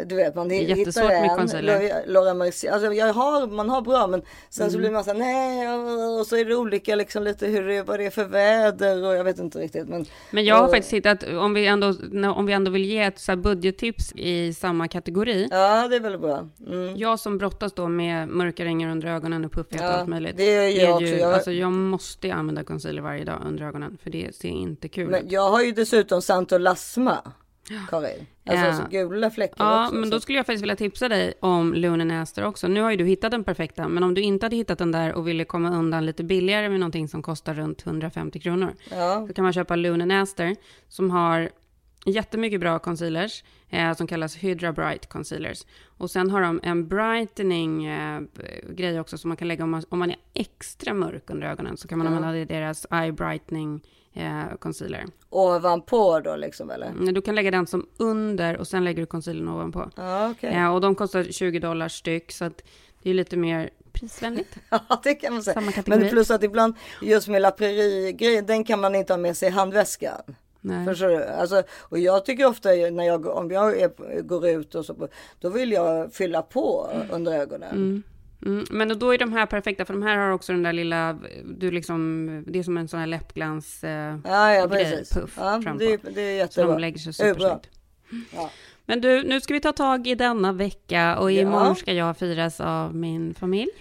du 0.06 0.16
vet 0.16 0.36
man 0.36 0.52
är 0.52 0.60
hittar 0.60 0.76
jättesvårt 0.76 1.10
med 1.10 1.24
en, 1.32 1.38
concealer. 1.38 1.80
Laura- 1.80 2.02
Laura 2.08 2.34
Mercier, 2.34 2.72
alltså 2.74 2.94
jag 2.94 3.14
har, 3.14 3.48
man 3.48 3.70
har 3.70 3.82
bra 3.82 4.08
men 4.08 4.22
sen 4.50 4.70
så 4.72 4.78
Mm. 4.78 4.82
blir 4.82 4.92
man 4.92 5.04
så 5.04 5.12
här, 5.12 5.18
nej 5.20 5.70
och 6.20 6.28
så 6.28 6.36
är 6.38 6.46
det 6.46 6.56
olika 6.56 6.96
liksom 6.96 7.24
lite 7.24 7.48
hur 7.48 7.68
det, 7.68 7.84
vad 7.84 8.00
det 8.00 8.06
är 8.06 8.10
för 8.10 8.26
väder 8.26 9.04
och 9.08 9.16
jag 9.16 9.24
vet 9.24 9.40
inte 9.40 9.60
riktigt 9.60 9.88
men 9.90 10.06
Men 10.32 10.46
jag 10.46 10.56
har 10.56 10.64
och- 10.64 10.72
faktiskt 10.72 10.94
hittat, 10.94 11.24
om 11.24 11.54
vi 11.54 11.68
ändå, 11.68 11.94
om 12.36 12.46
vi 12.46 12.54
ändå 12.54 12.72
vill 12.72 12.86
ge 12.86 13.04
ett 13.04 13.20
så 13.20 13.36
budgettips 13.36 14.12
i 14.16 14.54
samma 14.54 14.88
kategori. 14.88 15.48
Ja 15.52 15.88
det 15.88 15.96
är 15.96 16.00
väl 16.00 16.18
bra. 16.18 16.48
Mm. 16.68 16.98
Jag 16.98 17.20
som 17.20 17.38
brottas 17.38 17.74
då 17.74 17.88
med 17.88 18.28
mörka 18.28 18.66
ringar 18.66 18.90
under 18.92 19.08
ögonen 19.08 19.46
och 19.46 19.52
puffighet 19.52 19.82
och 19.84 19.88
Ja, 19.94 19.94
allt 20.00 20.10
möjligt. 20.10 20.38
det 20.38 20.46
gör 20.46 20.84
jag 20.84 20.90
är 20.90 20.94
också. 20.94 21.06
Ju, 21.06 21.18
Jag- 21.18 21.34
Alltså 21.34 21.52
jag 21.52 21.72
måste 21.72 22.28
ju 22.28 22.34
använda 22.34 22.64
concealer 22.64 23.02
varje 23.02 23.24
dag 23.24 23.42
under 23.48 23.64
ögonen, 23.66 23.98
för 24.04 24.10
det 24.10 24.36
ser 24.36 24.50
inte 24.50 24.88
kul 24.88 25.10
Men 25.10 25.26
ut. 25.26 25.32
jag 25.32 25.50
har 25.50 25.62
ju 25.62 25.72
dessutom 25.72 26.22
Santolasma, 26.22 27.18
Karin. 27.90 28.26
Alltså 28.46 28.66
Ja. 28.66 28.74
så 28.74 28.84
gula 28.90 29.30
fläckar 29.32 29.66
Ja, 29.66 29.84
också. 29.84 29.96
men 29.96 30.04
så- 30.06 30.12
då 30.12 30.20
skulle 30.20 30.40
jag 30.40 30.46
faktiskt 30.46 30.64
vilja 30.64 30.76
tipsa 30.76 31.10
dig 31.10 31.34
om 31.40 31.74
Lunen 31.74 32.12
Aster 32.12 32.46
också. 32.46 32.68
Nu 32.68 32.82
har 32.82 32.92
ju 32.92 32.98
du 32.98 33.06
hittat 33.06 33.32
den 33.32 33.44
perfekta, 33.44 33.88
men 33.88 34.04
om 34.04 34.14
du 34.14 34.22
inte 34.22 34.46
hade 34.46 34.56
hittat 34.56 34.78
den 34.80 34.92
där 34.92 35.14
och 35.14 35.28
ville 35.28 35.46
komma 35.46 35.78
undan 35.78 36.06
lite 36.06 36.24
billigare 36.24 36.70
med 36.70 36.80
någonting 36.80 37.08
som 37.08 37.22
kostar 37.22 37.54
runt 37.54 37.86
150 37.86 38.40
kronor, 38.40 38.74
Ja. 38.92 39.26
så 39.28 39.34
kan 39.34 39.44
man 39.44 39.54
köpa 39.54 39.76
Lunen 39.76 40.12
Aster 40.12 40.56
som 40.88 41.10
har 41.12 41.50
jättemycket 42.06 42.60
bra 42.60 42.80
concealers 42.80 43.44
eh, 43.70 43.94
som 43.94 44.08
kallas 44.08 44.36
Hydra 44.36 44.74
Bright 44.74 45.10
Concealers. 45.10 45.66
Och 45.98 46.12
sen 46.12 46.30
har 46.32 46.42
de 46.42 46.60
en 46.64 46.88
brightening 46.88 47.86
eh, 47.86 48.22
grej 48.70 49.00
också 49.00 49.18
som 49.18 49.28
man 49.28 49.38
kan 49.38 49.48
lägga 49.48 49.64
om 49.64 49.70
man, 49.72 49.84
om 49.90 50.00
man 50.00 50.10
är 50.12 50.18
extra 50.34 50.94
mörk 50.94 51.30
under 51.30 51.48
ögonen 51.48 51.78
så 51.78 51.88
kan 51.88 51.98
man 51.98 52.08
Ja. 52.08 52.16
använda 52.18 52.46
deras 52.46 52.88
Eye 52.92 53.12
Brightening 53.12 53.82
eh, 54.14 54.56
Concealer. 54.60 55.06
Ovanpå 55.30 56.20
då 56.20 56.36
liksom 56.36 56.70
eller? 56.70 56.88
Mm, 56.88 57.14
Du 57.14 57.22
kan 57.22 57.36
lägga 57.36 57.52
den 57.52 57.68
som 57.68 57.88
under 57.98 58.58
och 58.58 58.68
sen 58.68 58.84
lägger 58.84 59.00
du 59.02 59.06
concealern 59.06 59.48
ovanpå. 59.50 59.90
Ja, 59.96 60.30
okej. 60.32 60.54
Ja, 60.54 60.70
och 60.70 60.82
de 60.82 60.96
kostar 60.96 61.24
20 61.24 61.60
dollar 61.60 61.88
styck 61.88 62.32
så 62.32 62.46
att 62.46 62.64
det 63.04 63.10
är 63.10 63.14
lite 63.14 63.38
mer 63.38 63.70
prisvänligt. 63.94 64.56
Ja, 64.70 65.02
det 65.04 65.16
kan 65.16 65.34
man 65.34 65.44
säga. 65.44 65.62
Men 65.86 66.10
plus 66.10 66.32
att 66.32 66.44
ibland 66.44 66.76
just 67.02 67.28
med 67.28 67.42
La 67.42 67.52
Prairie-grejen, 67.52 68.46
den 68.46 68.64
kan 68.64 68.80
man 68.82 68.96
inte 68.96 69.14
ha 69.14 69.18
med 69.18 69.38
sig 69.38 69.48
i 69.48 69.52
handväskan. 69.52 70.22
Nej. 70.62 70.86
Förstår 70.86 71.08
du? 71.08 71.24
Alltså, 71.24 71.64
och 71.80 72.00
jag 72.00 72.26
tycker 72.26 72.46
ofta 72.46 72.70
när 72.70 73.04
jag, 73.04 73.26
om 73.28 73.52
jag 73.52 73.80
är, 73.80 74.22
går 74.22 74.48
ut 74.48 74.76
och 74.76 74.86
så, 74.86 75.08
då 75.40 75.50
vill 75.50 75.72
jag 75.72 76.14
fylla 76.14 76.42
på 76.42 76.90
under 77.12 77.32
ögonen. 77.34 77.72
Mm. 77.72 78.04
Mm, 78.46 78.66
men 78.72 79.00
då 79.00 79.14
är 79.14 79.18
de 79.18 79.34
här 79.34 79.46
perfekta, 79.46 79.86
för 79.86 79.94
de 79.94 80.04
här 80.04 80.18
har 80.18 80.30
också 80.32 80.52
den 80.54 80.64
där 80.64 80.74
lilla, 80.74 81.20
du 81.46 81.72
liksom, 81.72 82.28
det 82.48 82.60
är 82.60 82.64
som 82.64 82.78
en 82.78 82.88
sån 82.88 83.00
här 83.00 83.08
läppglans 83.08 83.84
eh, 83.84 84.18
Ja, 84.24 84.54
ja 84.54 84.66
grej, 84.68 84.84
precis. 84.92 85.14
puff 85.14 85.34
Ja, 85.38 85.62
fram 85.64 85.78
det, 85.78 85.98
på. 85.98 86.10
det 86.10 86.22
är 86.22 86.48
Så 86.48 86.60
jättebra. 86.60 86.74
de 86.74 86.82
lägger 86.82 86.98
sig 86.98 87.14
supersnyggt. 87.14 87.70
Ja. 88.36 88.50
Men 88.86 89.02
du, 89.02 89.24
nu 89.24 89.42
ska 89.42 89.54
vi 89.54 89.60
ta 89.60 89.72
tag 89.72 90.08
i 90.08 90.16
denna 90.16 90.52
vecka 90.52 91.18
och 91.18 91.32
imorgon 91.32 91.76
ska 91.76 91.94
jag 91.94 92.18
firas 92.18 92.62
av 92.62 92.96
min 92.96 93.34
familj. 93.34 93.72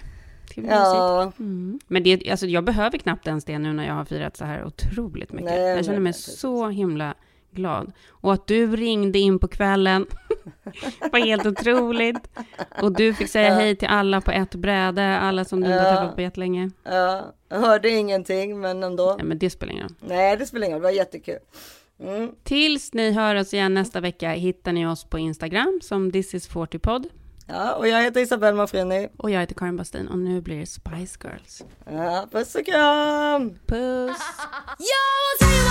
Ja. 0.55 1.33
Mm. 1.39 1.81
Men 1.87 2.03
det, 2.03 2.31
alltså, 2.31 2.47
jag 2.47 2.65
behöver 2.65 2.99
knappt 2.99 3.27
ens 3.27 3.45
det 3.45 3.59
nu 3.59 3.73
när 3.73 3.87
jag 3.87 3.95
har 3.95 4.05
firat 4.05 4.37
så 4.37 4.45
här 4.45 4.65
otroligt 4.65 5.33
mycket. 5.33 5.51
Nej, 5.51 5.61
jag 5.77 5.85
känner 5.85 6.01
mig 6.01 6.13
precis. 6.13 6.39
så 6.39 6.69
himla 6.69 7.15
glad. 7.53 7.93
Och 8.09 8.33
att 8.33 8.47
du 8.47 8.77
ringde 8.77 9.19
in 9.19 9.39
på 9.39 9.49
kvällen 9.49 10.07
var 11.13 11.19
helt 11.19 11.47
otroligt. 11.47 12.29
Och 12.83 12.93
du 12.93 13.15
fick 13.15 13.29
säga 13.31 13.49
Ja. 13.49 13.55
hej 13.55 13.77
till 13.77 13.89
alla 13.89 14.21
på 14.21 14.31
ett 14.31 14.55
bräde, 14.55 15.19
alla 15.19 15.45
som 15.45 15.61
du 15.61 15.67
inte 15.67 15.79
har 15.83 15.91
Ja. 15.91 15.97
träffat 15.97 16.15
på 16.15 16.21
jättelänge. 16.21 16.71
Ja, 16.85 17.35
jag 17.49 17.59
hörde 17.61 17.89
ingenting 17.89 18.61
men 18.61 18.83
ändå. 18.83 19.15
Ja, 19.19 19.25
men 19.25 19.39
det 19.39 19.51
spelar 19.51 19.73
ingen 19.73 19.89
roll. 19.89 19.97
Nej, 20.01 20.37
det 20.37 20.47
spelar 20.47 20.67
ingen 20.67 20.77
roll. 20.79 20.83
Det 20.83 20.89
var 20.89 20.97
jättekul. 20.97 21.39
Mm. 22.01 22.31
Tills 22.45 22.95
ni 22.95 23.11
hör 23.13 23.35
oss 23.35 23.55
igen 23.55 23.75
nästa 23.75 24.01
vecka 24.01 24.31
hittar 24.31 24.73
ni 24.73 24.87
oss 24.87 25.05
på 25.05 25.19
Instagram 25.19 25.81
som 25.83 26.13
This 26.13 26.35
is 26.35 26.49
40pod. 26.51 27.05
Ja, 27.47 27.73
och 27.75 27.89
jag 27.89 28.03
heter 28.03 28.21
Isabelle 28.21 28.57
Manfrini. 28.57 29.09
Och 29.17 29.31
jag 29.31 29.41
heter 29.41 29.55
Karin 29.55 29.77
Bastin 29.77 30.09
och 30.09 30.19
nu 30.19 30.41
blir 30.41 30.61
det 30.61 30.67
Spice 30.67 31.19
Girls. 31.25 31.63
Ja, 31.91 32.27
puss 32.33 32.55
och 32.55 32.67
kram! 32.67 33.59
Puss! 33.67 34.17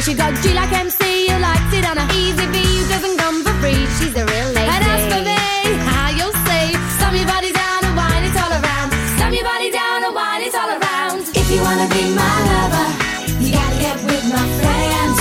face. 0.00 0.08
You 0.08 0.16
got 0.16 0.34
G 0.42 0.54
like 0.54 0.72
MC 0.72 1.28
who 1.28 1.38
likes 1.38 1.72
it 1.72 1.84
on 1.84 1.98
a 1.98 2.06
easy 2.14 2.46
V 2.46 2.56
who 2.58 2.88
doesn't 2.88 3.16
come 3.18 3.42
for 3.44 3.52
free. 3.60 3.86
She's 3.98 4.14
a 4.16 4.24
real 4.24 4.50
lady. 4.56 4.70
And 4.74 4.84
as 4.84 5.02
for 5.12 5.22
me, 5.22 5.40
how 5.88 6.10
you'll 6.10 6.38
say, 6.48 6.72
slam 6.98 7.14
your 7.16 7.26
body 7.26 7.52
down 7.52 7.84
and 7.84 7.96
wine 7.96 8.24
it 8.24 8.36
all 8.42 8.52
around. 8.52 8.88
Slam 9.16 9.32
your 9.34 9.44
body 9.44 9.70
down 9.70 10.04
and 10.04 10.14
wine 10.14 10.42
it 10.42 10.54
all 10.54 10.70
around. 10.78 11.20
If 11.34 11.46
you 11.50 11.60
wanna 11.62 11.88
be 11.88 12.02
my 12.14 12.36
lover, 12.50 12.88
you 13.42 13.52
gotta 13.52 13.78
get 13.84 13.96
with 14.08 14.24
my 14.36 14.46
friends. 14.60 15.16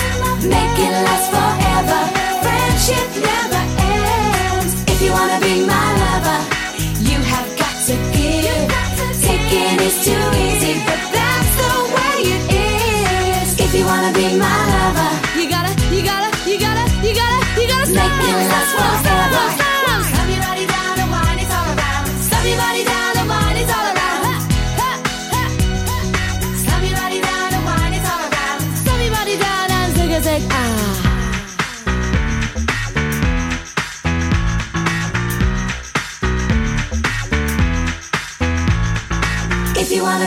Make 0.54 0.78
it 0.86 0.94
last 1.08 1.28
forever. 1.34 2.00
Friendship 2.44 3.08
never 3.24 3.39